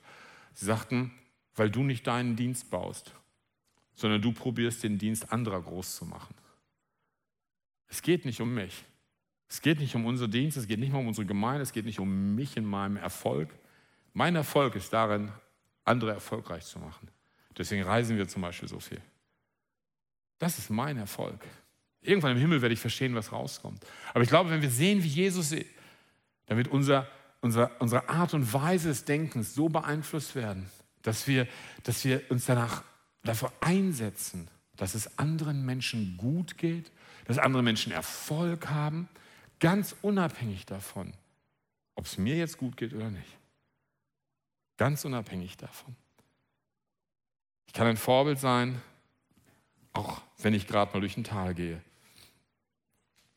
Sie 0.55 0.65
sagten, 0.65 1.13
weil 1.55 1.71
du 1.71 1.83
nicht 1.83 2.07
deinen 2.07 2.35
Dienst 2.35 2.71
baust, 2.71 3.13
sondern 3.95 4.23
du 4.23 4.33
probierst 4.33 4.83
den 4.83 4.97
Dienst 4.97 5.31
anderer 5.31 5.61
groß 5.61 5.97
zu 5.97 6.07
machen. 6.07 6.35
Es 7.89 8.01
geht 8.01 8.25
nicht 8.25 8.41
um 8.41 8.55
mich. 8.55 8.87
Es 9.51 9.61
geht 9.61 9.81
nicht 9.81 9.95
um 9.97 10.07
unser 10.07 10.29
Dienst, 10.29 10.57
es 10.57 10.67
geht 10.67 10.79
nicht 10.79 10.91
mal 10.91 11.01
um 11.01 11.09
unsere 11.09 11.27
Gemeinde, 11.27 11.61
es 11.61 11.73
geht 11.73 11.85
nicht 11.85 12.01
um 12.01 12.35
mich 12.35 12.57
in 12.57 12.65
meinem 12.65 12.97
Erfolg. 12.97 13.51
Mein 14.15 14.35
Erfolg 14.35 14.75
ist 14.75 14.91
darin, 14.91 15.31
andere 15.85 16.13
erfolgreich 16.13 16.65
zu 16.65 16.79
machen. 16.79 17.09
Deswegen 17.59 17.83
reisen 17.83 18.17
wir 18.17 18.27
zum 18.29 18.41
Beispiel 18.41 18.69
so 18.69 18.81
viel. 18.81 19.03
Das 20.39 20.57
ist 20.57 20.71
mein 20.71 20.97
Erfolg. 20.97 21.39
Irgendwann 22.01 22.33
im 22.33 22.39
Himmel 22.39 22.63
werde 22.63 22.73
ich 22.73 22.81
verstehen, 22.81 23.15
was 23.15 23.31
rauskommt. 23.31 23.85
Aber 24.15 24.23
ich 24.23 24.31
glaube, 24.31 24.49
wenn 24.49 24.63
wir 24.63 24.71
sehen, 24.71 25.03
wie 25.03 25.09
Jesus, 25.09 25.53
wird 26.57 26.69
unser, 26.69 27.07
unser, 27.41 27.71
unsere 27.81 28.09
Art 28.09 28.35
und 28.35 28.53
Weise 28.53 28.89
des 28.89 29.05
Denkens 29.05 29.55
so 29.55 29.69
beeinflusst 29.69 30.35
werden, 30.35 30.71
dass 31.03 31.27
wir, 31.27 31.47
dass 31.83 32.05
wir 32.05 32.23
uns 32.31 32.47
danach 32.47 32.83
dafür 33.23 33.53
einsetzen, 33.61 34.49
dass 34.77 34.95
es 34.95 35.19
anderen 35.19 35.67
Menschen 35.67 36.17
gut 36.17 36.57
geht, 36.57 36.91
dass 37.27 37.39
andere 37.39 37.63
Menschen 37.63 37.93
Erfolg 37.93 38.71
haben, 38.71 39.09
ganz 39.61 39.95
unabhängig 40.03 40.67
davon, 40.67 41.13
ob 41.95 42.07
es 42.07 42.17
mir 42.17 42.37
jetzt 42.37 42.59
gut 42.59 42.77
geht 42.77 42.95
oder 42.95 43.11
nicht. 43.11 43.39
Ganz 44.77 45.05
unabhängig 45.05 45.57
davon. 45.57 45.97
Ich 47.67 47.73
kann 47.73 47.87
ein 47.87 47.97
Vorbild 47.97 48.39
sein, 48.39 48.81
auch 49.93 50.23
wenn 50.39 50.55
ich 50.55 50.67
gerade 50.67 50.93
mal 50.93 51.01
durch 51.01 51.17
ein 51.17 51.25
Tal 51.25 51.55
gehe. 51.55 51.83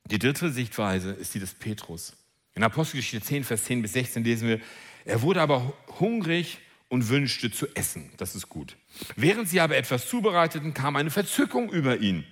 Die 0.06 0.20
dritte 0.20 0.52
Sichtweise 0.52 1.12
ist 1.12 1.34
die 1.34 1.40
des 1.40 1.54
Petrus. 1.54 2.16
In 2.56 2.64
Apostelgeschichte 2.64 3.26
10, 3.26 3.44
Vers 3.44 3.64
10 3.64 3.82
bis 3.82 3.94
16 3.94 4.24
lesen 4.24 4.48
wir, 4.48 4.60
er 5.06 5.22
wurde 5.22 5.42
aber 5.42 5.74
hungrig 6.00 6.60
und 6.90 7.08
wünschte 7.10 7.52
zu 7.52 7.68
essen. 7.76 8.12
Das 8.18 8.36
ist 8.36 8.50
gut. 8.50 8.76
Während 9.16 9.48
sie 9.48 9.62
aber 9.62 9.78
etwas 9.78 10.10
zubereiteten, 10.10 10.74
kam 10.74 10.96
eine 10.96 11.10
Verzückung 11.10 11.72
über 11.72 11.98
ihn. 11.98 12.26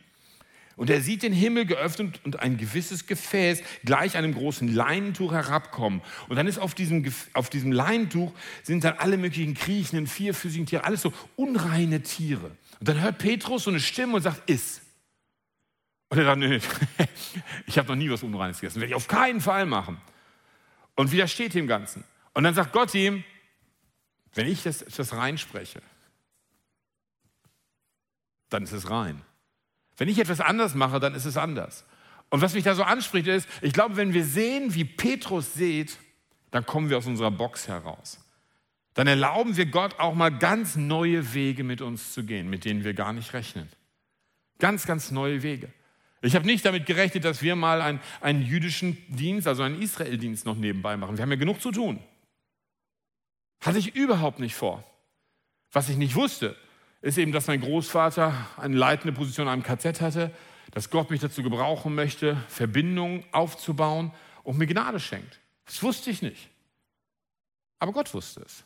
Und 0.75 0.89
er 0.89 1.01
sieht 1.01 1.23
den 1.23 1.33
Himmel 1.33 1.65
geöffnet 1.65 2.21
und 2.23 2.39
ein 2.39 2.57
gewisses 2.57 3.05
Gefäß 3.05 3.61
gleich 3.83 4.15
einem 4.15 4.33
großen 4.33 4.73
Leinentuch 4.73 5.33
herabkommen. 5.33 6.01
Und 6.29 6.37
dann 6.37 6.47
ist 6.47 6.57
auf 6.57 6.73
diesem, 6.73 7.05
auf 7.33 7.49
diesem 7.49 7.73
Leinentuch 7.73 8.31
sind 8.63 8.85
dann 8.85 8.93
alle 8.97 9.17
möglichen 9.17 9.55
kriechenden, 9.55 10.07
vierfüßigen 10.07 10.67
Tiere, 10.67 10.85
alles 10.85 11.01
so 11.01 11.11
unreine 11.35 12.01
Tiere. 12.01 12.51
Und 12.79 12.87
dann 12.87 13.01
hört 13.01 13.17
Petrus 13.17 13.63
so 13.63 13.71
eine 13.71 13.81
Stimme 13.81 14.15
und 14.15 14.21
sagt, 14.21 14.49
iss. 14.49 14.81
Und 16.09 16.17
er 16.17 16.25
sagt, 16.25 16.39
nee, 16.39 16.59
ich 17.67 17.77
habe 17.77 17.89
noch 17.89 17.95
nie 17.95 18.09
was 18.09 18.23
Unreines 18.23 18.59
gegessen, 18.59 18.81
werde 18.81 18.89
ich 18.89 18.95
auf 18.95 19.07
keinen 19.07 19.41
Fall 19.41 19.65
machen. 19.65 20.01
Und 20.95 21.11
widersteht 21.11 21.53
dem 21.53 21.67
Ganzen. 21.67 22.03
Und 22.33 22.43
dann 22.43 22.53
sagt 22.53 22.73
Gott 22.73 22.93
ihm, 22.93 23.23
wenn 24.33 24.47
ich 24.47 24.63
das, 24.63 24.79
das 24.79 25.13
reinspreche, 25.13 25.81
dann 28.49 28.63
ist 28.63 28.71
es 28.71 28.89
rein. 28.89 29.21
Wenn 29.97 30.07
ich 30.07 30.19
etwas 30.19 30.41
anders 30.41 30.75
mache, 30.75 30.99
dann 30.99 31.13
ist 31.13 31.25
es 31.25 31.37
anders. 31.37 31.85
Und 32.29 32.41
was 32.41 32.53
mich 32.53 32.63
da 32.63 32.75
so 32.75 32.83
anspricht, 32.83 33.27
ist, 33.27 33.47
ich 33.61 33.73
glaube, 33.73 33.97
wenn 33.97 34.13
wir 34.13 34.23
sehen, 34.23 34.73
wie 34.73 34.85
Petrus 34.85 35.53
sieht, 35.53 35.97
dann 36.51 36.65
kommen 36.65 36.89
wir 36.89 36.97
aus 36.97 37.05
unserer 37.05 37.31
Box 37.31 37.67
heraus. 37.67 38.19
Dann 38.93 39.07
erlauben 39.07 39.55
wir 39.57 39.65
Gott 39.65 39.99
auch 39.99 40.15
mal 40.15 40.29
ganz 40.29 40.75
neue 40.75 41.33
Wege 41.33 41.63
mit 41.63 41.81
uns 41.81 42.13
zu 42.13 42.23
gehen, 42.23 42.49
mit 42.49 42.65
denen 42.65 42.83
wir 42.83 42.93
gar 42.93 43.13
nicht 43.13 43.33
rechnen. 43.33 43.69
Ganz, 44.57 44.85
ganz 44.85 45.11
neue 45.11 45.41
Wege. 45.43 45.71
Ich 46.21 46.35
habe 46.35 46.45
nicht 46.45 46.65
damit 46.65 46.85
gerechnet, 46.85 47.23
dass 47.23 47.41
wir 47.41 47.55
mal 47.55 47.81
einen, 47.81 48.01
einen 48.19 48.41
jüdischen 48.41 48.97
Dienst, 49.07 49.47
also 49.47 49.63
einen 49.63 49.81
Israel-Dienst 49.81 50.45
noch 50.45 50.55
nebenbei 50.55 50.97
machen. 50.97 51.17
Wir 51.17 51.21
haben 51.23 51.31
ja 51.31 51.37
genug 51.37 51.61
zu 51.61 51.71
tun. 51.71 51.99
Hatte 53.61 53.77
ich 53.77 53.95
überhaupt 53.95 54.39
nicht 54.39 54.55
vor. 54.55 54.83
Was 55.71 55.89
ich 55.89 55.97
nicht 55.97 56.15
wusste, 56.15 56.55
ist 57.01 57.17
eben, 57.17 57.31
dass 57.31 57.47
mein 57.47 57.61
Großvater 57.61 58.33
eine 58.57 58.75
leitende 58.75 59.13
Position 59.13 59.47
in 59.47 59.53
einem 59.53 59.63
KZ 59.63 60.01
hatte, 60.01 60.31
dass 60.71 60.89
Gott 60.89 61.09
mich 61.09 61.21
dazu 61.21 61.41
gebrauchen 61.41 61.95
möchte, 61.95 62.37
Verbindungen 62.47 63.25
aufzubauen 63.31 64.11
und 64.43 64.57
mir 64.57 64.67
Gnade 64.67 64.99
schenkt. 64.99 65.39
Das 65.65 65.81
wusste 65.81 66.09
ich 66.09 66.21
nicht. 66.21 66.49
Aber 67.79 67.93
Gott 67.93 68.13
wusste 68.13 68.41
es. 68.41 68.65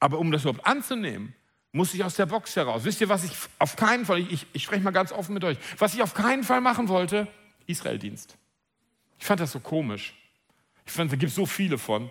Aber 0.00 0.18
um 0.18 0.30
das 0.30 0.42
überhaupt 0.42 0.66
anzunehmen, 0.66 1.34
muss 1.72 1.94
ich 1.94 2.02
aus 2.04 2.14
der 2.16 2.26
Box 2.26 2.56
heraus. 2.56 2.84
Wisst 2.84 3.00
ihr, 3.00 3.08
was 3.08 3.24
ich 3.24 3.32
auf 3.58 3.76
keinen 3.76 4.06
Fall, 4.06 4.20
ich, 4.20 4.46
ich 4.52 4.62
spreche 4.62 4.82
mal 4.82 4.90
ganz 4.90 5.12
offen 5.12 5.34
mit 5.34 5.44
euch, 5.44 5.58
was 5.78 5.94
ich 5.94 6.02
auf 6.02 6.14
keinen 6.14 6.44
Fall 6.44 6.60
machen 6.60 6.88
wollte? 6.88 7.28
Israeldienst. 7.66 8.36
Ich 9.18 9.26
fand 9.26 9.40
das 9.40 9.52
so 9.52 9.60
komisch. 9.60 10.14
Ich 10.86 10.92
fand, 10.92 11.12
da 11.12 11.16
gibt 11.16 11.30
es 11.30 11.36
so 11.36 11.44
viele 11.44 11.76
von. 11.76 12.10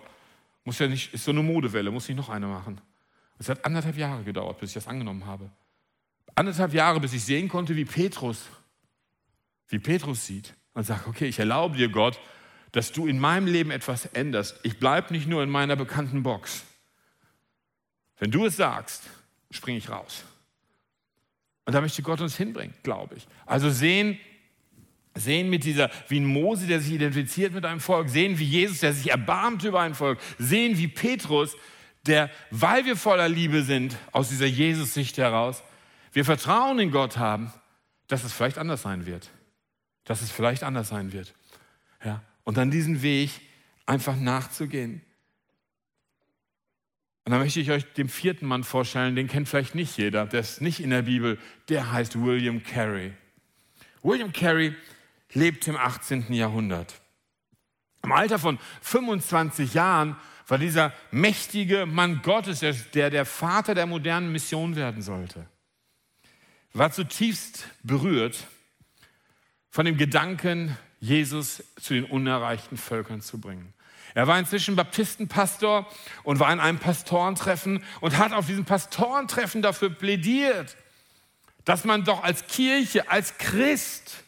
Muss 0.64 0.78
ja 0.78 0.86
nicht, 0.86 1.12
ist 1.14 1.24
so 1.24 1.32
eine 1.32 1.42
Modewelle, 1.42 1.90
muss 1.90 2.08
ich 2.08 2.14
noch 2.14 2.28
eine 2.28 2.46
machen. 2.46 2.80
Es 3.38 3.48
hat 3.48 3.64
anderthalb 3.64 3.96
Jahre 3.96 4.22
gedauert, 4.22 4.58
bis 4.60 4.70
ich 4.70 4.74
das 4.74 4.86
angenommen 4.86 5.26
habe. 5.26 5.50
Anderthalb 6.34 6.74
Jahre, 6.74 7.00
bis 7.00 7.12
ich 7.12 7.24
sehen 7.24 7.48
konnte, 7.48 7.74
wie 7.74 7.84
Petrus, 7.84 8.44
wie 9.68 9.78
Petrus 9.78 10.26
sieht 10.26 10.54
und 10.74 10.84
sagt, 10.84 11.08
okay, 11.08 11.26
ich 11.26 11.38
erlaube 11.38 11.76
dir, 11.76 11.88
Gott, 11.88 12.20
dass 12.72 12.92
du 12.92 13.06
in 13.06 13.18
meinem 13.18 13.46
Leben 13.46 13.70
etwas 13.70 14.06
änderst. 14.06 14.60
Ich 14.62 14.78
bleibe 14.78 15.12
nicht 15.12 15.26
nur 15.26 15.42
in 15.42 15.50
meiner 15.50 15.74
bekannten 15.74 16.22
Box. 16.22 16.64
Wenn 18.18 18.30
du 18.30 18.44
es 18.44 18.56
sagst, 18.56 19.04
springe 19.50 19.78
ich 19.78 19.88
raus. 19.88 20.24
Und 21.64 21.74
da 21.74 21.80
möchte 21.80 22.02
Gott 22.02 22.20
uns 22.20 22.36
hinbringen, 22.36 22.74
glaube 22.82 23.16
ich. 23.16 23.26
Also 23.44 23.70
sehen, 23.70 24.18
sehen 25.14 25.50
mit 25.50 25.64
dieser, 25.64 25.90
wie 26.08 26.20
ein 26.20 26.26
Mose, 26.26 26.66
der 26.66 26.80
sich 26.80 26.92
identifiziert 26.92 27.52
mit 27.52 27.64
einem 27.64 27.80
Volk, 27.80 28.08
sehen 28.08 28.38
wie 28.38 28.44
Jesus, 28.44 28.80
der 28.80 28.94
sich 28.94 29.10
erbarmt 29.10 29.64
über 29.64 29.80
ein 29.80 29.94
Volk, 29.94 30.18
sehen 30.38 30.78
wie 30.78 30.88
Petrus, 30.88 31.56
der, 32.06 32.30
weil 32.50 32.86
wir 32.86 32.96
voller 32.96 33.28
Liebe 33.28 33.62
sind, 33.62 33.96
aus 34.12 34.30
dieser 34.30 34.46
Jesus-Sicht 34.46 35.18
heraus, 35.18 35.62
wir 36.12 36.24
Vertrauen 36.24 36.78
in 36.78 36.90
Gott 36.90 37.18
haben, 37.18 37.52
dass 38.06 38.24
es 38.24 38.32
vielleicht 38.32 38.58
anders 38.58 38.82
sein 38.82 39.06
wird. 39.06 39.30
Dass 40.04 40.22
es 40.22 40.30
vielleicht 40.30 40.62
anders 40.62 40.88
sein 40.88 41.12
wird. 41.12 41.34
Ja? 42.02 42.22
Und 42.44 42.56
dann 42.56 42.70
diesen 42.70 43.02
Weg 43.02 43.30
einfach 43.84 44.16
nachzugehen. 44.16 45.02
Und 47.28 47.32
dann 47.32 47.42
möchte 47.42 47.60
ich 47.60 47.70
euch 47.70 47.84
den 47.92 48.08
vierten 48.08 48.46
Mann 48.46 48.64
vorstellen, 48.64 49.14
den 49.14 49.28
kennt 49.28 49.50
vielleicht 49.50 49.74
nicht 49.74 49.98
jeder, 49.98 50.24
der 50.24 50.40
ist 50.40 50.62
nicht 50.62 50.80
in 50.80 50.88
der 50.88 51.02
Bibel, 51.02 51.38
der 51.68 51.92
heißt 51.92 52.18
William 52.24 52.62
Carey. 52.62 53.12
William 54.02 54.32
Carey 54.32 54.74
lebte 55.34 55.68
im 55.68 55.76
18. 55.76 56.32
Jahrhundert. 56.32 57.02
Im 58.02 58.12
Alter 58.12 58.38
von 58.38 58.58
25 58.80 59.74
Jahren 59.74 60.16
war 60.46 60.56
dieser 60.56 60.94
mächtige 61.10 61.84
Mann 61.84 62.22
Gottes, 62.22 62.60
der 62.94 63.10
der 63.10 63.26
Vater 63.26 63.74
der 63.74 63.84
modernen 63.84 64.32
Mission 64.32 64.74
werden 64.74 65.02
sollte, 65.02 65.44
war 66.72 66.92
zutiefst 66.92 67.68
berührt 67.82 68.46
von 69.68 69.84
dem 69.84 69.98
Gedanken, 69.98 70.78
Jesus 70.98 71.62
zu 71.78 71.92
den 71.92 72.04
unerreichten 72.04 72.78
Völkern 72.78 73.20
zu 73.20 73.38
bringen. 73.38 73.74
Er 74.14 74.26
war 74.26 74.38
inzwischen 74.38 74.76
Baptistenpastor 74.76 75.86
und 76.22 76.40
war 76.40 76.52
in 76.52 76.60
einem 76.60 76.78
Pastorentreffen 76.78 77.84
und 78.00 78.18
hat 78.18 78.32
auf 78.32 78.46
diesem 78.46 78.64
Pastorentreffen 78.64 79.62
dafür 79.62 79.90
plädiert, 79.90 80.76
dass 81.64 81.84
man 81.84 82.04
doch 82.04 82.22
als 82.22 82.46
Kirche, 82.46 83.10
als 83.10 83.36
Christ 83.38 84.24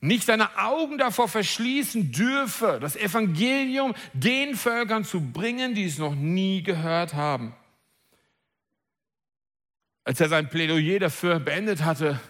nicht 0.00 0.26
seine 0.26 0.58
Augen 0.58 0.98
davor 0.98 1.28
verschließen 1.28 2.12
dürfe, 2.12 2.78
das 2.80 2.94
Evangelium 2.94 3.94
den 4.12 4.54
Völkern 4.54 5.04
zu 5.04 5.20
bringen, 5.20 5.74
die 5.74 5.86
es 5.86 5.98
noch 5.98 6.14
nie 6.14 6.62
gehört 6.62 7.14
haben. 7.14 7.54
Als 10.04 10.20
er 10.20 10.28
sein 10.28 10.50
Plädoyer 10.50 10.98
dafür 10.98 11.40
beendet 11.40 11.84
hatte, 11.84 12.20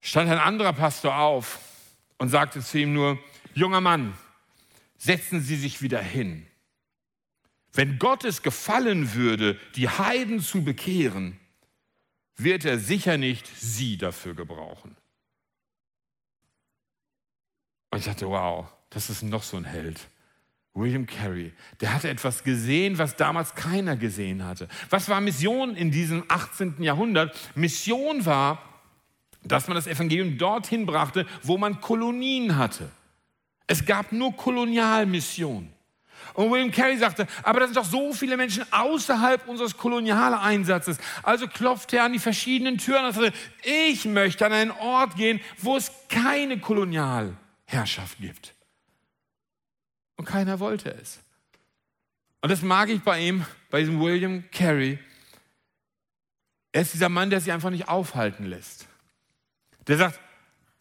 stand 0.00 0.30
ein 0.30 0.38
anderer 0.38 0.72
Pastor 0.72 1.18
auf 1.18 1.58
und 2.16 2.30
sagte 2.30 2.60
zu 2.60 2.78
ihm 2.78 2.94
nur, 2.94 3.18
junger 3.52 3.82
Mann, 3.82 4.14
setzen 4.98 5.40
Sie 5.40 5.56
sich 5.56 5.80
wieder 5.80 6.02
hin. 6.02 6.46
Wenn 7.72 7.98
Gott 7.98 8.24
es 8.24 8.42
gefallen 8.42 9.14
würde, 9.14 9.58
die 9.76 9.88
Heiden 9.88 10.40
zu 10.40 10.64
bekehren, 10.64 11.38
wird 12.36 12.64
er 12.64 12.78
sicher 12.78 13.16
nicht 13.16 13.46
Sie 13.56 13.96
dafür 13.96 14.34
gebrauchen. 14.34 14.96
Und 17.90 17.98
ich 17.98 18.04
dachte, 18.04 18.28
wow, 18.28 18.66
das 18.90 19.10
ist 19.10 19.22
noch 19.22 19.42
so 19.42 19.56
ein 19.56 19.64
Held. 19.64 20.08
William 20.74 21.06
Carey, 21.06 21.52
der 21.80 21.92
hatte 21.94 22.08
etwas 22.08 22.44
gesehen, 22.44 22.98
was 22.98 23.16
damals 23.16 23.54
keiner 23.54 23.96
gesehen 23.96 24.44
hatte. 24.44 24.68
Was 24.90 25.08
war 25.08 25.20
Mission 25.20 25.74
in 25.74 25.90
diesem 25.90 26.24
18. 26.28 26.82
Jahrhundert? 26.82 27.36
Mission 27.56 28.24
war, 28.26 28.62
dass 29.42 29.66
man 29.66 29.74
das 29.74 29.86
Evangelium 29.86 30.38
dorthin 30.38 30.86
brachte, 30.86 31.26
wo 31.42 31.58
man 31.58 31.80
Kolonien 31.80 32.56
hatte. 32.56 32.90
Es 33.68 33.84
gab 33.84 34.10
nur 34.10 34.34
Kolonialmission. 34.34 35.72
Und 36.34 36.50
William 36.50 36.70
Carey 36.70 36.96
sagte, 36.96 37.26
aber 37.42 37.60
da 37.60 37.66
sind 37.66 37.76
doch 37.76 37.84
so 37.84 38.12
viele 38.12 38.36
Menschen 38.36 38.64
außerhalb 38.72 39.46
unseres 39.46 39.76
Kolonialeinsatzes. 39.76 40.98
Also 41.22 41.46
klopfte 41.46 41.98
er 41.98 42.04
an 42.04 42.12
die 42.12 42.18
verschiedenen 42.18 42.78
Türen 42.78 43.04
und 43.04 43.12
sagte, 43.12 43.32
ich 43.62 44.04
möchte 44.04 44.46
an 44.46 44.52
einen 44.52 44.70
Ort 44.70 45.16
gehen, 45.16 45.40
wo 45.58 45.76
es 45.76 45.92
keine 46.08 46.58
Kolonial 46.58 47.36
Herrschaft 47.66 48.18
gibt. 48.18 48.54
Und 50.16 50.24
keiner 50.24 50.60
wollte 50.60 50.94
es. 50.94 51.20
Und 52.40 52.50
das 52.50 52.62
mag 52.62 52.88
ich 52.88 53.02
bei 53.02 53.20
ihm, 53.20 53.44
bei 53.70 53.80
diesem 53.80 54.00
William 54.00 54.44
Carey. 54.50 54.98
Er 56.72 56.82
ist 56.82 56.94
dieser 56.94 57.08
Mann, 57.08 57.30
der 57.30 57.40
sich 57.40 57.52
einfach 57.52 57.70
nicht 57.70 57.88
aufhalten 57.88 58.46
lässt. 58.46 58.86
Der 59.86 59.96
sagt, 59.96 60.20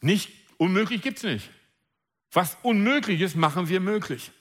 nicht 0.01 0.31
unmöglich 0.57 1.01
gibt 1.01 1.17
es 1.17 1.23
nicht. 1.23 1.49
Was 2.37 2.55
unmöglich 2.61 3.21
ist, 3.21 3.35
machen 3.35 3.67
wir 3.67 3.79
möglich. 3.79 4.31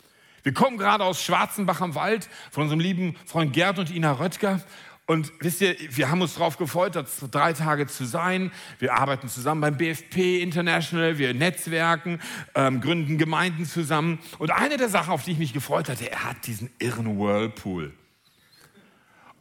Wir 0.43 0.53
kommen 0.53 0.77
gerade 0.77 1.03
aus 1.03 1.23
Schwarzenbach 1.23 1.81
am 1.81 1.95
Wald 1.95 2.29
von 2.51 2.65
unserem 2.65 2.79
lieben 2.79 3.17
Freund 3.25 3.55
Gerd 3.55 3.79
und 3.79 3.91
Ina 3.91 4.13
Röttger. 4.13 4.63
Und 5.07 5.33
wisst 5.41 5.63
ihr, 5.63 5.75
wir 5.89 6.11
haben 6.11 6.21
uns 6.21 6.35
darauf 6.35 6.59
gefreut, 6.59 7.03
drei 7.31 7.55
Tage 7.55 7.87
zu 7.87 8.05
sein. 8.05 8.53
Wir 8.81 8.93
arbeiten 8.93 9.31
zusammen 9.31 9.63
beim 9.63 9.79
BFP 9.79 10.43
International, 10.43 11.17
wir 11.17 11.33
netzwerken, 11.33 12.21
ähm, 12.55 12.83
gründen 12.83 13.17
Gemeinden 13.17 13.65
zusammen. 13.65 14.19
Und 14.37 14.51
eine 14.51 14.77
der 14.77 14.91
Sachen, 14.91 15.15
auf 15.15 15.25
die 15.25 15.33
ich 15.33 15.39
mich 15.39 15.55
gefreut 15.55 15.89
hatte, 15.89 16.11
er 16.11 16.25
hat 16.25 16.47
diesen 16.47 16.69
irren 16.79 17.19
Whirlpool. 17.19 17.95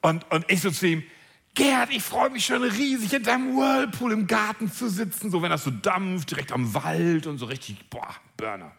Und, 0.02 0.32
und 0.32 0.46
ich 0.50 0.62
so 0.62 0.72
zu 0.72 0.88
ihm, 0.88 1.04
Gerd, 1.56 1.90
ich 1.92 2.04
freue 2.04 2.30
mich 2.30 2.46
schon 2.46 2.64
riesig, 2.64 3.14
in 3.14 3.24
deinem 3.24 3.56
Whirlpool 3.56 4.12
im 4.12 4.28
Garten 4.28 4.72
zu 4.72 4.90
sitzen, 4.90 5.32
so 5.32 5.42
wenn 5.42 5.50
das 5.50 5.64
so 5.64 5.72
dampft, 5.72 6.32
direkt 6.32 6.52
am 6.52 6.74
Wald 6.74 7.28
und 7.28 7.38
so 7.38 7.46
richtig, 7.46 7.90
boah, 7.90 8.14
Burner. 8.38 8.72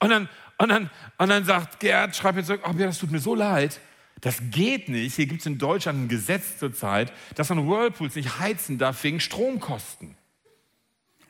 Und 0.00 0.10
dann, 0.10 0.28
und 0.58 0.68
dann, 0.68 0.90
und 1.18 1.28
dann 1.28 1.44
sagt 1.44 1.80
Gerd, 1.80 2.14
schreibt 2.16 2.36
mir 2.36 2.44
zurück, 2.44 2.62
oh, 2.68 2.72
das 2.72 2.98
tut 2.98 3.10
mir 3.10 3.20
so 3.20 3.34
leid. 3.34 3.80
Das 4.20 4.42
geht 4.50 4.88
nicht. 4.88 5.14
Hier 5.14 5.26
gibt 5.26 5.40
es 5.40 5.46
in 5.46 5.58
Deutschland 5.58 6.04
ein 6.04 6.08
Gesetz 6.08 6.58
zurzeit, 6.58 7.12
dass 7.36 7.48
man 7.48 7.68
Whirlpools 7.68 8.16
nicht 8.16 8.38
heizen 8.38 8.76
darf 8.76 9.02
wegen 9.02 9.20
Stromkosten. 9.20 10.16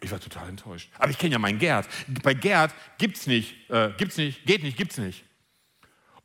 Ich 0.00 0.10
war 0.10 0.18
total 0.18 0.48
enttäuscht. 0.48 0.90
Aber 0.98 1.10
ich 1.10 1.18
kenne 1.18 1.32
ja 1.32 1.38
meinen 1.38 1.58
Gerd. 1.58 1.86
Bei 2.22 2.34
Gerd 2.34 2.74
gibt's 2.98 3.26
nicht, 3.26 3.70
äh, 3.70 3.90
gibt's 3.96 4.16
nicht, 4.16 4.44
geht 4.46 4.62
nicht, 4.62 4.76
gibt's 4.76 4.98
nicht. 4.98 5.24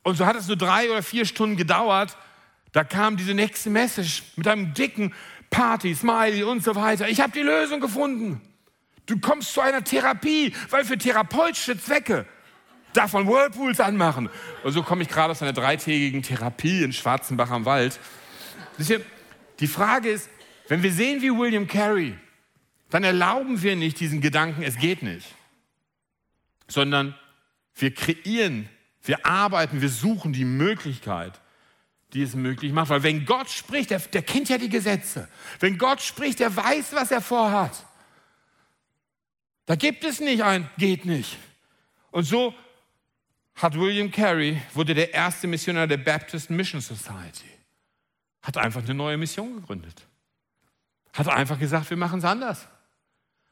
Und 0.02 0.16
so 0.16 0.24
hat 0.24 0.36
es 0.36 0.48
nur 0.48 0.56
drei 0.56 0.90
oder 0.90 1.02
vier 1.02 1.26
Stunden 1.26 1.56
gedauert. 1.56 2.16
Da 2.72 2.84
kam 2.84 3.16
diese 3.16 3.34
nächste 3.34 3.70
Message 3.70 4.22
mit 4.36 4.46
einem 4.46 4.74
dicken 4.74 5.14
Party, 5.50 5.94
Smiley 5.94 6.42
und 6.42 6.62
so 6.62 6.74
weiter. 6.74 7.08
Ich 7.08 7.20
habe 7.20 7.32
die 7.32 7.42
Lösung 7.42 7.80
gefunden. 7.80 8.40
Du 9.06 9.18
kommst 9.18 9.52
zu 9.54 9.60
einer 9.60 9.84
Therapie, 9.84 10.52
weil 10.70 10.84
für 10.84 10.98
therapeutische 10.98 11.78
Zwecke 11.78 12.26
davon 12.92 13.26
Whirlpools 13.26 13.80
anmachen. 13.80 14.28
Und 14.64 14.72
so 14.72 14.82
komme 14.82 15.02
ich 15.02 15.08
gerade 15.08 15.30
aus 15.30 15.42
einer 15.42 15.52
dreitägigen 15.52 16.22
Therapie 16.22 16.82
in 16.82 16.92
Schwarzenbach 16.92 17.50
am 17.50 17.64
Wald. 17.64 18.00
Die 19.60 19.66
Frage 19.66 20.10
ist, 20.10 20.28
wenn 20.68 20.82
wir 20.82 20.92
sehen 20.92 21.22
wie 21.22 21.30
William 21.30 21.66
Carey, 21.66 22.18
dann 22.90 23.04
erlauben 23.04 23.62
wir 23.62 23.76
nicht 23.76 24.00
diesen 24.00 24.20
Gedanken, 24.20 24.62
es 24.62 24.76
geht 24.76 25.02
nicht, 25.02 25.26
sondern 26.68 27.14
wir 27.74 27.94
kreieren, 27.94 28.68
wir 29.02 29.24
arbeiten, 29.24 29.80
wir 29.80 29.88
suchen 29.88 30.32
die 30.32 30.44
Möglichkeit, 30.44 31.40
die 32.16 32.22
es 32.22 32.34
möglich 32.34 32.72
macht. 32.72 32.88
Weil 32.88 33.02
wenn 33.02 33.26
Gott 33.26 33.50
spricht, 33.50 33.90
der, 33.90 33.98
der 33.98 34.22
kennt 34.22 34.48
ja 34.48 34.56
die 34.56 34.70
Gesetze. 34.70 35.28
Wenn 35.60 35.76
Gott 35.76 36.00
spricht, 36.00 36.40
der 36.40 36.56
weiß, 36.56 36.94
was 36.94 37.10
er 37.10 37.20
vorhat. 37.20 37.84
Da 39.66 39.76
gibt 39.76 40.02
es 40.02 40.20
nicht 40.20 40.42
ein, 40.42 40.68
geht 40.78 41.04
nicht. 41.04 41.36
Und 42.10 42.24
so 42.24 42.54
hat 43.54 43.78
William 43.78 44.10
Carey, 44.10 44.62
wurde 44.72 44.94
der 44.94 45.12
erste 45.12 45.46
Missionar 45.46 45.86
der 45.86 45.98
Baptist 45.98 46.48
Mission 46.48 46.80
Society. 46.80 47.50
Hat 48.40 48.56
einfach 48.56 48.82
eine 48.82 48.94
neue 48.94 49.18
Mission 49.18 49.56
gegründet. 49.56 50.06
Hat 51.12 51.28
einfach 51.28 51.58
gesagt, 51.58 51.90
wir 51.90 51.96
machen 51.98 52.20
es 52.20 52.24
anders. 52.24 52.66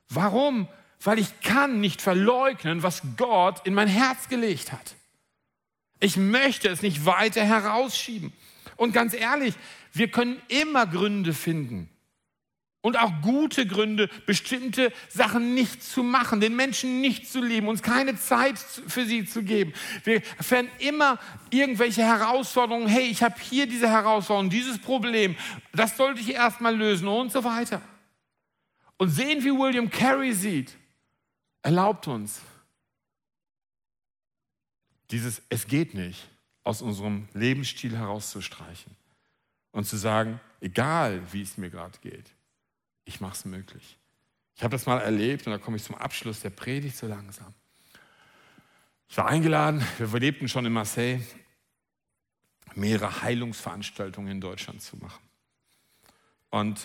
Warum? 0.08 0.68
Weil 1.02 1.18
ich 1.18 1.40
kann 1.40 1.80
nicht 1.80 2.00
verleugnen, 2.00 2.82
was 2.82 3.02
Gott 3.18 3.66
in 3.66 3.74
mein 3.74 3.88
Herz 3.88 4.28
gelegt 4.28 4.72
hat. 4.72 4.94
Ich 6.00 6.16
möchte 6.16 6.68
es 6.68 6.80
nicht 6.80 7.04
weiter 7.04 7.44
herausschieben. 7.44 8.32
Und 8.76 8.92
ganz 8.92 9.14
ehrlich, 9.14 9.54
wir 9.92 10.10
können 10.10 10.40
immer 10.48 10.86
Gründe 10.86 11.32
finden, 11.34 11.88
und 12.84 12.98
auch 12.98 13.22
gute 13.22 13.66
Gründe, 13.66 14.10
bestimmte 14.26 14.92
Sachen 15.08 15.54
nicht 15.54 15.82
zu 15.82 16.02
machen, 16.02 16.40
den 16.40 16.54
Menschen 16.54 17.00
nicht 17.00 17.26
zu 17.26 17.42
lieben, 17.42 17.66
uns 17.66 17.80
keine 17.80 18.14
Zeit 18.14 18.58
für 18.58 19.06
sie 19.06 19.24
zu 19.24 19.42
geben. 19.42 19.72
Wir 20.04 20.20
werden 20.50 20.68
immer 20.80 21.18
irgendwelche 21.48 22.02
Herausforderungen, 22.02 22.86
hey, 22.86 23.04
ich 23.04 23.22
habe 23.22 23.40
hier 23.40 23.66
diese 23.66 23.88
Herausforderung, 23.88 24.50
dieses 24.50 24.78
Problem, 24.78 25.34
das 25.72 25.96
sollte 25.96 26.20
ich 26.20 26.34
erstmal 26.34 26.76
lösen 26.76 27.08
und 27.08 27.32
so 27.32 27.42
weiter. 27.42 27.80
Und 28.98 29.08
sehen, 29.08 29.42
wie 29.42 29.52
William 29.52 29.88
Carey 29.88 30.34
sieht, 30.34 30.76
erlaubt 31.62 32.06
uns, 32.06 32.42
dieses 35.10 35.40
Es 35.48 35.66
geht 35.66 35.94
nicht 35.94 36.28
aus 36.64 36.82
unserem 36.82 37.28
Lebensstil 37.34 37.96
herauszustreichen 37.96 38.96
und 39.70 39.84
zu 39.84 39.96
sagen, 39.96 40.40
egal 40.60 41.20
wie 41.32 41.42
es 41.42 41.58
mir 41.58 41.70
gerade 41.70 41.98
geht, 42.00 42.30
ich 43.04 43.20
mache 43.20 43.34
es 43.34 43.44
möglich. 43.44 43.98
Ich 44.56 44.62
habe 44.62 44.72
das 44.72 44.86
mal 44.86 44.98
erlebt 44.98 45.46
und 45.46 45.52
da 45.52 45.58
komme 45.58 45.76
ich 45.76 45.84
zum 45.84 45.94
Abschluss 45.94 46.40
der 46.40 46.50
Predigt 46.50 46.96
so 46.96 47.06
langsam. 47.06 47.52
Ich 49.08 49.16
war 49.16 49.26
eingeladen, 49.26 49.84
wir 49.98 50.18
lebten 50.18 50.48
schon 50.48 50.64
in 50.64 50.72
Marseille, 50.72 51.20
mehrere 52.74 53.22
Heilungsveranstaltungen 53.22 54.30
in 54.30 54.40
Deutschland 54.40 54.82
zu 54.82 54.96
machen. 54.96 55.22
Und 56.50 56.80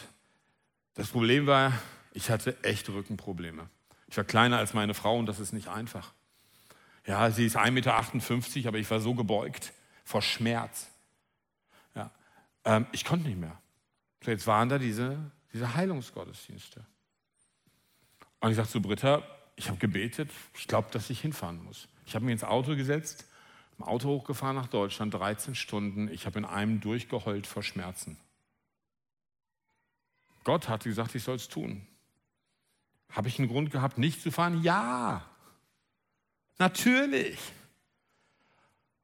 das 0.96 1.08
Problem 1.10 1.48
war, 1.48 1.74
ich 2.14 2.30
hatte 2.30 2.62
echte 2.64 2.94
Rückenprobleme. 2.94 3.70
Ich 4.08 4.18
war 4.18 4.24
kleiner 4.24 4.58
als 4.58 4.74
meine 4.74 4.94
Frau 4.94 5.18
und 5.18 5.28
das 5.28 5.40
ist 5.40 5.54
nicht 5.54 5.68
einfach. 5.68 6.14
Ja, 7.10 7.32
sie 7.32 7.48
ist 7.48 7.58
1,58 7.58 7.72
Meter, 7.72 8.68
aber 8.68 8.78
ich 8.78 8.92
war 8.92 9.00
so 9.00 9.16
gebeugt 9.16 9.74
vor 10.06 10.22
Schmerz. 10.22 10.92
Ja, 11.96 12.12
ähm, 12.66 12.86
ich 12.92 13.04
konnte 13.04 13.28
nicht 13.28 13.40
mehr. 13.40 13.58
So, 14.24 14.30
jetzt 14.30 14.46
waren 14.46 14.70
da 14.70 14.78
diese 14.78 15.18
diese 15.52 15.74
Heilungsgottesdienste. 15.74 16.86
Und 18.42 18.52
ich 18.52 18.58
sagte 18.58 18.74
zu 18.74 18.82
Britta, 18.82 19.24
ich 19.56 19.70
habe 19.70 19.80
gebetet, 19.80 20.30
ich 20.56 20.68
glaube, 20.68 20.90
dass 20.92 21.10
ich 21.10 21.20
hinfahren 21.20 21.64
muss. 21.64 21.88
Ich 22.06 22.14
habe 22.14 22.26
mich 22.26 22.34
ins 22.34 22.44
Auto 22.44 22.76
gesetzt, 22.76 23.26
im 23.80 23.86
Auto 23.86 24.10
hochgefahren 24.10 24.56
nach 24.56 24.68
Deutschland, 24.68 25.12
13 25.16 25.56
Stunden. 25.56 26.10
Ich 26.10 26.28
habe 26.28 26.38
in 26.38 26.46
einem 26.46 26.80
durchgeheult 26.80 27.48
vor 27.48 27.64
Schmerzen. 27.64 28.18
Gott 30.44 30.70
hat 30.70 30.84
gesagt, 30.84 31.16
ich 31.16 31.24
soll 31.24 31.38
es 31.38 31.50
tun. 31.50 31.88
Habe 33.10 33.30
ich 33.30 33.40
einen 33.40 33.48
Grund 33.48 33.72
gehabt, 33.72 33.98
nicht 33.98 34.22
zu 34.22 34.30
fahren? 34.30 34.62
Ja, 34.62 35.26
natürlich. 36.60 37.40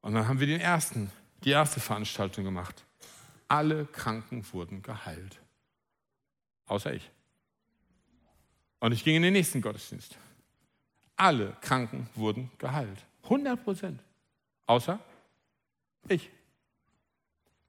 Und 0.01 0.14
dann 0.14 0.28
haben 0.28 0.39
wir 0.39 0.47
den 0.47 0.62
ersten, 0.62 1.12
die 1.43 1.49
erste 1.49 1.80
Veranstaltung 1.80 2.43
gemacht. 2.43 2.86
Alle 3.47 3.86
Kranken 3.86 4.45
wurden 4.51 4.84
geheilt. 4.84 5.39
Außer 6.68 6.93
ich. 6.93 7.10
Und 8.80 8.91
ich 8.91 9.03
ging 9.03 9.16
in 9.16 9.24
den 9.24 9.34
nächsten 9.34 9.62
Gottesdienst. 9.62 10.18
Alle 11.16 11.56
Kranken 11.62 12.10
wurden 12.14 12.51
geheilt. 12.58 13.03
100 13.24 13.64
Prozent. 13.64 14.01
Außer 14.68 14.99
ich. 16.08 16.30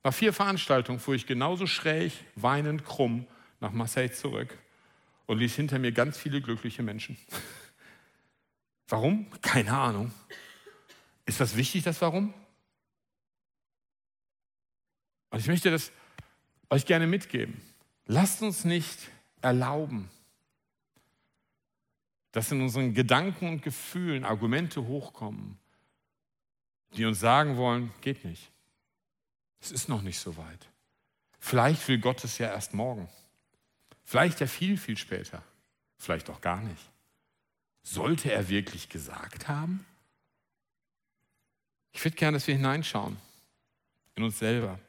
Nach 0.03 0.13
vier 0.13 0.33
Veranstaltungen 0.33 1.01
fuhr 1.01 1.15
ich 1.15 1.27
genauso 1.27 1.67
schräg, 1.67 2.13
weinend, 2.35 2.85
krumm 2.85 3.27
nach 3.61 3.73
Marseille 3.73 4.13
zurück 4.13 4.57
und 5.27 5.39
ließ 5.39 5.55
hinter 5.55 5.79
mir 5.79 5.93
ganz 5.93 6.17
viele 6.17 6.41
glückliche 6.41 6.83
Menschen. 6.83 7.17
Warum? 8.89 9.31
Keine 9.41 9.77
Ahnung. 9.77 10.13
Ist 11.25 11.41
das 11.41 11.57
wichtig, 11.57 11.83
das 11.83 12.01
Warum? 12.01 12.33
Und 15.31 15.41
ich 15.41 15.49
möchte 15.49 15.71
das 15.71 15.91
euch 16.71 16.87
gerne 16.87 17.07
mitgeben. 17.07 17.61
Lasst 18.07 18.43
uns 18.43 18.65
nicht 18.65 19.11
erlauben, 19.43 20.09
dass 22.33 22.53
in 22.53 22.61
unseren 22.61 22.95
Gedanken 22.95 23.49
und 23.49 23.63
Gefühlen 23.63 24.25
Argumente 24.25 24.87
hochkommen, 24.87 25.59
die 26.93 27.05
uns 27.05 27.19
sagen 27.19 27.57
wollen, 27.57 27.93
geht 28.01 28.25
nicht. 28.25 28.51
Es 29.61 29.73
ist 29.73 29.89
noch 29.89 30.03
nicht 30.03 30.21
so 30.21 30.37
weit. 30.37 30.69
Vielleicht 31.39 31.87
will 31.89 31.99
Gott 31.99 32.23
es 32.25 32.39
ja 32.39 32.49
erst 32.49 32.75
morgen. 32.75 33.09
Vielleicht 34.05 34.41
ja 34.41 34.47
viel, 34.47 34.77
viel 34.77 34.97
später. 34.97 35.43
Vielleicht 35.99 36.31
auch 36.31 36.41
gar 36.41 36.61
nicht. 36.61 36.91
Sollte 37.89 38.33
er 38.33 38.49
wirklich 38.49 38.89
gesagt 38.89 39.47
haben? 39.47 39.87
Ich 41.93 42.05
würde 42.05 42.17
gerne, 42.17 42.37
dass 42.37 42.49
wir 42.49 42.57
hineinschauen 42.57 43.17
in 44.17 44.25
uns 44.25 44.41
selber. 44.41 44.81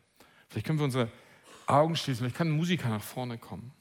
Vielleicht 0.49 0.65
können 0.65 0.79
wir 0.79 0.85
unsere 0.85 1.11
Augen 1.67 1.95
schließen, 1.95 2.21
vielleicht 2.23 2.37
kann 2.37 2.47
ein 2.47 2.57
Musiker 2.57 2.89
nach 2.89 3.03
vorne 3.03 3.37
kommen. 3.37 3.71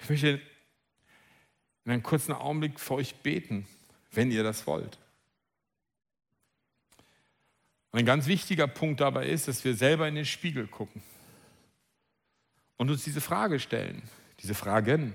Ich 0.00 0.10
möchte 0.10 0.42
in 1.86 1.92
einem 1.92 2.02
kurzen 2.02 2.34
Augenblick 2.34 2.78
für 2.78 2.94
euch 2.94 3.14
beten, 3.16 3.66
wenn 4.12 4.30
ihr 4.30 4.42
das 4.42 4.66
wollt. 4.66 4.98
Ein 7.92 8.04
ganz 8.04 8.26
wichtiger 8.26 8.66
Punkt 8.66 9.00
dabei 9.00 9.28
ist, 9.28 9.48
dass 9.48 9.64
wir 9.64 9.74
selber 9.74 10.06
in 10.06 10.14
den 10.14 10.26
Spiegel 10.26 10.66
gucken 10.66 11.02
und 12.76 12.90
uns 12.90 13.02
diese 13.02 13.22
Frage 13.22 13.58
stellen, 13.60 14.02
diese 14.40 14.54
Fragen. 14.54 15.14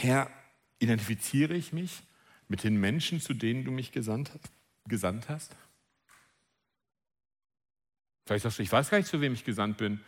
Herr, 0.00 0.30
identifiziere 0.78 1.54
ich 1.54 1.72
mich 1.72 2.02
mit 2.46 2.62
den 2.62 2.76
Menschen, 2.76 3.20
zu 3.20 3.34
denen 3.34 3.64
du 3.64 3.72
mich 3.72 3.90
gesandt, 3.90 4.30
hast? 5.28 5.56
Vielleicht 8.24 8.44
sagst 8.44 8.58
du, 8.58 8.62
ich 8.62 8.70
weiß 8.70 8.90
gar 8.90 8.98
nicht, 8.98 9.08
zu 9.08 9.20
wem 9.20 9.32
ich 9.32 9.44
gesandt 9.44 9.76
bin. 9.78 10.00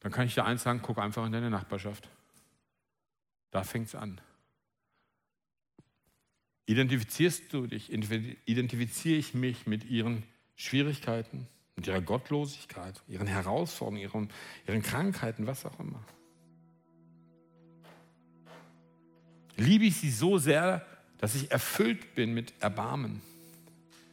Dann 0.00 0.10
kann 0.10 0.26
ich 0.26 0.34
dir 0.34 0.44
eins 0.44 0.64
sagen, 0.64 0.80
guck 0.82 0.98
einfach 0.98 1.24
in 1.26 1.32
deine 1.32 1.48
Nachbarschaft. 1.48 2.08
Da 3.52 3.62
fängt 3.62 3.86
es 3.86 3.94
an. 3.94 4.20
Identifizierst 6.66 7.52
du 7.52 7.68
dich, 7.68 7.92
identifiziere 7.92 9.16
ich 9.16 9.34
mich 9.34 9.66
mit 9.66 9.84
ihren 9.84 10.24
Schwierigkeiten, 10.56 11.46
mit 11.76 11.86
ihrer 11.86 12.00
Gottlosigkeit, 12.00 13.00
ihren 13.06 13.28
Herausforderungen, 13.28 14.00
ihren, 14.00 14.30
ihren 14.66 14.82
Krankheiten, 14.82 15.46
was 15.46 15.64
auch 15.64 15.78
immer. 15.78 16.04
Liebe 19.60 19.84
ich 19.84 19.96
sie 19.96 20.10
so 20.10 20.38
sehr, 20.38 20.86
dass 21.18 21.34
ich 21.34 21.50
erfüllt 21.50 22.14
bin 22.14 22.32
mit 22.32 22.54
Erbarmen 22.60 23.20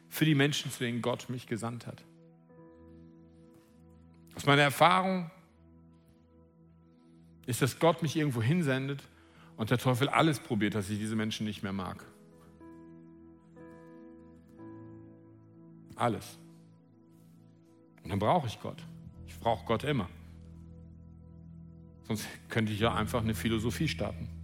für 0.09 0.25
die 0.25 0.35
Menschen, 0.35 0.69
zu 0.71 0.79
denen 0.79 1.01
Gott 1.01 1.29
mich 1.29 1.47
gesandt 1.47 1.87
hat. 1.87 2.03
Aus 4.35 4.45
meiner 4.45 4.63
Erfahrung 4.63 5.31
ist, 7.45 7.61
dass 7.61 7.79
Gott 7.79 8.01
mich 8.01 8.17
irgendwo 8.17 8.41
hinsendet 8.41 9.01
und 9.55 9.71
der 9.71 9.77
Teufel 9.77 10.09
alles 10.09 10.39
probiert, 10.39 10.75
dass 10.75 10.89
ich 10.89 10.99
diese 10.99 11.15
Menschen 11.15 11.45
nicht 11.45 11.63
mehr 11.63 11.71
mag. 11.71 12.03
Alles. 15.95 16.37
Und 18.03 18.09
dann 18.09 18.19
brauche 18.19 18.47
ich 18.47 18.59
Gott. 18.59 18.83
Ich 19.27 19.39
brauche 19.39 19.65
Gott 19.65 19.85
immer. 19.85 20.09
Sonst 22.03 22.27
könnte 22.49 22.73
ich 22.73 22.81
ja 22.81 22.93
einfach 22.93 23.21
eine 23.21 23.33
Philosophie 23.33 23.87
starten. 23.87 24.36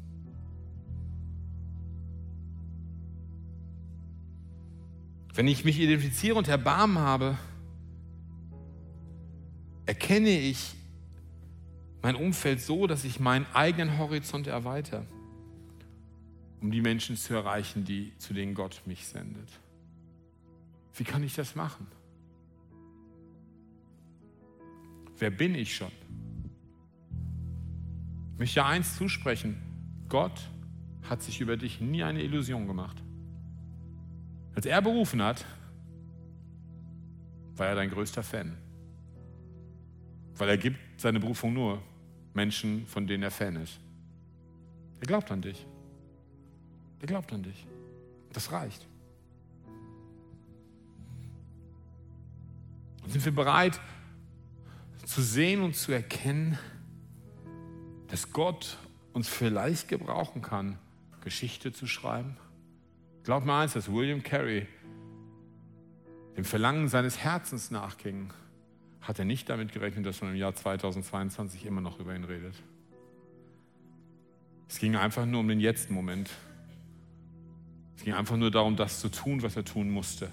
Wenn 5.34 5.48
ich 5.48 5.66
mich 5.66 5.80
identifiziere 5.80 6.38
und 6.38 6.48
Erbarmen 6.48 7.00
habe, 7.00 7.38
erkenne 9.86 10.30
ich 10.30 10.76
mein 12.04 12.16
Umfeld 12.16 12.62
so, 12.62 12.86
dass 12.86 13.04
ich 13.04 13.20
meinen 13.20 13.48
eigenen 13.54 13.98
Horizont 13.98 14.46
erweitere, 14.46 15.04
um 16.62 16.70
die 16.70 16.82
Menschen 16.82 17.18
zu 17.18 17.34
erreichen, 17.34 17.84
die, 17.84 18.16
zu 18.20 18.34
denen 18.34 18.54
Gott 18.54 18.82
mich 18.86 19.08
sendet. 19.08 19.48
Wie 20.96 21.04
kann 21.04 21.24
ich 21.24 21.34
das 21.34 21.56
machen? 21.56 21.88
Wer 25.18 25.32
bin 25.32 25.56
ich 25.56 25.76
schon? 25.76 25.92
Ich 28.34 28.40
möchte 28.40 28.66
eins 28.66 28.98
zusprechen. 28.98 29.58
Gott 30.10 30.50
hat 31.10 31.24
sich 31.24 31.42
über 31.42 31.58
dich 31.58 31.82
nie 31.82 32.04
eine 32.04 32.22
Illusion 32.22 32.68
gemacht. 32.68 33.03
Als 34.56 34.66
er 34.66 34.82
berufen 34.82 35.22
hat, 35.22 35.46
war 37.56 37.68
er 37.68 37.76
dein 37.76 37.90
größter 37.90 38.24
Fan. 38.24 38.58
Weil 40.36 40.50
er 40.50 40.58
gibt 40.58 40.80
seine 41.00 41.20
Berufung 41.20 41.54
nur 41.54 41.82
Menschen, 42.34 42.88
von 42.88 43.06
denen 43.08 43.24
er 43.24 43.32
Fan 43.32 43.56
ist. 43.58 43.80
Er 45.00 45.08
glaubt 45.08 45.32
an 45.32 45.42
dich. 45.42 45.66
Er 47.00 47.08
glaubt 47.08 47.32
an 47.34 47.44
dich. 47.44 47.68
Das 48.32 48.52
reicht. 48.52 48.88
Und 53.04 53.12
sind 53.12 53.26
wir 53.26 53.36
bereit 53.36 53.80
zu 55.06 55.22
sehen 55.22 55.62
und 55.62 55.76
zu 55.76 55.92
erkennen, 55.92 56.58
dass 58.08 58.32
Gott 58.32 58.78
uns 59.12 59.28
vielleicht 59.28 59.90
gebrauchen 59.90 60.42
kann, 60.42 60.80
Geschichte 61.22 61.74
zu 61.74 61.88
schreiben? 61.88 62.38
Glaub 63.24 63.46
mir 63.46 63.54
eins, 63.54 63.74
dass 63.74 63.92
William 63.92 64.22
Carey 64.22 64.68
dem 66.36 66.46
Verlangen 66.46 66.88
seines 66.90 67.20
Herzens 67.20 67.72
nachging 67.72 68.34
hat 69.02 69.20
er 69.20 69.26
nicht 69.26 69.50
damit 69.50 69.72
gerechnet, 69.72 70.06
dass 70.06 70.22
man 70.22 70.32
im 70.32 70.38
Jahr 70.38 70.56
2022 70.56 71.66
immer 71.66 71.82
noch 71.82 72.00
über 72.00 72.16
ihn 72.16 72.24
redet. 72.24 72.56
Es 74.70 74.80
ging 74.80 74.96
einfach 74.96 75.26
nur 75.26 75.42
um 75.42 75.48
den 75.48 75.60
Jetzt-Moment. 75.60 76.30
Es 77.98 78.04
ging 78.04 78.14
einfach 78.14 78.38
nur 78.38 78.50
darum, 78.50 78.76
das 78.76 79.00
zu 79.02 79.10
tun, 79.10 79.44
was 79.44 79.56
er 79.56 79.66
tun 79.66 79.90
musste, 79.90 80.30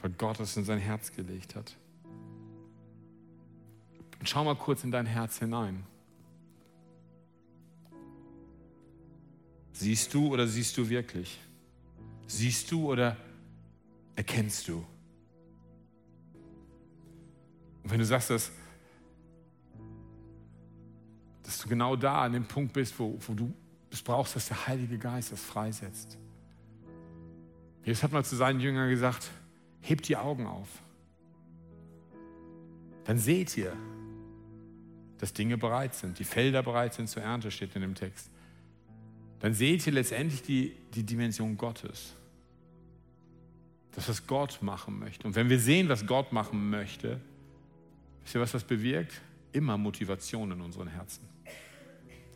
weil 0.00 0.10
Gott 0.12 0.38
es 0.40 0.56
in 0.56 0.64
sein 0.64 0.78
Herz 0.78 1.12
gelegt 1.12 1.54
hat. 1.54 1.74
Und 4.20 4.28
schau 4.28 4.44
mal 4.44 4.54
kurz 4.56 4.84
in 4.84 4.90
dein 4.90 5.06
Herz 5.06 5.38
hinein. 5.38 5.84
Siehst 9.78 10.12
du 10.12 10.26
oder 10.32 10.48
siehst 10.48 10.76
du 10.76 10.88
wirklich? 10.88 11.38
Siehst 12.26 12.68
du 12.72 12.90
oder 12.90 13.16
erkennst 14.16 14.66
du? 14.66 14.84
Und 17.84 17.90
wenn 17.92 18.00
du 18.00 18.04
sagst, 18.04 18.30
dass, 18.30 18.50
dass 21.44 21.58
du 21.58 21.68
genau 21.68 21.94
da 21.94 22.22
an 22.22 22.32
dem 22.32 22.44
Punkt 22.44 22.72
bist, 22.72 22.98
wo, 22.98 23.20
wo 23.24 23.34
du 23.34 23.54
es 23.92 24.02
brauchst, 24.02 24.34
dass 24.34 24.48
der 24.48 24.66
Heilige 24.66 24.98
Geist 24.98 25.30
das 25.30 25.40
freisetzt. 25.40 26.18
Jesus 27.84 28.02
hat 28.02 28.10
mal 28.10 28.24
zu 28.24 28.34
seinen 28.34 28.58
Jüngern 28.58 28.90
gesagt, 28.90 29.30
hebt 29.80 30.08
die 30.08 30.16
Augen 30.16 30.48
auf. 30.48 30.82
Dann 33.04 33.18
seht 33.18 33.56
ihr, 33.56 33.76
dass 35.18 35.32
Dinge 35.32 35.56
bereit 35.56 35.94
sind, 35.94 36.18
die 36.18 36.24
Felder 36.24 36.64
bereit 36.64 36.94
sind 36.94 37.08
zur 37.08 37.22
Ernte, 37.22 37.52
steht 37.52 37.76
in 37.76 37.82
dem 37.82 37.94
Text. 37.94 38.28
Dann 39.40 39.54
seht 39.54 39.86
ihr 39.86 39.92
letztendlich 39.92 40.42
die, 40.42 40.74
die 40.94 41.04
Dimension 41.04 41.56
Gottes. 41.56 42.14
Das, 43.92 44.08
was 44.08 44.26
Gott 44.26 44.62
machen 44.62 44.98
möchte. 44.98 45.26
Und 45.26 45.34
wenn 45.34 45.48
wir 45.48 45.58
sehen, 45.58 45.88
was 45.88 46.06
Gott 46.06 46.32
machen 46.32 46.70
möchte, 46.70 47.20
Wisst 48.28 48.34
ihr, 48.34 48.42
was 48.42 48.52
das 48.52 48.64
bewirkt? 48.64 49.22
Immer 49.52 49.78
Motivation 49.78 50.52
in 50.52 50.60
unseren 50.60 50.86
Herzen. 50.88 51.26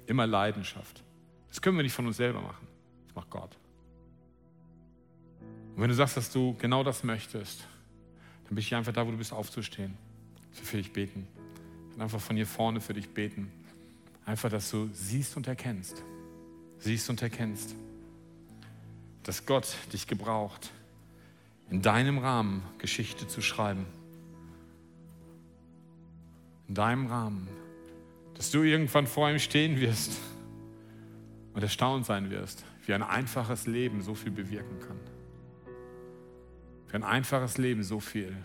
Immer 0.06 0.26
Leidenschaft. 0.26 1.02
Das 1.50 1.60
können 1.60 1.76
wir 1.76 1.82
nicht 1.82 1.92
von 1.92 2.06
uns 2.06 2.16
selber 2.16 2.40
machen. 2.40 2.66
Das 3.04 3.14
macht 3.14 3.28
Gott. 3.28 3.58
Und 5.76 5.82
wenn 5.82 5.90
du 5.90 5.94
sagst, 5.94 6.16
dass 6.16 6.32
du 6.32 6.56
genau 6.56 6.82
das 6.82 7.04
möchtest, 7.04 7.68
dann 8.46 8.54
bist 8.54 8.70
du 8.70 8.76
einfach 8.76 8.94
da, 8.94 9.06
wo 9.06 9.10
du 9.10 9.18
bist, 9.18 9.34
aufzustehen. 9.34 9.98
Ich 10.54 10.62
für 10.62 10.78
dich 10.78 10.94
beten. 10.94 11.28
Und 11.92 12.00
einfach 12.00 12.22
von 12.22 12.36
hier 12.36 12.46
vorne 12.46 12.80
für 12.80 12.94
dich 12.94 13.10
beten. 13.10 13.52
Einfach, 14.24 14.48
dass 14.48 14.70
du 14.70 14.88
siehst 14.94 15.36
und 15.36 15.46
erkennst. 15.46 16.02
Siehst 16.82 17.08
und 17.10 17.22
erkennst, 17.22 17.76
dass 19.22 19.46
Gott 19.46 19.76
dich 19.92 20.08
gebraucht, 20.08 20.72
in 21.70 21.80
deinem 21.80 22.18
Rahmen 22.18 22.64
Geschichte 22.78 23.28
zu 23.28 23.40
schreiben. 23.40 23.86
In 26.66 26.74
deinem 26.74 27.06
Rahmen. 27.06 27.46
Dass 28.34 28.50
du 28.50 28.64
irgendwann 28.64 29.06
vor 29.06 29.30
ihm 29.30 29.38
stehen 29.38 29.80
wirst 29.80 30.18
und 31.54 31.62
erstaunt 31.62 32.04
sein 32.04 32.30
wirst, 32.30 32.64
wie 32.84 32.94
ein 32.94 33.04
einfaches 33.04 33.68
Leben 33.68 34.02
so 34.02 34.16
viel 34.16 34.32
bewirken 34.32 34.80
kann. 34.80 34.98
Wie 36.88 36.96
ein 36.96 37.04
einfaches 37.04 37.58
Leben 37.58 37.84
so 37.84 38.00
viel 38.00 38.36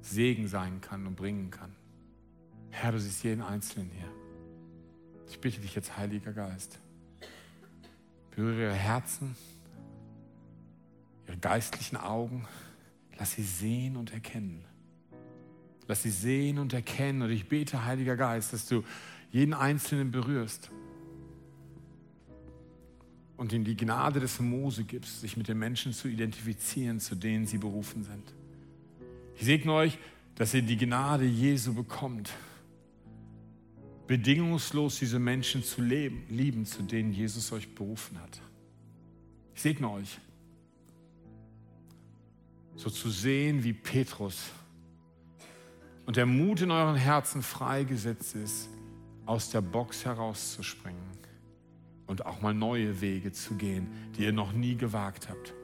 Segen 0.00 0.48
sein 0.48 0.80
kann 0.80 1.06
und 1.06 1.14
bringen 1.14 1.50
kann. 1.50 1.74
Herr, 2.70 2.92
du 2.92 2.98
siehst 2.98 3.22
jeden 3.22 3.42
Einzelnen 3.42 3.90
hier. 3.90 4.21
Ich 5.32 5.40
bitte 5.40 5.62
dich 5.62 5.74
jetzt, 5.74 5.96
Heiliger 5.96 6.34
Geist, 6.34 6.78
berühre 8.32 8.64
ihre 8.64 8.74
Herzen, 8.74 9.34
ihre 11.26 11.38
geistlichen 11.38 11.96
Augen, 11.96 12.46
lass 13.18 13.32
sie 13.32 13.42
sehen 13.42 13.96
und 13.96 14.12
erkennen. 14.12 14.62
Lass 15.88 16.02
sie 16.02 16.10
sehen 16.10 16.58
und 16.58 16.74
erkennen. 16.74 17.22
Und 17.22 17.30
ich 17.30 17.48
bete, 17.48 17.86
Heiliger 17.86 18.14
Geist, 18.14 18.52
dass 18.52 18.66
du 18.66 18.84
jeden 19.30 19.54
Einzelnen 19.54 20.10
berührst 20.10 20.70
und 23.38 23.54
ihm 23.54 23.64
die 23.64 23.74
Gnade 23.74 24.20
des 24.20 24.38
Mose 24.38 24.84
gibst, 24.84 25.22
sich 25.22 25.38
mit 25.38 25.48
den 25.48 25.58
Menschen 25.58 25.94
zu 25.94 26.08
identifizieren, 26.08 27.00
zu 27.00 27.14
denen 27.14 27.46
sie 27.46 27.56
berufen 27.56 28.04
sind. 28.04 28.34
Ich 29.38 29.46
segne 29.46 29.72
euch, 29.72 29.98
dass 30.34 30.52
ihr 30.52 30.60
die 30.60 30.76
Gnade 30.76 31.24
Jesu 31.24 31.72
bekommt, 31.72 32.30
bedingungslos 34.12 34.98
diese 34.98 35.18
Menschen 35.18 35.64
zu 35.64 35.80
leben, 35.80 36.26
lieben, 36.28 36.66
zu 36.66 36.82
denen 36.82 37.14
Jesus 37.14 37.50
euch 37.50 37.74
berufen 37.74 38.20
hat. 38.20 38.42
Ich 39.54 39.62
segne 39.62 39.88
euch, 39.88 40.18
so 42.76 42.90
zu 42.90 43.08
sehen 43.08 43.64
wie 43.64 43.72
Petrus 43.72 44.50
und 46.04 46.18
der 46.18 46.26
Mut 46.26 46.60
in 46.60 46.70
euren 46.70 46.96
Herzen 46.96 47.42
freigesetzt 47.42 48.34
ist, 48.34 48.68
aus 49.24 49.48
der 49.48 49.62
Box 49.62 50.04
herauszuspringen 50.04 51.00
und 52.06 52.26
auch 52.26 52.42
mal 52.42 52.52
neue 52.52 53.00
Wege 53.00 53.32
zu 53.32 53.54
gehen, 53.54 53.86
die 54.14 54.24
ihr 54.24 54.32
noch 54.34 54.52
nie 54.52 54.76
gewagt 54.76 55.30
habt. 55.30 55.54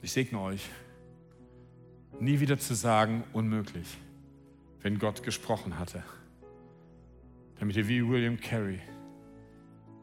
Ich 0.00 0.12
segne 0.12 0.40
euch 0.40 0.70
nie 2.18 2.40
wieder 2.40 2.58
zu 2.58 2.74
sagen, 2.74 3.24
unmöglich, 3.34 3.98
wenn 4.84 4.98
Gott 4.98 5.22
gesprochen 5.22 5.78
hatte. 5.78 6.04
Damit 7.58 7.74
ihr 7.74 7.88
wie 7.88 8.06
William 8.06 8.38
Carey 8.38 8.80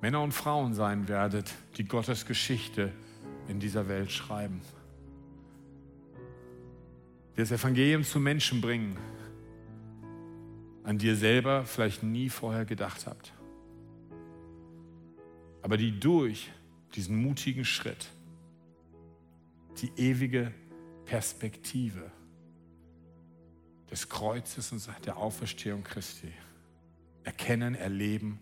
Männer 0.02 0.24
und 0.24 0.32
Frauen 0.32 0.74
sein 0.74 1.08
werdet, 1.08 1.54
die 1.78 1.84
Gottes 1.86 2.26
Geschichte 2.26 2.92
in 3.48 3.60
dieser 3.60 3.88
Welt 3.88 4.12
schreiben. 4.12 4.62
Die 7.36 7.42
das 7.42 7.52
Evangelium 7.52 8.04
zu 8.04 8.20
Menschen 8.20 8.60
bringen, 8.60 8.98
an 10.84 10.98
die 10.98 11.06
ihr 11.06 11.16
selber 11.16 11.64
vielleicht 11.64 12.02
nie 12.02 12.30
vorher 12.30 12.66
gedacht 12.66 13.06
habt. 13.06 13.34
Aber 15.62 15.78
die 15.78 16.00
durch 16.00 16.50
diesen 16.96 17.18
mutigen 17.18 17.66
Schritt 17.66 18.10
die 19.80 19.92
ewige 19.96 20.52
Perspektive 21.06 22.12
des 23.92 24.08
Kreuzes 24.08 24.72
und 24.72 24.88
der 25.06 25.18
Auferstehung 25.18 25.84
Christi 25.84 26.32
erkennen, 27.24 27.76
erleben 27.76 28.40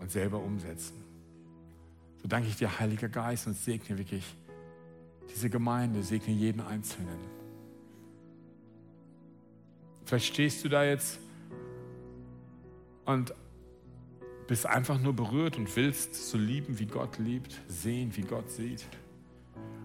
und 0.00 0.10
selber 0.10 0.38
umsetzen. 0.40 1.04
So 2.20 2.28
danke 2.28 2.48
ich 2.48 2.56
dir, 2.56 2.78
Heiliger 2.78 3.08
Geist, 3.08 3.46
und 3.46 3.54
segne 3.54 3.96
wirklich 3.96 4.24
diese 5.32 5.48
Gemeinde, 5.48 6.02
segne 6.02 6.34
jeden 6.34 6.60
Einzelnen. 6.60 7.18
Vielleicht 10.04 10.26
stehst 10.26 10.64
du 10.64 10.68
da 10.68 10.84
jetzt 10.84 11.20
und 13.04 13.32
bist 14.48 14.66
einfach 14.66 15.00
nur 15.00 15.12
berührt 15.14 15.56
und 15.56 15.74
willst 15.76 16.14
so 16.14 16.36
lieben, 16.36 16.78
wie 16.80 16.86
Gott 16.86 17.18
liebt, 17.18 17.60
sehen, 17.68 18.14
wie 18.16 18.22
Gott 18.22 18.50
sieht. 18.50 18.84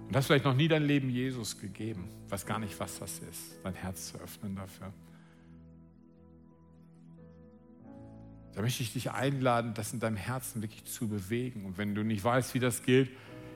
Und 0.08 0.16
hast 0.16 0.28
vielleicht 0.28 0.46
noch 0.46 0.54
nie 0.54 0.68
dein 0.68 0.84
Leben 0.84 1.10
Jesus 1.10 1.60
gegeben. 1.60 2.10
Weiß 2.30 2.46
gar 2.46 2.60
nicht, 2.60 2.80
was 2.80 3.00
das 3.00 3.20
ist, 3.20 3.60
dein 3.64 3.74
Herz 3.74 4.12
zu 4.12 4.20
öffnen 4.20 4.56
dafür. 4.56 4.94
Da 8.54 8.62
möchte 8.62 8.84
ich 8.84 8.94
dich 8.94 9.12
einladen, 9.12 9.74
das 9.74 9.92
in 9.92 10.00
deinem 10.00 10.16
Herzen 10.16 10.62
wirklich 10.62 10.86
zu 10.86 11.10
bewegen. 11.10 11.66
Und 11.66 11.78
wenn 11.78 11.94
du 11.94 12.04
nicht 12.04 12.24
weißt, 12.24 12.54
wie 12.54 12.60
das 12.60 12.84
gilt, 12.84 13.10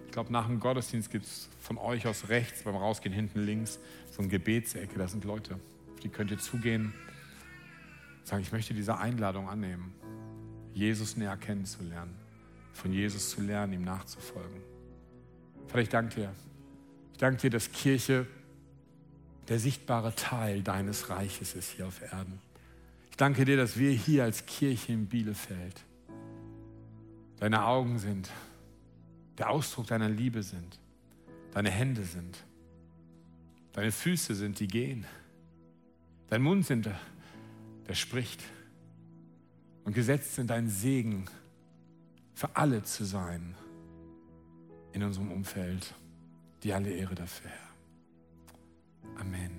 ich 0.05 0.11
glaube, 0.11 0.33
nach 0.33 0.47
dem 0.47 0.59
Gottesdienst 0.59 1.11
gibt 1.11 1.25
es 1.25 1.49
von 1.61 1.77
euch 1.77 2.07
aus 2.07 2.29
rechts, 2.29 2.63
beim 2.63 2.75
Rausgehen 2.75 3.13
hinten 3.13 3.41
links, 3.41 3.79
so 4.11 4.21
eine 4.21 4.27
Gebetsecke. 4.27 4.97
Da 4.97 5.07
sind 5.07 5.23
Leute, 5.23 5.53
auf 5.53 5.99
die 6.01 6.09
könnt 6.09 6.31
ihr 6.31 6.39
zugehen 6.39 6.93
und 8.19 8.27
sagen, 8.27 8.41
ich 8.41 8.51
möchte 8.51 8.73
diese 8.73 8.97
Einladung 8.97 9.47
annehmen, 9.47 9.93
Jesus 10.73 11.15
näher 11.15 11.37
kennenzulernen, 11.37 12.15
von 12.73 12.91
Jesus 12.91 13.29
zu 13.29 13.41
lernen, 13.41 13.73
ihm 13.73 13.83
nachzufolgen. 13.83 14.68
Vater, 15.69 15.81
ich 15.81 15.89
danke 15.89 16.15
dir. 16.15 16.31
Ich 17.11 17.19
danke 17.19 17.41
dir, 17.41 17.51
dass 17.51 17.71
Kirche 17.71 18.25
der 19.49 19.59
sichtbare 19.59 20.15
Teil 20.15 20.63
deines 20.63 21.11
Reiches 21.11 21.53
ist 21.53 21.69
hier 21.69 21.85
auf 21.85 22.01
Erden. 22.01 22.41
Ich 23.11 23.17
danke 23.17 23.45
dir, 23.45 23.55
dass 23.55 23.77
wir 23.77 23.91
hier 23.91 24.23
als 24.23 24.47
Kirche 24.47 24.93
in 24.93 25.05
Bielefeld 25.05 25.79
deine 27.37 27.65
Augen 27.65 27.99
sind, 27.99 28.31
der 29.37 29.51
Ausdruck 29.51 29.85
deiner 29.85 30.09
Liebe 30.09 30.41
sind, 30.41 30.79
deine 31.51 31.69
Hände 31.69 32.03
sind, 32.03 32.43
deine 33.73 33.91
Füße 33.91 34.33
sind, 34.33 34.59
die 34.59 34.67
gehen, 34.67 35.05
dein 36.29 36.41
Mund 36.41 36.65
sind, 36.65 36.87
der, 37.87 37.93
spricht 37.93 38.43
und 39.83 39.93
gesetzt 39.93 40.35
sind 40.35 40.49
dein 40.49 40.67
Segen 40.67 41.25
für 42.33 42.55
alle 42.55 42.83
zu 42.83 43.03
sein 43.03 43.55
in 44.93 45.03
unserem 45.03 45.31
Umfeld. 45.31 45.93
Die 46.63 46.73
alle 46.73 46.91
Ehre 46.91 47.15
dafür, 47.15 47.49
Herr. 47.49 49.21
Amen. 49.21 49.58